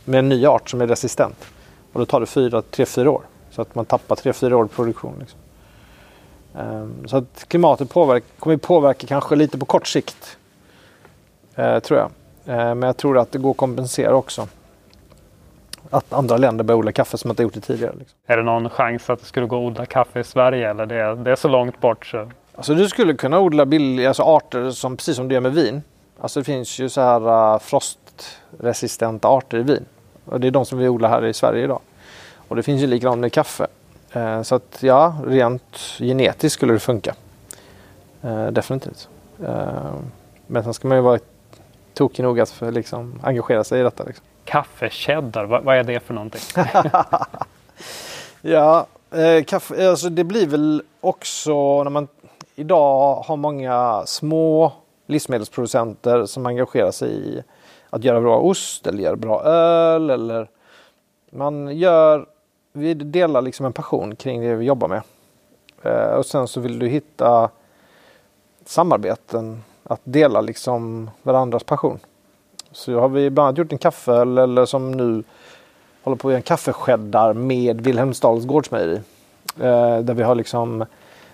med 0.05 0.19
en 0.19 0.29
ny 0.29 0.45
art 0.45 0.69
som 0.69 0.81
är 0.81 0.87
resistent. 0.87 1.45
Och 1.93 1.99
då 1.99 2.05
tar 2.05 2.19
det 2.19 2.25
3-4 2.25 3.07
år. 3.07 3.21
Så 3.51 3.61
att 3.61 3.75
man 3.75 3.85
tappar 3.85 4.15
3-4 4.15 4.53
år 4.53 4.65
produktion. 4.65 5.15
Liksom. 5.19 5.39
Um, 6.53 7.07
så 7.07 7.17
att 7.17 7.45
klimatet 7.47 7.89
påverkar, 7.89 8.27
kommer 8.39 8.57
påverka 8.57 9.07
kanske 9.07 9.35
lite 9.35 9.57
på 9.57 9.65
kort 9.65 9.87
sikt. 9.87 10.37
Uh, 11.59 11.79
tror 11.79 11.99
jag. 11.99 12.09
Uh, 12.47 12.75
men 12.75 12.81
jag 12.81 12.97
tror 12.97 13.17
att 13.17 13.31
det 13.31 13.39
går 13.39 13.51
att 13.51 13.57
kompensera 13.57 14.15
också. 14.15 14.47
Att 15.91 16.13
andra 16.13 16.37
länder 16.37 16.63
börjar 16.63 16.79
odla 16.79 16.91
kaffe 16.91 17.17
som 17.17 17.29
inte 17.29 17.43
gjort 17.43 17.53
det 17.53 17.61
tidigare. 17.61 17.93
Liksom. 17.99 18.17
Är 18.25 18.37
det 18.37 18.43
någon 18.43 18.69
chans 18.69 19.09
att 19.09 19.19
det 19.19 19.25
skulle 19.25 19.45
gå 19.45 19.55
att 19.55 19.71
odla 19.71 19.85
kaffe 19.85 20.19
i 20.19 20.23
Sverige 20.23 20.69
eller 20.69 20.85
det 20.85 20.95
är, 20.95 21.15
det 21.15 21.31
är 21.31 21.35
så 21.35 21.47
långt 21.47 21.81
bort? 21.81 22.05
Så... 22.05 22.31
Alltså 22.55 22.73
du 22.73 22.89
skulle 22.89 23.13
kunna 23.13 23.39
odla 23.39 23.65
billiga 23.65 24.07
alltså 24.07 24.23
arter 24.23 24.71
som, 24.71 24.97
precis 24.97 25.15
som 25.15 25.27
du 25.27 25.33
gör 25.33 25.41
med 25.41 25.53
vin. 25.53 25.81
Alltså 26.19 26.39
det 26.39 26.43
finns 26.43 26.79
ju 26.79 26.89
så 26.89 27.01
här 27.01 27.53
uh, 27.53 27.59
frostresistenta 27.59 29.27
arter 29.27 29.57
i 29.57 29.63
vin. 29.63 29.85
Och 30.25 30.39
det 30.39 30.47
är 30.47 30.51
de 30.51 30.65
som 30.65 30.79
vi 30.79 30.87
odlar 30.87 31.09
här 31.09 31.25
i 31.25 31.33
Sverige 31.33 31.63
idag. 31.63 31.79
Och 32.47 32.55
det 32.55 32.63
finns 32.63 32.81
ju 32.81 32.87
likadant 32.87 33.21
med 33.21 33.33
kaffe. 33.33 33.67
Uh, 34.15 34.41
så 34.41 34.55
att 34.55 34.77
ja, 34.83 35.15
rent 35.25 35.77
genetiskt 35.99 36.53
skulle 36.53 36.73
det 36.73 36.79
funka. 36.79 37.15
Uh, 38.25 38.47
definitivt. 38.47 39.09
men 40.47 40.63
sen 40.63 40.73
ska 40.73 40.87
man 40.87 40.97
ju 40.97 41.01
vara 41.01 41.19
tokig 41.93 42.23
nog 42.23 42.39
att 42.39 42.49
för, 42.49 42.71
liksom, 42.71 43.19
engagera 43.23 43.63
sig 43.63 43.79
i 43.79 43.83
detta. 43.83 44.03
Liksom. 44.03 44.25
Kaffecheddar, 44.51 45.45
vad, 45.45 45.63
vad 45.63 45.77
är 45.77 45.83
det 45.83 45.99
för 45.99 46.13
någonting? 46.13 46.41
ja, 48.41 48.87
eh, 49.11 49.43
kaffe, 49.43 49.89
alltså 49.89 50.09
det 50.09 50.23
blir 50.23 50.47
väl 50.47 50.83
också 51.01 51.83
när 51.83 51.89
man 51.89 52.07
idag 52.55 53.15
har 53.15 53.35
många 53.35 54.03
små 54.05 54.73
livsmedelsproducenter 55.07 56.25
som 56.25 56.45
engagerar 56.45 56.91
sig 56.91 57.09
i 57.09 57.43
att 57.89 58.03
göra 58.03 58.21
bra 58.21 58.39
ost 58.39 58.87
eller 58.87 59.03
göra 59.03 59.15
bra 59.15 59.43
öl 59.43 60.09
eller 60.09 60.47
man 61.29 61.77
gör, 61.77 62.25
vi 62.73 62.93
delar 62.93 63.41
liksom 63.41 63.65
en 63.65 63.73
passion 63.73 64.15
kring 64.15 64.41
det 64.41 64.55
vi 64.55 64.65
jobbar 64.65 64.87
med. 64.87 65.01
Eh, 65.83 66.13
och 66.13 66.25
sen 66.25 66.47
så 66.47 66.59
vill 66.59 66.79
du 66.79 66.87
hitta 66.87 67.49
samarbeten 68.65 69.63
att 69.83 70.01
dela 70.03 70.41
liksom 70.41 71.09
varandras 71.23 71.63
passion. 71.63 71.99
Så 72.71 72.99
har 72.99 73.09
vi 73.09 73.29
bland 73.29 73.47
annat 73.47 73.57
gjort 73.57 73.71
en 73.71 73.77
kaffeöl 73.77 74.37
eller 74.37 74.65
som 74.65 74.91
nu 74.91 75.23
håller 76.03 76.17
på 76.17 76.27
att 76.27 76.31
göra 76.31 76.37
en 76.39 76.43
kaffeskäddar 76.43 77.33
med 77.33 77.81
Wilhelmsdals 77.81 78.45
gårdsmejeri. 78.45 79.01
Eh, 79.59 79.99
där 79.99 80.13
vi 80.13 80.23
har 80.23 80.35
liksom 80.35 80.85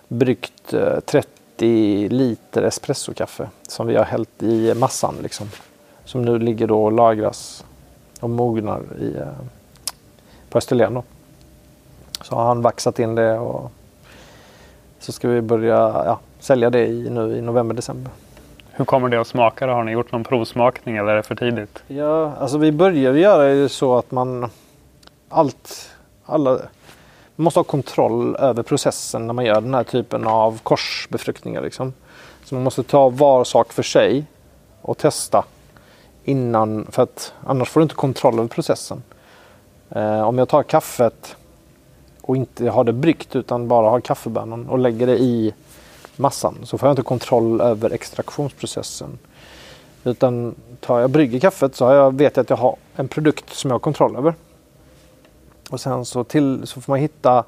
bryggt 0.08 0.74
eh, 0.74 1.00
30 1.00 2.10
liter 2.10 2.64
espressokaffe 2.64 3.50
som 3.68 3.88
vi 3.88 3.96
har 3.96 4.06
hällt 4.06 4.44
i 4.44 4.74
massan. 4.74 5.16
Liksom, 5.22 5.48
som 6.06 6.22
nu 6.22 6.40
ligger 6.40 6.68
då 6.68 6.86
och 6.86 6.92
lagras 6.92 7.66
och 8.20 8.30
mognar 8.30 8.82
i, 9.02 9.16
eh, 9.16 9.28
på 10.50 10.58
Österlen. 10.58 10.94
Då. 10.94 11.04
Så 12.22 12.36
har 12.36 12.46
han 12.46 12.62
vaxat 12.62 13.00
in 13.00 13.16
det 13.16 13.40
och 13.40 13.72
så 15.00 15.12
ska 15.12 15.28
vi 15.28 15.42
börja 15.42 15.76
ja, 16.06 16.20
sälja 16.40 16.70
det 16.70 16.88
i, 16.88 17.10
nu 17.10 17.38
i 17.38 17.42
november-december. 17.42 18.12
Hur 18.78 18.86
kommer 18.86 19.10
det 19.10 19.22
att 19.22 19.28
smaka? 19.28 19.68
Har 19.68 19.84
ni 19.84 19.92
gjort 19.92 20.12
någon 20.12 20.24
provsmakning 20.24 20.98
eller 20.98 21.12
är 21.12 21.16
det 21.16 21.24
för 21.24 21.36
tidigt? 21.36 21.84
Ja, 21.88 22.34
alltså 22.40 22.58
vi 22.58 22.72
börjar 22.72 23.14
göra 23.14 23.44
det 23.44 23.70
så 23.70 23.98
att 23.98 24.12
man 24.12 24.50
allt, 25.30 25.90
alla, 26.26 26.52
man 26.52 27.44
måste 27.44 27.60
ha 27.60 27.64
kontroll 27.64 28.36
över 28.36 28.64
processen 28.64 29.28
när 29.28 29.34
man 29.34 29.46
gör 29.46 29.62
den 29.62 29.74
här 29.74 29.84
typen 29.84 30.28
av 30.28 30.60
korsbefruktningar. 30.64 31.62
Liksom. 31.62 31.94
Så 32.44 32.56
man 32.56 32.64
måste 32.64 32.84
ta 32.84 33.10
var 33.10 33.44
sak 33.44 33.74
för 33.74 33.84
sig 33.84 34.26
och 34.82 34.98
testa 34.98 35.46
innan, 36.24 36.88
för 36.92 37.04
att 37.04 37.34
annars 37.46 37.70
får 37.70 37.80
du 37.80 37.84
inte 37.84 37.96
kontroll 37.96 38.40
över 38.40 38.48
processen. 38.48 39.04
Eh, 39.90 40.22
om 40.22 40.38
jag 40.38 40.50
tar 40.50 40.64
kaffet 40.64 41.36
och 42.22 42.36
inte 42.36 42.70
har 42.70 42.84
det 42.84 42.94
bryggt 42.94 43.36
utan 43.36 43.68
bara 43.68 43.90
har 43.90 44.00
kaffebönan 44.00 44.70
och 44.70 44.80
lägger 44.80 45.08
det 45.08 45.18
i 45.18 45.54
massan 46.20 46.56
så 46.64 46.78
får 46.78 46.88
jag 46.88 46.92
inte 46.92 47.02
kontroll 47.02 47.62
över 47.62 47.92
extraktionsprocessen. 47.92 49.20
Utan 50.04 50.56
tar 50.80 51.00
jag 51.00 51.10
brygger 51.10 51.40
kaffet 51.40 51.76
så 51.76 51.84
jag, 51.84 52.18
vet 52.18 52.38
jag 52.38 52.44
att 52.44 52.50
jag 52.50 52.58
har 52.58 52.76
en 52.96 53.08
produkt 53.08 53.54
som 53.54 53.70
jag 53.70 53.76
har 53.76 53.80
kontroll 53.80 54.16
över. 54.16 54.36
Och 55.70 55.80
sen 55.80 56.06
så, 56.06 56.24
till, 56.24 56.62
så 56.68 56.82
får 56.82 56.92
man 56.92 57.00
hitta 57.00 57.44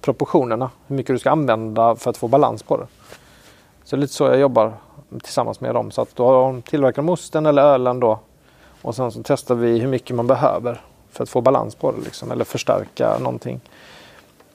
proportionerna, 0.00 0.70
hur 0.86 0.96
mycket 0.96 1.14
du 1.14 1.18
ska 1.18 1.30
använda 1.30 1.96
för 1.96 2.10
att 2.10 2.16
få 2.16 2.28
balans 2.28 2.62
på 2.62 2.76
det. 2.76 2.86
Så 3.84 3.96
det 3.96 4.00
är 4.00 4.00
lite 4.00 4.14
så 4.14 4.24
jag 4.24 4.38
jobbar 4.38 4.72
tillsammans 5.22 5.60
med 5.60 5.74
dem. 5.74 5.90
Så 5.90 6.02
att 6.02 6.16
då 6.16 6.60
tillverkar 6.68 7.02
de 7.02 7.08
osten 7.08 7.46
eller 7.46 7.62
ölen 7.62 8.00
då. 8.00 8.18
Och 8.82 8.94
sen 8.94 9.12
så 9.12 9.20
testar 9.24 9.54
vi 9.54 9.78
hur 9.78 9.88
mycket 9.88 10.16
man 10.16 10.26
behöver 10.26 10.80
för 11.10 11.22
att 11.22 11.28
få 11.28 11.40
balans 11.40 11.74
på 11.74 11.92
det 11.92 12.00
liksom, 12.04 12.30
eller 12.30 12.44
förstärka 12.44 13.18
någonting. 13.18 13.60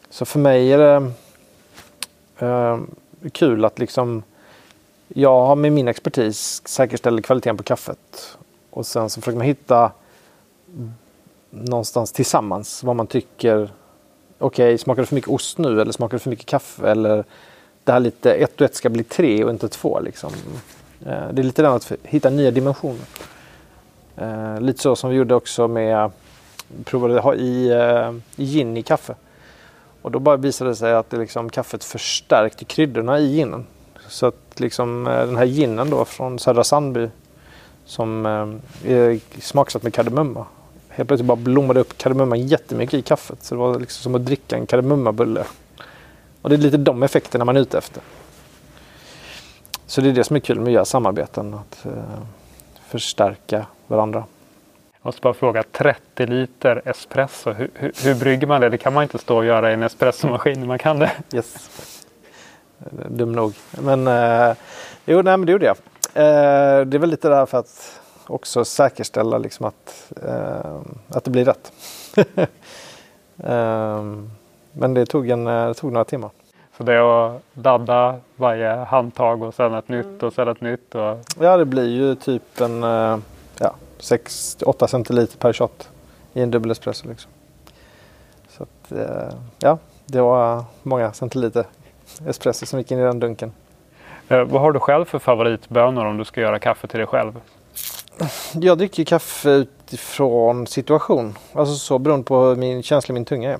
Så 0.09 0.25
för 0.25 0.39
mig 0.39 0.73
är 0.73 0.77
det 0.77 1.11
eh, 2.45 2.77
kul 3.29 3.65
att 3.65 3.79
liksom 3.79 4.23
jag 5.07 5.45
har 5.45 5.55
med 5.55 5.71
min 5.71 5.87
expertis 5.87 6.61
säkerställer 6.65 7.21
kvaliteten 7.21 7.57
på 7.57 7.63
kaffet 7.63 8.37
Och 8.69 8.85
sen 8.85 9.09
så 9.09 9.21
försöker 9.21 9.37
man 9.37 9.47
hitta 9.47 9.91
någonstans 11.49 12.11
tillsammans 12.11 12.83
vad 12.83 12.95
man 12.95 13.07
tycker. 13.07 13.69
Okej, 14.39 14.67
okay, 14.67 14.77
smakar 14.77 15.01
det 15.01 15.05
för 15.05 15.15
mycket 15.15 15.29
ost 15.29 15.57
nu 15.57 15.81
eller 15.81 15.91
smakar 15.91 16.17
det 16.17 16.23
för 16.23 16.29
mycket 16.29 16.45
kaffe? 16.45 16.91
Eller 16.91 17.23
det 17.83 17.91
här 17.91 17.99
lite 17.99 18.33
ett 18.33 18.61
och 18.61 18.65
ett 18.65 18.75
ska 18.75 18.89
bli 18.89 19.03
tre 19.03 19.43
och 19.43 19.49
inte 19.49 19.69
två. 19.69 19.99
Liksom. 19.99 20.31
Eh, 21.05 21.27
det 21.31 21.41
är 21.41 21.43
lite 21.43 21.61
den 21.61 21.73
att 21.73 21.91
hitta 22.03 22.29
nya 22.29 22.51
dimensioner. 22.51 23.05
Eh, 24.17 24.61
lite 24.61 24.81
så 24.81 24.95
som 24.95 25.09
vi 25.09 25.15
gjorde 25.15 25.35
också 25.35 25.67
med 25.67 26.11
provade 26.83 27.19
ha 27.19 27.35
i, 27.35 27.69
eh, 27.69 28.13
i 28.35 28.45
gin 28.45 28.77
i 28.77 28.83
kaffe. 28.83 29.15
Och 30.03 30.11
då 30.11 30.19
bara 30.19 30.37
visade 30.37 30.69
det 30.69 30.75
sig 30.75 30.93
att 30.93 31.09
det 31.09 31.17
liksom, 31.17 31.49
kaffet 31.49 31.83
förstärkte 31.83 32.65
kryddorna 32.65 33.19
i 33.19 33.35
ginen. 33.35 33.65
Så 34.07 34.25
att 34.25 34.59
liksom, 34.59 35.07
eh, 35.07 35.25
den 35.25 35.37
här 35.37 35.45
ginen 35.45 35.89
då 35.89 36.05
från 36.05 36.39
Södra 36.39 36.63
Sandby 36.63 37.09
som 37.85 38.25
eh, 38.25 38.91
är 38.93 39.19
smaksatt 39.41 39.83
med 39.83 39.93
kardemumma. 39.93 40.45
Helt 40.89 41.07
plötsligt 41.07 41.27
bara 41.27 41.35
blommade 41.35 41.79
upp 41.79 41.97
kardemumman 41.97 42.47
jättemycket 42.47 42.93
i 42.93 43.01
kaffet. 43.01 43.43
Så 43.43 43.55
det 43.55 43.59
var 43.59 43.79
liksom 43.79 44.03
som 44.03 44.15
att 44.15 44.25
dricka 44.25 44.55
en 44.55 44.65
kardemummabulle. 44.65 45.45
Och 46.41 46.49
det 46.49 46.55
är 46.55 46.57
lite 46.57 46.77
de 46.77 47.03
effekterna 47.03 47.45
man 47.45 47.57
är 47.57 47.61
ute 47.61 47.77
efter. 47.77 48.03
Så 49.85 50.01
det 50.01 50.09
är 50.09 50.13
det 50.13 50.23
som 50.23 50.35
är 50.35 50.39
kul 50.39 50.59
med 50.59 50.67
att 50.67 50.73
göra 50.73 50.85
samarbeten. 50.85 51.53
Att 51.53 51.85
eh, 51.85 51.91
förstärka 52.87 53.65
varandra. 53.87 54.23
Jag 55.03 55.07
måste 55.07 55.21
bara 55.21 55.33
fråga, 55.33 55.63
30 55.71 56.25
liter 56.25 56.81
espresso, 56.85 57.51
hur, 57.51 57.69
hur, 57.73 57.91
hur 58.03 58.15
brygger 58.15 58.47
man 58.47 58.61
det? 58.61 58.69
Det 58.69 58.77
kan 58.77 58.93
man 58.93 59.03
inte 59.03 59.17
stå 59.17 59.37
och 59.37 59.45
göra 59.45 59.71
i 59.71 59.73
en 59.73 59.83
espressomaskin, 59.83 60.67
man 60.67 60.79
kan 60.79 60.99
det. 60.99 61.11
Yes. 61.33 61.69
Dum 63.07 63.31
nog. 63.31 63.53
Men, 63.81 64.07
eh, 64.07 64.55
jo, 65.05 65.21
nej, 65.21 65.37
men 65.37 65.45
det 65.45 65.51
gjorde 65.51 65.65
jag. 65.65 65.77
Eh, 66.13 66.85
det 66.85 66.97
är 66.97 66.99
väl 66.99 67.09
lite 67.09 67.29
där 67.29 67.45
för 67.45 67.57
att 67.57 68.01
också 68.27 68.65
säkerställa 68.65 69.37
liksom 69.37 69.65
att, 69.65 70.11
eh, 70.25 70.81
att 71.07 71.23
det 71.23 71.31
blir 71.31 71.45
rätt. 71.45 71.73
eh, 73.37 74.03
men 74.71 74.93
det 74.93 75.05
tog, 75.05 75.29
en, 75.29 75.45
det 75.45 75.73
tog 75.73 75.91
några 75.91 76.05
timmar. 76.05 76.29
Så 76.77 76.83
det 76.83 76.93
är 76.93 77.27
att 77.27 77.41
ladda 77.53 78.19
varje 78.35 78.75
handtag 78.75 79.43
och 79.43 79.53
sen 79.53 79.73
ett 79.73 79.87
nytt 79.87 80.23
och 80.23 80.33
sen 80.33 80.47
ett 80.47 80.61
nytt? 80.61 80.95
Och... 80.95 81.19
Ja, 81.39 81.57
det 81.57 81.65
blir 81.65 81.89
ju 81.89 82.15
typ 82.15 82.61
en 82.61 82.83
eh, 82.83 83.17
6-8 83.99 84.87
centiliter 84.87 85.37
per 85.37 85.53
shot 85.53 85.89
i 86.33 86.41
en 86.41 86.51
dubbel 86.51 86.71
espresso. 86.71 87.07
Liksom. 87.07 87.31
Så 88.49 88.63
att, 88.63 88.91
eh, 88.91 89.35
ja, 89.59 89.77
det 90.05 90.21
var 90.21 90.63
många 90.83 91.13
centiliter 91.13 91.65
espresso 92.27 92.65
som 92.65 92.79
gick 92.79 92.91
in 92.91 92.99
i 92.99 93.03
den 93.03 93.19
dunken. 93.19 93.51
Eh, 94.27 94.43
vad 94.43 94.61
har 94.61 94.71
du 94.71 94.79
själv 94.79 95.05
för 95.05 95.19
favoritbönor 95.19 96.05
om 96.05 96.17
du 96.17 96.25
ska 96.25 96.41
göra 96.41 96.59
kaffe 96.59 96.87
till 96.87 96.97
dig 96.97 97.07
själv? 97.07 97.41
Jag 98.53 98.77
dricker 98.77 99.03
kaffe 99.03 99.49
utifrån 99.49 100.67
situation. 100.67 101.37
Alltså 101.53 101.75
så 101.75 101.99
beroende 101.99 102.25
på 102.25 102.39
hur 102.39 102.55
min 102.55 102.83
känsla 102.83 103.13
min 103.13 103.25
tunga 103.25 103.51
är. 103.51 103.59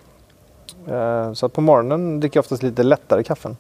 Eh, 0.88 1.34
så 1.34 1.50
på 1.50 1.62
morgonen 1.62 2.20
dricker 2.20 2.38
jag 2.38 2.42
oftast 2.42 2.64
lite 2.64 2.84
lättare 2.84 3.24
kaffen. 3.24 3.58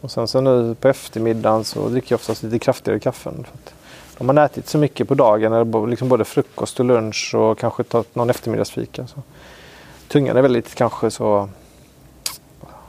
Och 0.00 0.10
sen 0.10 0.28
så 0.28 0.40
nu 0.40 0.74
på 0.74 0.88
eftermiddagen 0.88 1.64
så 1.64 1.88
dricker 1.88 2.12
jag 2.12 2.18
oftast 2.18 2.42
lite 2.42 2.58
kraftigare 2.58 3.00
kaffen. 3.00 3.34
För 3.44 3.54
att 3.54 3.74
om 4.18 4.26
man 4.26 4.38
ätit 4.38 4.68
så 4.68 4.78
mycket 4.78 5.08
på 5.08 5.14
dagen, 5.14 5.52
eller 5.52 5.86
liksom 5.86 6.08
både 6.08 6.24
frukost 6.24 6.80
och 6.80 6.86
lunch 6.86 7.34
och 7.34 7.58
kanske 7.58 7.84
tagit 7.84 8.14
någon 8.14 8.30
eftermiddagsfika. 8.30 9.06
Så 9.06 9.22
tungan 10.08 10.36
är 10.36 10.42
väldigt 10.42 10.74
kanske 10.74 11.10
så 11.10 11.48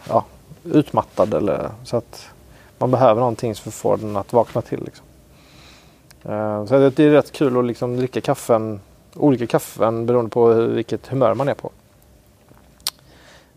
ja, 0.09 0.25
utmattad. 0.63 1.33
Eller, 1.33 1.69
så 1.83 1.97
att 1.97 2.29
man 2.77 2.91
behöver 2.91 3.19
någonting 3.19 3.55
för 3.55 3.69
att 3.69 3.73
få 3.73 3.95
den 3.95 4.17
att 4.17 4.33
vakna 4.33 4.61
till. 4.61 4.83
Liksom. 4.85 5.05
Eh, 6.23 6.65
så 6.65 6.89
det 6.89 6.99
är 6.99 7.09
rätt 7.09 7.31
kul 7.31 7.57
att 7.57 7.65
liksom 7.65 7.97
dricka 7.97 8.21
kaffen, 8.21 8.79
olika 9.15 9.47
kaffen 9.47 10.05
beroende 10.05 10.31
på 10.31 10.53
vilket 10.53 11.07
humör 11.07 11.33
man 11.33 11.49
är 11.49 11.53
på. 11.53 11.71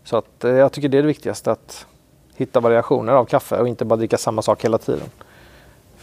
Så 0.03 0.17
att 0.17 0.43
eh, 0.43 0.51
jag 0.51 0.71
tycker 0.71 0.89
det 0.89 0.97
är 0.97 1.01
det 1.01 1.07
viktigaste 1.07 1.51
att 1.51 1.85
hitta 2.35 2.59
variationer 2.59 3.13
av 3.13 3.25
kaffe 3.25 3.59
och 3.59 3.67
inte 3.67 3.85
bara 3.85 3.95
dricka 3.95 4.17
samma 4.17 4.41
sak 4.41 4.65
hela 4.65 4.77
tiden. 4.77 5.09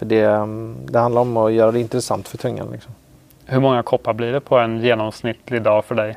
För 0.04 0.08
det, 0.08 0.92
det 0.92 0.98
handlar 0.98 1.22
om 1.22 1.36
att 1.36 1.52
göra 1.52 1.72
det 1.72 1.80
intressant 1.80 2.28
för 2.28 2.38
tungan. 2.38 2.68
Liksom. 2.72 2.92
Hur 3.44 3.60
många 3.60 3.82
koppar 3.82 4.12
blir 4.12 4.32
det 4.32 4.40
på 4.40 4.58
en 4.58 4.80
genomsnittlig 4.80 5.62
dag 5.62 5.84
för 5.84 5.94
dig? 5.94 6.16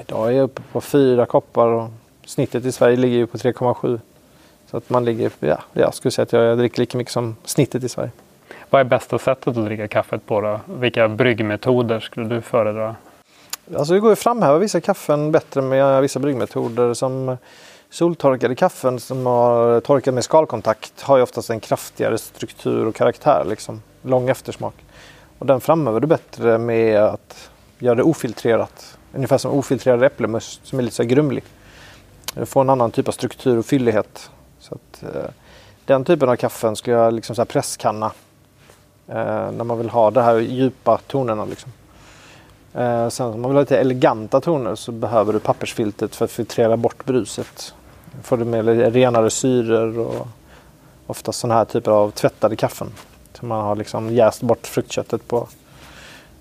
Idag 0.00 0.28
är 0.28 0.32
jag 0.32 0.44
uppe 0.44 0.62
på 0.72 0.80
fyra 0.80 1.26
koppar 1.26 1.66
och 1.66 1.88
snittet 2.24 2.64
i 2.64 2.72
Sverige 2.72 2.96
ligger 2.96 3.16
ju 3.16 3.26
på 3.26 3.36
3,7. 3.38 4.00
Så 4.70 4.76
att 4.76 4.90
man 4.90 5.04
ligger, 5.04 5.30
ja, 5.40 5.58
jag 5.72 5.94
skulle 5.94 6.12
säga 6.12 6.22
att 6.22 6.32
jag 6.32 6.58
dricker 6.58 6.80
lika 6.80 6.98
mycket 6.98 7.12
som 7.12 7.36
snittet 7.44 7.84
i 7.84 7.88
Sverige. 7.88 8.10
Vad 8.70 8.80
är 8.80 8.84
bästa 8.84 9.18
sättet 9.18 9.56
att 9.56 9.64
dricka 9.64 9.88
kaffet 9.88 10.26
på 10.26 10.40
då? 10.40 10.60
Vilka 10.66 11.08
bryggmetoder 11.08 12.00
skulle 12.00 12.28
du 12.28 12.40
föredra? 12.40 12.96
Alltså 13.76 13.94
det 13.94 14.00
går 14.00 14.12
att 14.12 14.18
framhäva 14.18 14.58
vissa 14.58 14.80
kaffen 14.80 15.32
bättre 15.32 15.62
med 15.62 16.02
vissa 16.02 16.20
bryggmetoder. 16.20 16.94
Som 16.94 17.36
soltorkade 17.90 18.54
kaffen 18.54 19.00
som 19.00 19.26
har 19.26 19.80
torkat 19.80 20.14
med 20.14 20.24
skalkontakt 20.24 21.00
har 21.00 21.16
ju 21.16 21.22
oftast 21.22 21.50
en 21.50 21.60
kraftigare 21.60 22.18
struktur 22.18 22.86
och 22.86 22.94
karaktär. 22.94 23.44
Liksom. 23.48 23.82
Lång 24.02 24.28
eftersmak. 24.28 24.74
Och 25.38 25.46
den 25.46 25.60
framöver 25.60 26.00
du 26.00 26.06
bättre 26.06 26.58
med 26.58 27.02
att 27.02 27.50
göra 27.78 27.94
det 27.94 28.02
ofiltrerat. 28.02 28.98
Ungefär 29.14 29.38
som 29.38 29.52
ofiltrerad 29.52 30.02
äppelmust 30.02 30.66
som 30.66 30.78
är 30.78 30.82
lite 30.82 30.96
så 30.96 31.04
grumlig. 31.04 31.44
Du 32.34 32.46
får 32.46 32.60
en 32.60 32.70
annan 32.70 32.90
typ 32.90 33.08
av 33.08 33.12
struktur 33.12 33.58
och 33.58 33.66
fyllighet. 33.66 34.30
Så 34.58 34.74
att, 34.74 35.02
eh, 35.02 35.30
den 35.84 36.04
typen 36.04 36.28
av 36.28 36.36
kaffen 36.36 36.76
skulle 36.76 36.96
jag 36.96 37.14
liksom 37.14 37.36
så 37.36 37.44
presskanna. 37.44 38.12
Eh, 39.08 39.50
när 39.50 39.64
man 39.64 39.78
vill 39.78 39.90
ha 39.90 40.10
de 40.10 40.20
här 40.20 40.38
djupa 40.38 40.98
tonerna. 41.06 41.44
Liksom. 41.44 41.72
Eh, 42.74 43.08
sen 43.08 43.26
om 43.26 43.40
man 43.40 43.50
vill 43.50 43.56
ha 43.56 43.60
lite 43.60 43.78
eleganta 43.78 44.40
toner 44.40 44.74
så 44.74 44.92
behöver 44.92 45.32
du 45.32 45.38
pappersfiltret 45.38 46.16
för 46.16 46.24
att 46.24 46.30
filtrera 46.30 46.76
bort 46.76 47.04
bruset. 47.04 47.74
Får 48.22 48.36
du 48.36 48.44
med 48.44 48.92
renare 48.92 49.30
syror 49.30 49.98
och 49.98 50.28
ofta 51.06 51.32
sådana 51.32 51.54
här 51.54 51.64
typer 51.64 51.90
av 51.90 52.10
tvättade 52.10 52.56
kaffen. 52.56 52.92
Som 53.32 53.48
man 53.48 53.64
har 53.64 53.76
liksom 53.76 54.10
jäst 54.14 54.42
bort 54.42 54.66
fruktköttet 54.66 55.28
på. 55.28 55.48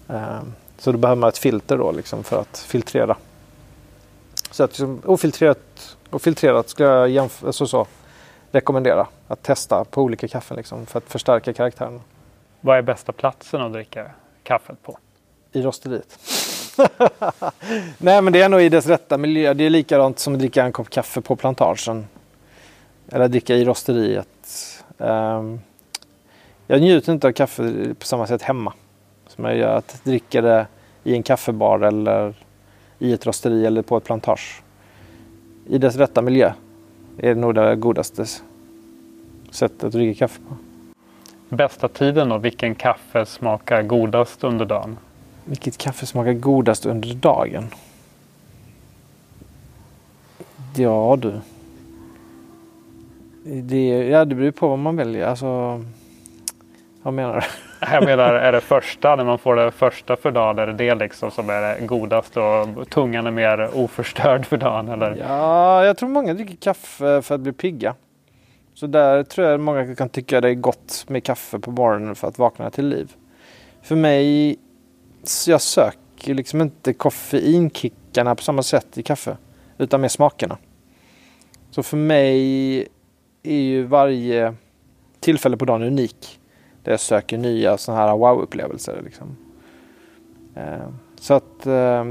Eh, 0.10 0.40
så 0.78 0.92
då 0.92 0.98
behöver 0.98 1.20
man 1.20 1.30
ett 1.30 1.38
filter 1.38 1.78
då 1.78 1.92
liksom 1.92 2.24
för 2.24 2.42
att 2.42 2.58
filtrera. 2.58 3.18
Så 4.52 4.64
att 4.64 4.70
liksom, 4.70 5.02
ofiltrerat, 5.06 5.98
och 6.10 6.22
filtrerat 6.22 6.70
skulle 6.70 6.90
jag 6.90 7.10
jämf- 7.10 7.46
alltså 7.46 7.68
så, 7.68 7.88
rekommendera 8.52 9.08
att 9.28 9.44
testa 9.44 9.84
på 9.84 10.02
olika 10.02 10.28
kaffen 10.28 10.58
liksom, 10.58 10.86
för 10.86 10.98
att 10.98 11.06
förstärka 11.10 11.54
karaktären. 11.54 12.02
Vad 12.62 12.78
är 12.78 12.82
bästa 12.82 13.12
platsen 13.12 13.62
att 13.62 13.74
dricka 13.74 14.12
kaffet 14.44 14.84
på? 14.84 14.98
i 15.52 15.62
rosteriet. 15.62 16.20
Nej 17.98 18.22
men 18.22 18.34
det 18.34 18.42
är 18.42 18.50
nog 18.50 18.62
i 18.62 18.70
dess 18.70 18.88
rätta 18.88 19.18
miljö. 19.18 19.54
Det 19.54 19.64
är 19.64 19.70
likadant 19.70 20.20
som 20.20 20.34
att 20.34 20.40
dricka 20.40 20.64
en 20.64 20.72
kopp 20.72 20.90
kaffe 20.90 21.22
på 21.22 21.36
plantagen. 21.36 22.08
Eller 23.12 23.28
dricka 23.28 23.56
i 23.56 23.66
rosteriet. 23.66 24.84
Um, 24.98 25.60
jag 26.68 26.82
njuter 26.82 27.14
inte 27.14 27.28
av 27.28 27.32
kaffe 27.32 27.94
på 28.00 28.06
samma 28.06 28.28
sätt 28.28 28.42
hemma. 28.42 28.74
Som 29.28 29.46
jag 29.46 29.58
gör 29.58 29.78
att 29.78 30.04
dricka 30.04 30.42
det 30.42 30.68
i 31.04 31.14
en 31.14 31.24
kaffebar 31.24 31.80
eller 31.80 32.34
i 33.00 33.14
ett 33.14 33.26
rosteri 33.26 33.66
eller 33.66 33.82
på 33.82 33.98
ett 33.98 34.04
plantage. 34.04 34.62
I 35.68 35.78
dess 35.78 35.96
rätta 35.96 36.22
miljö 36.22 36.52
är 37.18 37.30
det 37.30 37.42
nog 37.42 37.56
det 37.56 37.76
godaste 37.76 38.26
sättet 39.52 39.84
att 39.84 39.92
dricka 39.92 40.20
kaffe 40.20 40.42
på. 40.50 40.56
Bästa 41.56 41.88
tiden 41.88 42.32
och 42.32 42.46
vilken 42.46 42.76
kaffe 42.76 43.26
smakar 43.26 43.84
godast 43.84 44.44
under 44.44 44.66
dagen? 44.66 44.98
Vilket 45.50 45.78
kaffe 45.78 46.06
smakar 46.06 46.34
godast 46.34 46.86
under 46.86 47.14
dagen? 47.14 47.64
Ja 50.76 51.18
du. 51.22 51.34
Det, 53.44 53.88
ja, 53.88 54.26
det 54.26 54.36
beror 54.36 54.52
på 54.52 54.68
vad 54.68 54.80
man 54.80 54.96
väljer. 54.96 55.28
Alltså, 55.28 55.84
vad 57.02 57.14
menar 57.14 57.36
du? 57.36 57.42
Jag 57.92 58.06
menar, 58.06 58.34
är 58.34 58.52
det 58.52 58.62
första, 58.62 59.16
när 59.16 59.24
man 59.24 59.38
får 59.38 59.56
det 59.56 59.72
första 59.72 60.16
för 60.16 60.32
dagen, 60.32 60.60
är 60.60 60.68
det 60.68 60.74
det 60.74 60.96
liksom 60.96 61.32
som 61.32 61.50
är 61.50 61.62
det 61.62 61.86
godaste 61.86 62.40
och 62.40 62.90
tungan 62.90 63.28
är 63.28 63.32
mer 63.32 63.70
oförstörd 63.74 64.46
för 64.46 64.58
dagen? 64.58 64.90
Eller? 64.90 65.16
Ja, 65.28 65.86
jag 65.86 65.98
tror 65.98 66.10
många 66.10 66.34
dricker 66.34 66.56
kaffe 66.56 67.22
för 67.22 67.36
att 67.36 67.42
bli 67.42 67.54
pigga. 67.54 67.96
Så 68.74 68.88
där 68.88 69.24
tror 69.24 69.48
jag 69.48 69.60
många 69.60 69.96
kan 69.96 70.10
tycka 70.10 70.42
det 70.42 70.50
är 70.50 70.54
gott 70.54 71.06
med 71.08 71.24
kaffe 71.24 71.60
på 71.60 71.72
morgonen 71.72 72.16
för 72.16 72.28
att 72.28 72.40
vakna 72.40 72.70
till 72.70 72.88
liv. 72.88 73.12
För 73.82 73.96
mig 73.96 74.58
jag 75.48 75.62
söker 75.62 76.34
liksom 76.34 76.62
inte 76.62 76.94
koffeinkickarna 76.94 78.36
på 78.36 78.44
samma 78.44 78.64
sätt 78.64 78.98
i 78.98 79.04
kaffe. 79.04 79.38
Utan 79.78 80.02
mer 80.02 80.08
smakerna. 80.08 80.58
Så 81.72 81.84
för 81.84 81.98
mig 81.98 82.80
är 83.44 83.60
ju 83.60 83.84
varje 83.84 84.54
tillfälle 85.20 85.58
på 85.58 85.66
dagen 85.66 85.84
unik. 85.84 86.40
Där 86.84 86.92
jag 86.92 87.00
söker 87.00 87.38
nya 87.38 87.78
sådana 87.78 88.02
här 88.02 88.18
wow-upplevelser. 88.18 89.02
Liksom. 89.04 89.38
Eh, 90.56 90.90
så 91.20 91.34
att 91.34 91.66
eh, 91.66 92.06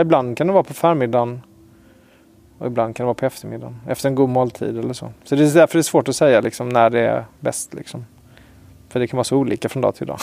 ibland 0.00 0.36
kan 0.36 0.46
det 0.46 0.52
vara 0.52 0.62
på 0.62 0.74
förmiddagen. 0.74 1.40
Och 2.58 2.66
ibland 2.66 2.96
kan 2.96 3.04
det 3.04 3.06
vara 3.06 3.14
på 3.14 3.26
eftermiddagen. 3.26 3.80
Efter 3.88 4.08
en 4.08 4.14
god 4.14 4.28
måltid 4.28 4.78
eller 4.78 4.92
så. 4.92 5.12
Så 5.24 5.36
det 5.36 5.42
är 5.44 5.54
därför 5.54 5.78
det 5.78 5.80
är 5.80 5.82
svårt 5.82 6.08
att 6.08 6.16
säga 6.16 6.40
liksom, 6.40 6.68
när 6.68 6.90
det 6.90 7.00
är 7.00 7.24
bäst. 7.40 7.74
Liksom. 7.74 8.04
För 8.88 9.00
det 9.00 9.06
kan 9.06 9.16
vara 9.16 9.24
så 9.24 9.36
olika 9.36 9.68
från 9.68 9.80
dag 9.80 9.94
till 9.94 10.06
dag 10.06 10.18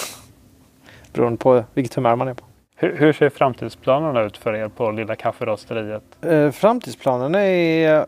beroende 1.13 1.37
på 1.37 1.63
vilket 1.73 1.95
humör 1.95 2.15
man 2.15 2.27
är 2.27 2.33
på. 2.33 2.45
Hur, 2.75 2.97
hur 2.97 3.13
ser 3.13 3.29
framtidsplanerna 3.29 4.21
ut 4.21 4.37
för 4.37 4.55
er 4.55 4.67
på 4.67 4.91
Lilla 4.91 5.15
Kafferosteriet? 5.15 6.03
Eh, 6.21 6.51
framtidsplanen 6.51 7.35
är 7.35 8.05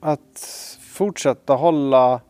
att 0.00 0.78
fortsätta 0.80 1.54
hålla 1.54 2.20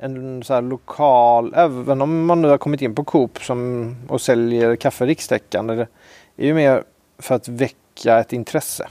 en 0.00 0.42
så 0.42 0.60
lokal, 0.60 1.54
även 1.56 2.02
om 2.02 2.26
man 2.26 2.42
nu 2.42 2.48
har 2.48 2.58
kommit 2.58 2.82
in 2.82 2.94
på 2.94 3.04
Coop 3.04 3.38
som, 3.38 3.96
och 4.08 4.20
säljer 4.20 4.76
kaffe 4.76 5.06
rikstäckande. 5.06 5.74
Det 5.74 6.42
är 6.42 6.46
ju 6.46 6.54
mer 6.54 6.82
för 7.18 7.34
att 7.34 7.48
väcka 7.48 8.18
ett 8.18 8.32
intresse. 8.32 8.88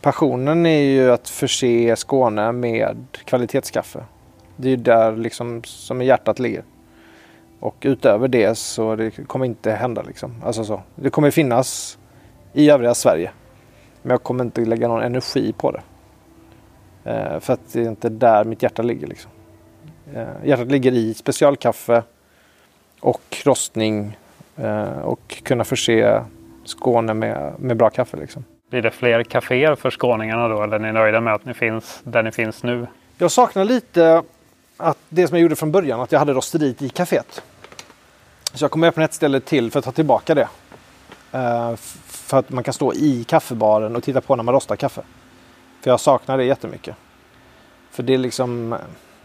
Passionen 0.00 0.66
är 0.66 0.82
ju 0.82 1.10
att 1.12 1.28
förse 1.28 1.96
Skåne 1.96 2.52
med 2.52 2.96
kvalitetskaffe. 3.24 4.04
Det 4.56 4.68
är 4.68 4.70
ju 4.70 4.76
där 4.76 5.16
liksom 5.16 5.64
som 5.64 6.02
hjärtat 6.02 6.38
ligger. 6.38 6.62
Och 7.60 7.76
utöver 7.80 8.28
det 8.28 8.58
så 8.58 8.96
det 8.96 9.10
kommer 9.10 9.46
inte 9.46 9.72
hända 9.72 10.02
liksom. 10.02 10.34
Alltså 10.44 10.64
så. 10.64 10.82
Det 10.94 11.10
kommer 11.10 11.30
finnas 11.30 11.98
i 12.52 12.70
övriga 12.70 12.94
Sverige. 12.94 13.30
Men 14.02 14.10
jag 14.10 14.22
kommer 14.22 14.44
inte 14.44 14.60
lägga 14.60 14.88
någon 14.88 15.02
energi 15.02 15.52
på 15.52 15.70
det. 15.70 15.82
Eh, 17.04 17.40
för 17.40 17.52
att 17.52 17.72
det 17.72 17.80
är 17.80 17.88
inte 17.88 18.08
där 18.08 18.44
mitt 18.44 18.62
hjärta 18.62 18.82
ligger 18.82 19.06
liksom. 19.06 19.30
Eh, 20.14 20.26
hjärtat 20.44 20.68
ligger 20.68 20.92
i 20.92 21.14
specialkaffe 21.14 22.02
och 23.00 23.36
rostning 23.44 24.16
eh, 24.56 24.98
och 24.98 25.42
kunna 25.42 25.64
förse 25.64 26.22
Skåne 26.64 27.14
med, 27.14 27.52
med 27.58 27.76
bra 27.76 27.90
kaffe. 27.90 28.16
Liksom. 28.16 28.44
Blir 28.70 28.82
det 28.82 28.90
fler 28.90 29.22
kaféer 29.22 29.74
för 29.74 29.90
skåningarna 29.90 30.48
då 30.48 30.62
eller 30.62 30.76
är 30.76 30.80
ni 30.80 30.92
nöjda 30.92 31.20
med 31.20 31.34
att 31.34 31.44
ni 31.44 31.54
finns 31.54 32.00
där 32.04 32.22
ni 32.22 32.32
finns 32.32 32.62
nu? 32.62 32.86
Jag 33.18 33.30
saknar 33.30 33.64
lite 33.64 34.22
att 34.76 34.98
det 35.08 35.28
som 35.28 35.36
jag 35.36 35.42
gjorde 35.42 35.56
från 35.56 35.72
början, 35.72 36.00
att 36.00 36.12
jag 36.12 36.18
hade 36.18 36.32
rosteriet 36.32 36.82
i 36.82 36.88
kaféet. 36.88 37.42
Så 38.54 38.64
jag 38.64 38.70
kommer 38.70 38.88
öppna 38.88 39.04
ett 39.04 39.14
ställe 39.14 39.40
till 39.40 39.70
för 39.70 39.78
att 39.78 39.84
ta 39.84 39.92
tillbaka 39.92 40.34
det. 40.34 40.48
Uh, 41.34 41.76
för 42.06 42.38
att 42.38 42.50
man 42.50 42.64
kan 42.64 42.74
stå 42.74 42.94
i 42.94 43.24
kaffebaren 43.24 43.96
och 43.96 44.02
titta 44.02 44.20
på 44.20 44.36
när 44.36 44.42
man 44.42 44.54
rostar 44.54 44.76
kaffe. 44.76 45.02
För 45.80 45.90
jag 45.90 46.00
saknar 46.00 46.38
det 46.38 46.44
jättemycket. 46.44 46.96
För 47.90 48.02
det 48.02 48.14
är 48.14 48.18
liksom... 48.18 48.76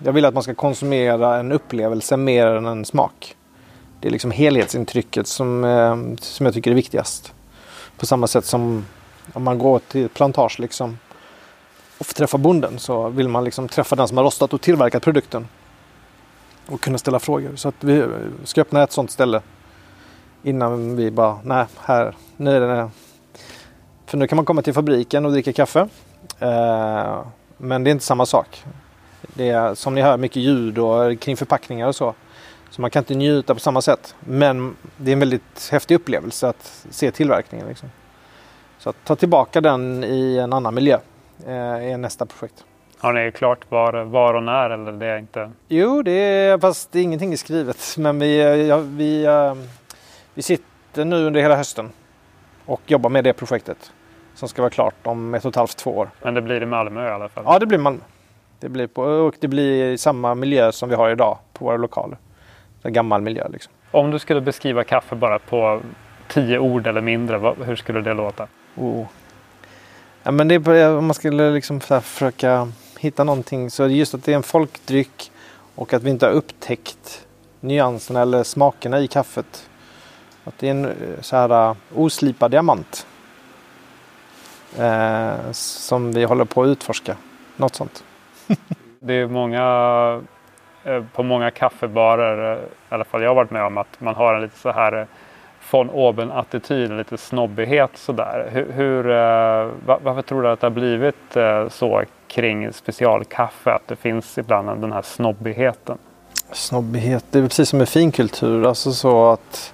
Jag 0.04 0.14
vill 0.14 0.26
att 0.26 0.34
man 0.34 0.44
ska 0.44 0.56
konsumera 0.56 1.38
en 1.38 1.52
upplevelse 1.52 2.18
mer 2.18 2.48
än 2.48 2.66
en 2.66 2.86
smak. 2.86 3.36
Det 4.00 4.08
är 4.08 4.12
liksom 4.12 4.32
helhetsintrycket 4.32 5.28
som, 5.28 5.64
uh, 5.64 6.16
som 6.20 6.46
jag 6.46 6.56
tycker 6.56 6.72
är 6.72 6.76
viktigast. 6.76 7.34
På 7.98 8.06
samma 8.06 8.28
sätt 8.28 8.46
som 8.46 8.86
om 9.34 9.44
man 9.44 9.60
går 9.60 9.80
till 9.80 10.10
plantage 10.10 10.60
liksom 10.60 10.98
och 12.02 12.08
få 12.08 12.14
träffa 12.14 12.38
bonden 12.38 12.80
så 12.80 13.10
vill 13.10 13.28
man 13.28 13.44
liksom 13.44 13.68
träffa 13.68 13.96
den 13.96 14.08
som 14.08 14.18
har 14.18 14.24
rostat 14.24 14.54
och 14.54 14.62
tillverkat 14.62 15.04
produkten. 15.04 15.48
Och 16.68 16.82
kunna 16.82 16.98
ställa 16.98 17.20
frågor. 17.20 17.56
Så 17.56 17.68
att 17.68 17.84
vi 17.84 18.06
ska 18.44 18.62
öppna 18.62 18.84
ett 18.84 18.92
sånt 18.92 19.12
ställe 19.12 19.42
innan 20.44 20.96
vi 20.96 21.12
bara, 21.12 21.40
nej, 21.44 21.66
här, 21.80 22.16
nu 22.38 22.56
är 22.56 22.60
det... 22.60 22.90
För 24.06 24.18
nu 24.18 24.28
kan 24.28 24.36
man 24.36 24.46
komma 24.46 24.62
till 24.62 24.74
fabriken 24.74 25.26
och 25.26 25.32
dricka 25.32 25.54
kaffe. 25.54 25.88
Eh, 26.40 27.22
men 27.58 27.84
det 27.84 27.90
är 27.90 27.92
inte 27.92 28.06
samma 28.06 28.26
sak. 28.26 28.64
Det 29.22 29.50
är 29.50 29.76
som 29.76 29.96
ni 29.96 30.02
hör 30.02 30.18
mycket 30.18 30.44
ljud 30.44 30.78
och 30.78 31.20
kring 31.20 31.38
förpackningar 31.38 31.88
och 31.88 31.96
så. 31.96 32.14
Så 32.70 32.82
man 32.82 32.90
kan 32.90 33.02
inte 33.02 33.16
njuta 33.16 33.54
på 33.54 33.60
samma 33.60 33.82
sätt. 33.82 34.16
Men 34.20 34.76
det 34.98 35.12
är 35.12 35.14
en 35.14 35.20
väldigt 35.20 35.70
häftig 35.72 35.96
upplevelse 35.96 36.48
att 36.48 36.86
se 36.90 37.12
tillverkningen. 37.12 37.68
Liksom. 37.68 37.90
Så 38.80 38.90
att 38.90 38.96
ta 39.06 39.16
tillbaka 39.16 39.62
den 39.62 40.04
i 40.04 40.38
en 40.38 40.54
annan 40.54 40.74
miljö 40.74 41.00
är 41.48 41.98
nästa 41.98 42.26
projekt. 42.26 42.66
Har 42.98 43.14
ni 43.14 43.32
klart 43.32 43.72
var, 43.72 44.04
var 44.04 44.34
och 44.34 44.44
när 44.44 44.70
eller 44.70 44.92
det 44.92 45.06
är 45.06 45.18
inte? 45.18 45.52
Jo, 45.68 46.02
det 46.02 46.12
är, 46.12 46.58
fast 46.58 46.92
det 46.92 47.00
är 47.00 47.04
ingenting 47.04 47.34
är 47.34 47.38
skrivet. 47.38 47.78
Men 47.98 48.20
vi, 48.20 48.68
ja, 48.68 48.78
vi, 48.78 49.28
uh, 49.28 49.54
vi 50.34 50.42
sitter 50.42 51.06
nu 51.06 51.26
under 51.26 51.42
hela 51.42 51.56
hösten 51.56 51.90
och 52.66 52.82
jobbar 52.88 53.10
med 53.10 53.24
det 53.24 53.34
projektet. 53.34 53.92
Som 54.36 54.50
ska 54.50 54.62
vara 54.62 54.70
klart 54.70 54.96
om 55.04 55.34
ett 55.34 55.46
och 55.46 55.50
ett 55.50 55.56
halvt, 55.56 55.78
två 55.78 55.98
år. 55.98 56.10
Men 56.22 56.34
det 56.34 56.42
blir 56.42 56.64
i 56.64 56.66
Malmö 56.66 57.08
i 57.08 57.12
alla 57.12 57.30
fall? 57.30 57.44
Ja, 57.48 57.60
det 57.60 57.66
blir 57.66 57.78
Malmö. 57.78 58.00
Det 58.60 58.70
blir 58.70 58.88
på, 58.88 59.04
och 59.04 59.36
det 59.40 59.48
blir 59.48 59.92
i 59.92 59.98
samma 59.98 60.36
miljö 60.36 60.72
som 60.72 60.90
vi 60.90 60.96
har 60.96 61.10
idag 61.10 61.38
på 61.54 61.66
våra 61.66 61.78
lokaler. 61.78 62.18
En 62.84 62.94
gammal 62.94 63.22
miljö 63.22 63.48
liksom. 63.50 63.74
Om 63.92 64.12
du 64.12 64.20
skulle 64.20 64.42
beskriva 64.42 64.84
kaffe 64.84 65.16
bara 65.16 65.40
på 65.40 65.82
tio 66.28 66.60
ord 66.60 66.88
eller 66.88 67.02
mindre, 67.02 67.56
hur 67.66 67.76
skulle 67.76 68.02
det 68.02 68.14
låta? 68.14 68.48
Oh. 68.76 69.06
Ja, 70.24 70.32
men 70.32 70.48
det 70.48 70.56
är, 70.56 70.98
om 70.98 71.06
man 71.06 71.14
skulle 71.14 71.52
liksom 71.52 71.80
försöka 71.80 72.72
hitta 73.00 73.24
någonting 73.24 73.70
så 73.70 73.84
är 73.84 73.88
det 73.88 73.94
just 73.94 74.14
att 74.14 74.24
det 74.24 74.32
är 74.32 74.36
en 74.36 74.44
folkdryck 74.44 75.32
och 75.76 75.94
att 75.94 76.04
vi 76.04 76.10
inte 76.10 76.26
har 76.26 76.34
upptäckt 76.34 77.28
nyanserna 77.60 78.22
eller 78.22 78.44
smakerna 78.44 79.00
i 79.00 79.08
kaffet. 79.08 79.70
Att 80.44 80.58
det 80.58 80.68
är 80.68 80.72
en 80.72 80.86
eh, 80.86 81.22
så 81.22 81.36
här 81.36 81.70
eh, 81.70 81.76
oslipad 81.96 82.52
diamant. 82.52 83.08
Eh, 84.78 85.52
som 85.52 86.12
vi 86.12 86.24
håller 86.24 86.46
på 86.46 86.64
att 86.64 86.68
utforska. 86.68 87.18
Något 87.56 87.76
sånt. 87.76 88.04
det 89.00 89.14
är 89.14 89.28
många 89.28 90.22
eh, 90.84 91.04
på 91.14 91.24
många 91.24 91.52
kaffebarer, 91.52 92.58
i 92.58 92.68
alla 92.90 93.04
fall 93.04 93.22
jag 93.22 93.30
har 93.30 93.36
varit 93.36 93.52
med 93.52 93.64
om, 93.64 93.78
att 93.78 94.02
man 94.02 94.16
har 94.16 94.34
en 94.34 94.42
lite 94.42 94.60
så 94.60 94.72
här 94.72 95.08
von 95.72 95.90
oben 95.90 96.32
attityd, 96.32 96.92
lite 96.92 97.18
snobbighet 97.18 97.98
sådär. 97.98 98.50
Hur, 98.52 98.72
hur, 98.72 99.06
uh, 99.06 99.72
varför 100.04 100.22
tror 100.22 100.44
du 100.44 100.50
att 100.50 100.60
det 100.60 100.66
har 100.66 100.72
blivit 100.72 101.38
uh, 101.38 101.70
så 101.70 102.04
kring 102.28 102.74
specialkaffe? 102.74 103.72
Att 103.72 103.88
det 103.88 103.96
finns 103.96 104.38
ibland 104.38 104.82
den 104.82 104.92
här 104.92 105.02
snobbigheten? 105.02 105.98
Snobbighet, 106.52 107.26
det 107.32 107.40
är 107.40 107.44
precis 107.44 107.70
som 107.70 107.80
med 107.80 107.90
finkultur. 107.90 108.66
Alltså 108.66 108.92
så 108.92 109.30
att 109.30 109.74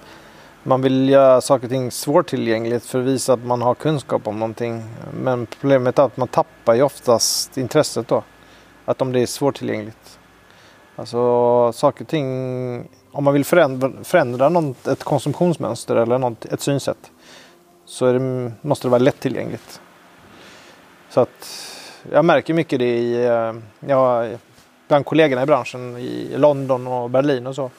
man 0.63 0.81
vill 0.81 1.09
göra 1.09 1.41
saker 1.41 1.65
och 1.65 1.71
ting 1.71 1.91
svårtillgängligt 1.91 2.85
för 2.85 2.99
att 2.99 3.05
visa 3.05 3.33
att 3.33 3.45
man 3.45 3.61
har 3.61 3.75
kunskap 3.75 4.27
om 4.27 4.39
någonting. 4.39 4.83
Men 5.21 5.45
problemet 5.45 5.99
är 5.99 6.03
att 6.03 6.17
man 6.17 6.27
tappar 6.27 6.73
ju 6.73 6.81
oftast 6.81 7.57
intresset 7.57 8.07
då. 8.07 8.23
Att 8.85 9.01
om 9.01 9.11
det 9.11 9.19
är 9.19 9.25
svårtillgängligt. 9.25 10.19
Alltså 10.95 11.71
saker 11.73 12.03
och 12.03 12.07
ting 12.07 12.89
om 13.18 13.24
man 13.24 13.34
vill 13.34 13.45
förändra, 13.45 13.91
förändra 14.03 14.49
något, 14.49 14.88
ett 14.88 15.03
konsumtionsmönster 15.03 15.95
eller 15.95 16.18
något, 16.18 16.45
ett 16.45 16.61
synsätt 16.61 17.11
så 17.86 18.11
det, 18.11 18.51
måste 18.61 18.88
det 18.88 18.89
vara 18.89 18.99
lättillgängligt. 18.99 19.82
Så 21.09 21.20
att 21.20 21.68
jag 22.11 22.26
märker 22.26 22.53
mycket 22.53 22.80
det 22.80 22.97
i, 22.97 23.26
eh, 23.26 23.53
ja, 23.80 24.30
bland 24.88 25.05
kollegorna 25.05 25.43
i 25.43 25.45
branschen 25.45 25.97
i 25.97 26.38
London 26.38 26.88
och 26.88 27.09
Berlin 27.09 27.47
och 27.47 27.55
så. 27.55 27.72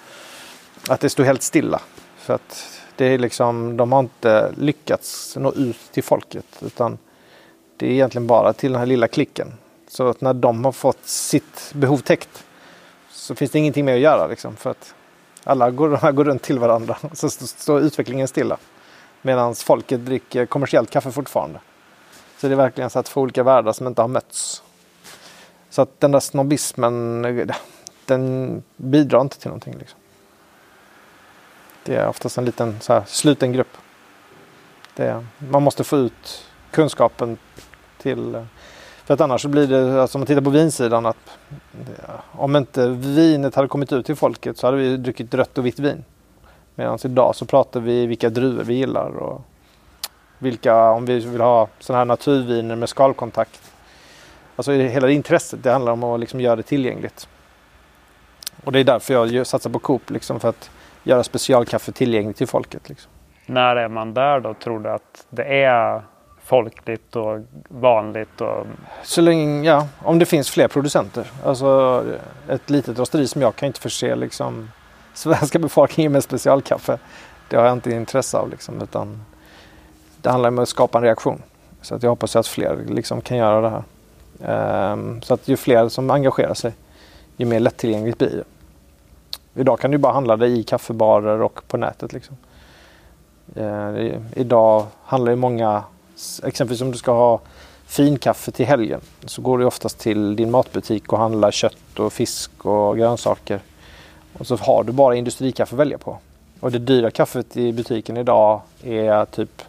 Att 0.89 1.01
det 1.01 1.11
står 1.11 1.25
helt 1.25 1.43
stilla. 1.43 1.81
För 2.17 2.35
att 2.35 2.81
det 2.97 3.05
är 3.05 3.19
liksom, 3.19 3.77
de 3.77 3.93
har 3.93 4.01
inte 4.01 4.53
lyckats 4.57 5.37
nå 5.37 5.53
ut 5.53 5.93
till 5.93 6.05
folket 6.05 6.47
utan 6.61 6.99
det 7.77 7.87
är 7.87 7.91
egentligen 7.91 8.27
bara 8.27 8.53
till 8.53 8.73
den 8.73 8.79
här 8.79 8.87
lilla 8.87 9.09
klicken. 9.09 9.55
Så 9.89 10.09
att 10.09 10.21
när 10.21 10.35
de 10.35 10.65
har 10.65 10.73
fått 10.73 11.07
sitt 11.07 11.73
behov 11.75 11.99
täckt 11.99 12.45
så 13.11 13.35
finns 13.35 13.51
det 13.51 13.59
ingenting 13.59 13.85
mer 13.85 13.95
att 13.95 14.01
göra. 14.01 14.27
Liksom, 14.27 14.57
för 14.57 14.71
att 14.71 14.95
alla 15.49 15.71
går, 15.71 16.13
går 16.13 16.25
runt 16.25 16.43
till 16.43 16.59
varandra. 16.59 16.97
Så 17.13 17.31
står 17.31 17.81
utvecklingen 17.81 18.29
stilla. 18.29 18.57
Medan 19.23 19.55
folket 19.55 20.07
dricker 20.07 20.47
kommersiellt 20.47 20.91
kaffe 20.91 21.13
fortfarande. 21.13 21.61
Så 22.39 22.49
det 22.49 22.55
är 22.55 22.57
verkligen 22.57 22.91
så 22.91 22.99
att 22.99 23.07
två 23.07 23.21
olika 23.21 23.43
världar 23.43 23.73
som 23.73 23.87
inte 23.87 24.03
har 24.03 24.09
mötts. 24.09 24.63
Så 25.71 25.83
att 25.83 26.01
den 26.01 26.13
där 26.13 26.21
snobbismen, 26.21 27.25
eh, 27.25 27.47
den 28.05 28.63
bidrar 28.77 29.21
inte 29.21 29.39
till 29.39 29.49
någonting. 29.49 29.77
Liksom. 29.79 29.99
Det 31.85 31.97
är 31.97 32.09
oftast 32.09 32.39
en 32.39 32.45
liten 32.45 32.81
så 32.81 32.93
här, 32.93 33.03
sluten 33.07 33.53
grupp. 33.53 33.77
Det, 34.95 35.27
man 35.39 35.63
måste 35.63 35.85
få 35.85 35.97
ut 35.97 36.47
kunskapen 36.71 37.39
till 37.99 38.35
eh, 38.35 38.45
för 39.09 39.15
att 39.15 39.21
annars 39.21 39.45
blir 39.45 39.67
det, 39.67 40.03
alltså 40.03 40.19
om 40.19 40.21
man 40.21 40.27
tittar 40.27 40.41
på 40.41 40.51
vinsidan, 40.51 41.07
att 41.07 41.39
eh, 41.99 42.15
om 42.33 42.57
inte 42.57 42.89
vinet 42.89 43.55
hade 43.55 43.69
kommit 43.69 43.93
ut 43.93 44.07
till 44.07 44.17
folket 44.17 44.59
så 44.59 44.67
hade 44.67 44.77
vi 44.77 44.97
druckit 44.97 45.35
rött 45.35 45.59
och 45.59 45.67
vitt 45.67 45.79
vin. 45.79 46.05
Medan 46.75 46.99
idag 47.05 47.35
så 47.37 47.47
pratar 47.47 47.81
vi 47.81 48.07
vilka 48.07 48.31
druvor 48.31 48.65
vi 48.65 48.75
gillar 48.75 49.17
och 49.17 49.41
vilka, 50.39 50.91
om 50.91 51.07
vi 51.07 51.19
vill 51.19 51.41
ha 51.41 51.69
sådana 51.79 51.99
här 51.99 52.05
naturviner 52.05 52.77
med 52.77 52.89
skalkontakt. 52.89 53.73
Alltså 54.57 54.73
hela 54.73 55.11
intresset, 55.11 55.63
det 55.63 55.73
handlar 55.73 55.93
om 55.93 56.05
att 56.05 56.21
liksom 56.21 56.41
göra 56.41 56.57
det 56.57 56.63
tillgängligt. 56.63 57.29
Och 58.65 58.73
det 58.73 58.81
är 58.81 58.85
därför 58.85 59.15
jag 59.15 59.47
satsar 59.47 59.71
på 59.71 59.79
Coop, 59.79 60.11
liksom 60.11 60.41
för 60.41 60.49
att 60.49 60.71
göra 61.03 61.25
specialkaffe 61.25 61.93
tillgängligt 61.93 62.37
till 62.37 62.49
folket. 62.49 62.89
Liksom. 62.89 63.11
När 63.47 63.77
är 63.77 63.89
man 63.89 64.15
där 64.15 64.41
då? 64.41 64.55
Tror 64.55 64.81
du 64.81 64.91
att 64.91 65.27
det 65.31 65.65
är 65.65 66.03
folkligt 66.49 67.17
och 67.17 67.41
vanligt? 67.69 68.41
Och... 68.41 68.67
Så 69.03 69.21
länge, 69.21 69.69
ja, 69.69 69.87
om 70.03 70.19
det 70.19 70.27
finns 70.27 70.51
fler 70.51 70.69
producenter. 70.69 71.31
Alltså 71.45 72.05
ett 72.49 72.71
litet 72.71 72.99
rosteri 72.99 73.27
som 73.27 73.43
jag 73.43 73.57
kan 73.57 73.67
inte 73.67 73.81
förse 73.81 74.17
liksom 74.17 74.71
svenska 75.15 75.59
befolkningen 75.59 76.13
med 76.13 76.25
specialkaffe. 76.25 76.99
Det 77.49 77.57
har 77.57 77.65
jag 77.65 77.73
inte 77.73 77.91
intresse 77.91 78.39
av 78.39 78.51
liksom, 78.51 78.83
utan 78.83 79.25
det 80.23 80.31
handlar 80.31 80.49
om 80.49 80.59
att 80.59 80.69
skapa 80.69 80.99
en 80.99 81.05
reaktion. 81.05 81.43
Så 81.83 81.95
att 81.95 82.03
jag 82.03 82.11
hoppas 82.11 82.37
att 82.37 82.47
fler 82.47 82.85
liksom 82.89 83.21
kan 83.21 83.37
göra 83.37 83.61
det 83.61 83.69
här. 83.69 83.83
Um, 84.93 85.23
så 85.23 85.35
att 85.35 85.49
ju 85.49 85.57
fler 85.57 85.89
som 85.89 86.11
engagerar 86.11 86.55
sig, 86.55 86.73
ju 87.37 87.47
mer 87.47 87.61
lättillgängligt 87.61 88.19
blir 88.19 88.31
det. 88.31 88.45
Idag 89.61 89.81
kan 89.81 89.91
du 89.91 89.99
bara 89.99 90.13
handla 90.13 90.37
det 90.37 90.47
i 90.47 90.63
kaffebarer 90.63 91.43
och 91.43 91.61
på 91.69 91.77
nätet. 91.77 92.13
Liksom. 92.13 92.37
Eh, 93.57 94.19
idag 94.35 94.87
handlar 95.05 95.33
ju 95.33 95.37
många, 95.37 95.83
exempelvis 96.45 96.81
om 96.81 96.91
du 96.91 96.99
ska 96.99 97.13
ha 97.13 97.41
finkaffe 97.87 98.51
till 98.51 98.67
helgen 98.67 99.01
så 99.25 99.43
går 99.43 99.59
du 99.59 99.65
oftast 99.65 99.99
till 99.99 100.37
din 100.37 100.51
matbutik 100.51 101.13
och 101.13 101.19
handlar 101.19 101.51
kött 101.51 101.99
och 101.99 102.13
fisk 102.13 102.51
och 102.67 102.97
grönsaker. 102.97 103.61
Och 104.39 104.47
så 104.47 104.57
har 104.57 104.85
du 104.85 104.93
bara 104.93 105.17
industrikaffe 105.17 105.75
att 105.75 105.79
välja 105.81 105.99
på. 105.99 106.19
Och 106.61 106.73
det 106.73 106.79
dyra 106.79 107.11
kaffet 107.11 107.57
i 107.57 107.73
butiken 107.73 108.17
idag 108.17 108.61
är 108.83 109.25
typ 109.25 109.63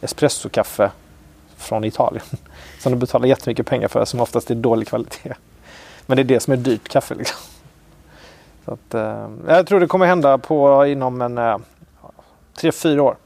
espressokaffe 0.00 0.90
från 1.56 1.84
Italien. 1.84 2.24
Som 2.80 2.92
du 2.92 2.98
betalar 2.98 3.26
jättemycket 3.26 3.66
pengar 3.66 3.88
för 3.88 4.04
som 4.04 4.20
oftast 4.20 4.50
är 4.50 4.54
dålig 4.54 4.88
kvalitet. 4.88 5.34
Men 6.06 6.16
det 6.16 6.22
är 6.22 6.24
det 6.24 6.40
som 6.40 6.52
är 6.52 6.56
dyrt 6.56 6.88
kaffe. 6.88 7.14
Liksom. 7.14 7.38
Så 8.64 8.72
att, 8.72 8.94
eh, 8.94 9.28
jag 9.46 9.66
tror 9.66 9.80
det 9.80 9.86
kommer 9.86 10.06
hända 10.06 10.38
på 10.38 10.86
inom 10.86 11.22
en 11.22 11.38
eh, 11.38 11.58
tre, 12.54 12.72
fyra 12.72 13.02
år. 13.02 13.16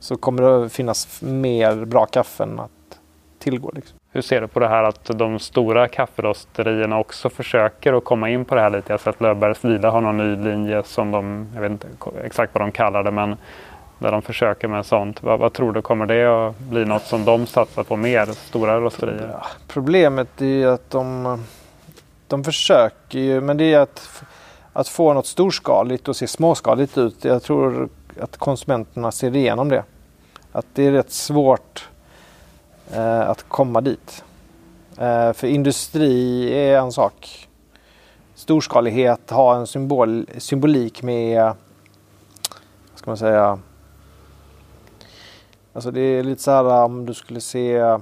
Så 0.00 0.16
kommer 0.16 0.42
det 0.42 0.68
finnas 0.68 1.22
mer 1.22 1.84
bra 1.84 2.06
kaffen 2.06 2.60
att 2.60 2.98
tillgå. 3.38 3.70
Liksom. 3.74 3.98
Hur 4.10 4.22
ser 4.22 4.40
du 4.40 4.48
på 4.48 4.60
det 4.60 4.68
här 4.68 4.82
att 4.82 5.04
de 5.04 5.38
stora 5.38 5.88
kafferosterierna 5.88 6.98
också 6.98 7.30
försöker 7.30 7.92
att 7.92 8.04
komma 8.04 8.30
in 8.30 8.44
på 8.44 8.54
det 8.54 8.60
här 8.60 8.70
lite? 8.70 8.92
Jag 8.92 9.00
ser 9.00 9.10
att 9.10 9.20
Löfbergs 9.20 9.64
Vila 9.64 9.90
har 9.90 10.00
någon 10.00 10.16
ny 10.16 10.36
linje 10.50 10.82
som 10.82 11.10
de, 11.10 11.46
jag 11.54 11.60
vet 11.60 11.70
inte 11.70 11.86
exakt 12.24 12.54
vad 12.54 12.62
de 12.62 12.72
kallar 12.72 13.02
det, 13.02 13.10
men 13.10 13.36
där 13.98 14.12
de 14.12 14.22
försöker 14.22 14.68
med 14.68 14.86
sånt. 14.86 15.22
Vad, 15.22 15.38
vad, 15.38 15.52
tror 15.52 15.72
du, 15.72 15.82
kommer 15.82 16.06
det 16.06 16.48
att 16.48 16.58
bli 16.58 16.84
något 16.84 17.02
som 17.02 17.24
de 17.24 17.46
satsar 17.46 17.82
på 17.82 17.96
mer, 17.96 18.26
stora 18.26 18.80
rosterier? 18.80 19.36
Problemet 19.68 20.42
är 20.42 20.66
att 20.66 20.90
de, 20.90 21.44
de 22.26 22.44
försöker 22.44 23.18
ju, 23.18 23.40
men 23.40 23.56
det 23.56 23.74
är 23.74 23.78
att, 23.78 24.22
att 24.72 24.88
få 24.88 25.14
något 25.14 25.26
storskaligt 25.26 26.08
och 26.08 26.16
se 26.16 26.26
småskaligt 26.26 26.98
ut. 26.98 27.24
Jag 27.24 27.42
tror 27.42 27.88
att 28.20 28.36
konsumenterna 28.36 29.12
ser 29.12 29.36
igenom 29.36 29.68
det. 29.68 29.84
Att 30.52 30.66
det 30.74 30.86
är 30.86 30.92
rätt 30.92 31.10
svårt 31.10 31.88
eh, 32.92 33.20
att 33.20 33.48
komma 33.48 33.80
dit. 33.80 34.24
Eh, 34.98 35.32
för 35.32 35.44
industri 35.46 36.48
är 36.54 36.78
en 36.78 36.92
sak. 36.92 37.48
Storskalighet 38.34 39.30
har 39.30 39.56
en 39.56 39.66
symbol, 39.66 40.26
symbolik 40.38 41.02
med, 41.02 41.42
vad 41.42 42.98
ska 42.98 43.10
man 43.10 43.16
säga, 43.16 43.58
Alltså 45.78 45.90
det 45.90 46.00
är 46.00 46.22
lite 46.22 46.42
så 46.42 46.50
här 46.50 46.84
om 46.84 47.06
du 47.06 47.14
skulle 47.14 47.40
se 47.40 47.98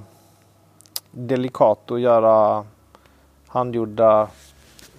delikat 1.11 1.91
och 1.91 1.99
göra 1.99 2.65
handgjorda 3.47 4.27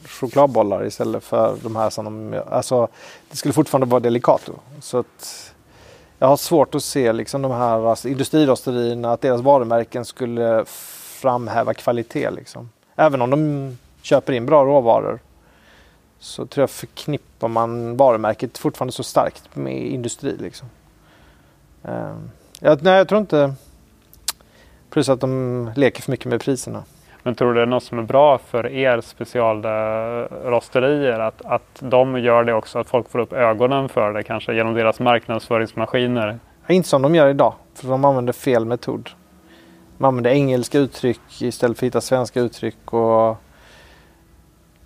chokladbollar 0.09 0.87
istället 0.87 1.25
för 1.25 1.57
de 1.63 1.77
här 1.77 1.91
som 1.91 2.05
de 2.05 2.43
Alltså 2.51 2.89
det 3.31 3.37
skulle 3.37 3.55
fortfarande 3.55 3.87
vara 3.87 4.01
delicato. 4.01 4.53
Så 4.81 4.99
att 4.99 5.55
jag 6.19 6.29
har 6.29 6.37
svårt 6.37 6.75
att 6.75 6.85
se 6.85 7.13
liksom 7.13 7.43
de 7.43 7.53
här 7.53 7.91
alltså, 7.91 8.09
industrirosterierna, 8.09 9.13
att 9.13 9.21
deras 9.21 9.41
varumärken 9.41 10.05
skulle 10.05 10.65
framhäva 11.21 11.75
kvalitet. 11.75 12.31
Liksom. 12.31 12.71
Även 12.97 13.23
om 13.23 13.31
de 13.31 13.79
köper 14.03 14.33
in 14.33 14.47
bra 14.47 14.65
råvaror 14.65 15.19
så 16.19 16.47
tror 16.47 16.63
jag 16.63 16.71
förknippar 16.71 17.49
man 17.49 17.97
varumärket 17.97 18.59
fortfarande 18.59 18.93
så 18.93 19.03
starkt 19.03 19.57
med 19.57 19.87
industri. 19.87 20.37
Liksom. 20.37 20.69
Uh, 21.89 22.17
jag, 22.61 22.83
nej, 22.83 22.95
jag 22.95 23.09
tror 23.09 23.21
inte... 23.21 23.55
Plus 24.91 25.09
att 25.09 25.21
de 25.21 25.71
leker 25.77 26.03
för 26.03 26.11
mycket 26.11 26.27
med 26.27 26.41
priserna. 26.41 26.85
Men 27.29 27.35
tror 27.35 27.49
du 27.49 27.55
det 27.55 27.63
är 27.63 27.67
något 27.67 27.85
som 27.85 27.99
är 27.99 28.03
bra 28.03 28.39
för 28.39 28.67
er 28.67 29.01
specialrosterier? 29.01 31.19
Att, 31.19 31.43
att 31.45 31.69
de 31.79 32.21
gör 32.21 32.45
det 32.45 32.55
också, 32.55 32.79
att 32.79 32.89
folk 32.89 33.11
får 33.11 33.19
upp 33.19 33.33
ögonen 33.33 33.89
för 33.89 34.13
det 34.13 34.23
kanske 34.23 34.55
genom 34.55 34.75
deras 34.75 35.01
marknadsföringsmaskiner? 35.01 36.39
Inte 36.69 36.89
som 36.89 37.03
de 37.03 37.15
gör 37.15 37.29
idag, 37.29 37.55
för 37.75 37.89
de 37.89 38.05
använder 38.05 38.33
fel 38.33 38.65
metod. 38.65 39.11
De 39.99 40.05
använder 40.05 40.31
engelska 40.31 40.79
uttryck 40.79 41.21
istället 41.41 41.79
för 41.79 41.87
att 41.87 41.89
hitta 41.89 42.01
svenska 42.01 42.41
uttryck. 42.41 42.93
Och, 42.93 43.37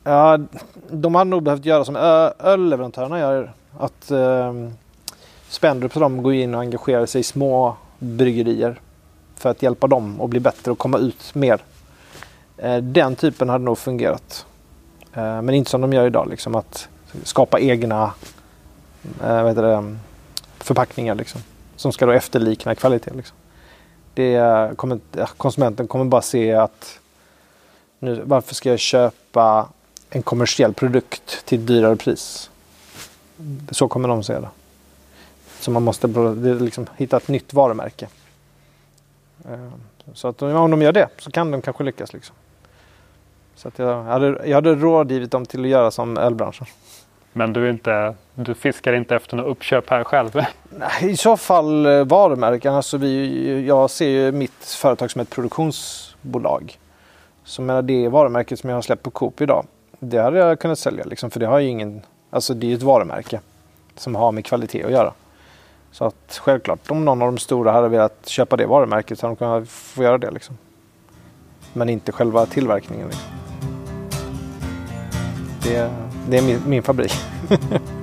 ja, 0.04 0.38
de 0.90 1.14
hade 1.14 1.30
nog 1.30 1.42
behövt 1.42 1.64
göra 1.64 1.84
som 1.84 1.96
ölleverantörerna 2.38 3.18
gör. 3.18 3.52
Att 3.78 4.10
eh, 4.10 4.52
Spendrup 5.48 5.94
de 5.94 6.22
går 6.22 6.34
in 6.34 6.54
och 6.54 6.60
engagerar 6.60 7.06
sig 7.06 7.20
i 7.20 7.24
små 7.24 7.76
bryggerier 7.98 8.80
för 9.36 9.50
att 9.50 9.62
hjälpa 9.62 9.86
dem 9.86 10.20
att 10.20 10.30
bli 10.30 10.40
bättre 10.40 10.70
och 10.70 10.78
komma 10.78 10.98
ut 10.98 11.34
mer 11.34 11.60
Eh, 12.56 12.76
den 12.76 13.16
typen 13.16 13.48
hade 13.48 13.64
nog 13.64 13.78
fungerat. 13.78 14.46
Eh, 15.14 15.42
men 15.42 15.50
inte 15.50 15.70
som 15.70 15.80
de 15.80 15.92
gör 15.92 16.06
idag, 16.06 16.28
liksom 16.28 16.54
att 16.54 16.88
skapa 17.22 17.60
egna 17.60 18.14
eh, 19.22 19.42
vad 19.42 19.48
heter 19.48 19.62
det, 19.62 19.74
mm, 19.74 19.98
förpackningar 20.58 21.14
liksom, 21.14 21.40
som 21.76 21.92
ska 21.92 22.06
då 22.06 22.12
efterlikna 22.12 22.74
kvalitet. 22.74 23.10
Liksom. 23.14 23.36
Det 24.14 24.76
kommer, 24.76 25.00
konsumenten 25.36 25.86
kommer 25.86 26.04
bara 26.04 26.22
se 26.22 26.52
att 26.52 26.98
nu, 27.98 28.22
varför 28.24 28.54
ska 28.54 28.70
jag 28.70 28.78
köpa 28.78 29.68
en 30.10 30.22
kommersiell 30.22 30.74
produkt 30.74 31.46
till 31.46 31.60
ett 31.60 31.66
dyrare 31.66 31.96
pris? 31.96 32.50
Så 33.70 33.88
kommer 33.88 34.08
de 34.08 34.24
se 34.24 34.40
det. 34.40 34.48
Så 35.60 35.70
man 35.70 35.82
måste 35.82 36.06
liksom 36.60 36.86
hitta 36.96 37.16
ett 37.16 37.28
nytt 37.28 37.54
varumärke. 37.54 38.08
Så 40.14 40.28
att 40.28 40.42
om 40.42 40.70
de 40.70 40.82
gör 40.82 40.92
det 40.92 41.08
så 41.18 41.30
kan 41.30 41.50
de 41.50 41.62
kanske 41.62 41.84
lyckas. 41.84 42.12
Liksom. 42.12 42.36
Så 43.62 43.68
att 43.68 43.78
jag, 43.78 44.02
hade, 44.02 44.40
jag 44.48 44.54
hade 44.54 44.74
rådgivit 44.74 45.30
dem 45.30 45.46
till 45.46 45.60
att 45.60 45.68
göra 45.68 45.90
som 45.90 46.18
ölbranschen. 46.18 46.66
Men 47.32 47.52
du, 47.52 47.70
inte, 47.70 48.14
du 48.34 48.54
fiskar 48.54 48.92
inte 48.92 49.16
efter 49.16 49.36
något 49.36 49.46
uppköp 49.46 49.90
här 49.90 50.04
själv? 50.04 50.30
Nej, 50.70 51.10
I 51.10 51.16
så 51.16 51.36
fall 51.36 51.86
eh, 51.86 52.04
varumärken. 52.04 52.74
Alltså 52.74 52.96
vi, 52.96 53.66
jag 53.66 53.90
ser 53.90 54.08
ju 54.08 54.32
mitt 54.32 54.64
företag 54.64 55.10
som 55.10 55.20
ett 55.20 55.30
produktionsbolag. 55.30 56.78
Så 57.44 57.62
menar, 57.62 57.82
det 57.82 58.08
varumärket 58.08 58.58
som 58.58 58.70
jag 58.70 58.76
har 58.76 58.82
släppt 58.82 59.02
på 59.02 59.10
Coop 59.10 59.40
idag. 59.40 59.66
Det 59.98 60.18
hade 60.18 60.38
jag 60.38 60.60
kunnat 60.60 60.78
sälja 60.78 61.04
liksom, 61.04 61.30
för 61.30 61.40
det 61.40 61.46
har 61.46 61.58
ju 61.58 61.68
ingen... 61.68 62.02
Alltså 62.30 62.54
det 62.54 62.66
är 62.66 62.68
ju 62.68 62.74
ett 62.74 62.82
varumärke 62.82 63.40
som 63.94 64.14
har 64.14 64.32
med 64.32 64.44
kvalitet 64.44 64.84
att 64.84 64.92
göra. 64.92 65.12
Så 65.92 66.04
att 66.04 66.40
självklart 66.42 66.90
om 66.90 67.04
någon 67.04 67.22
av 67.22 67.32
de 67.32 67.38
stora 67.38 67.72
hade 67.72 67.88
velat 67.88 68.28
köpa 68.28 68.56
det 68.56 68.66
varumärket 68.66 69.18
så 69.18 69.26
hade 69.26 69.34
de 69.34 69.38
kunnat 69.38 69.68
få 69.68 70.02
göra 70.02 70.18
det. 70.18 70.30
Liksom. 70.30 70.58
Men 71.72 71.88
inte 71.88 72.12
själva 72.12 72.46
tillverkningen. 72.46 73.06
Liksom 73.06 73.42
det, 75.62 75.90
det 76.28 76.38
är 76.38 76.42
min, 76.42 76.60
min 76.66 76.82
fabrik. 76.82 77.12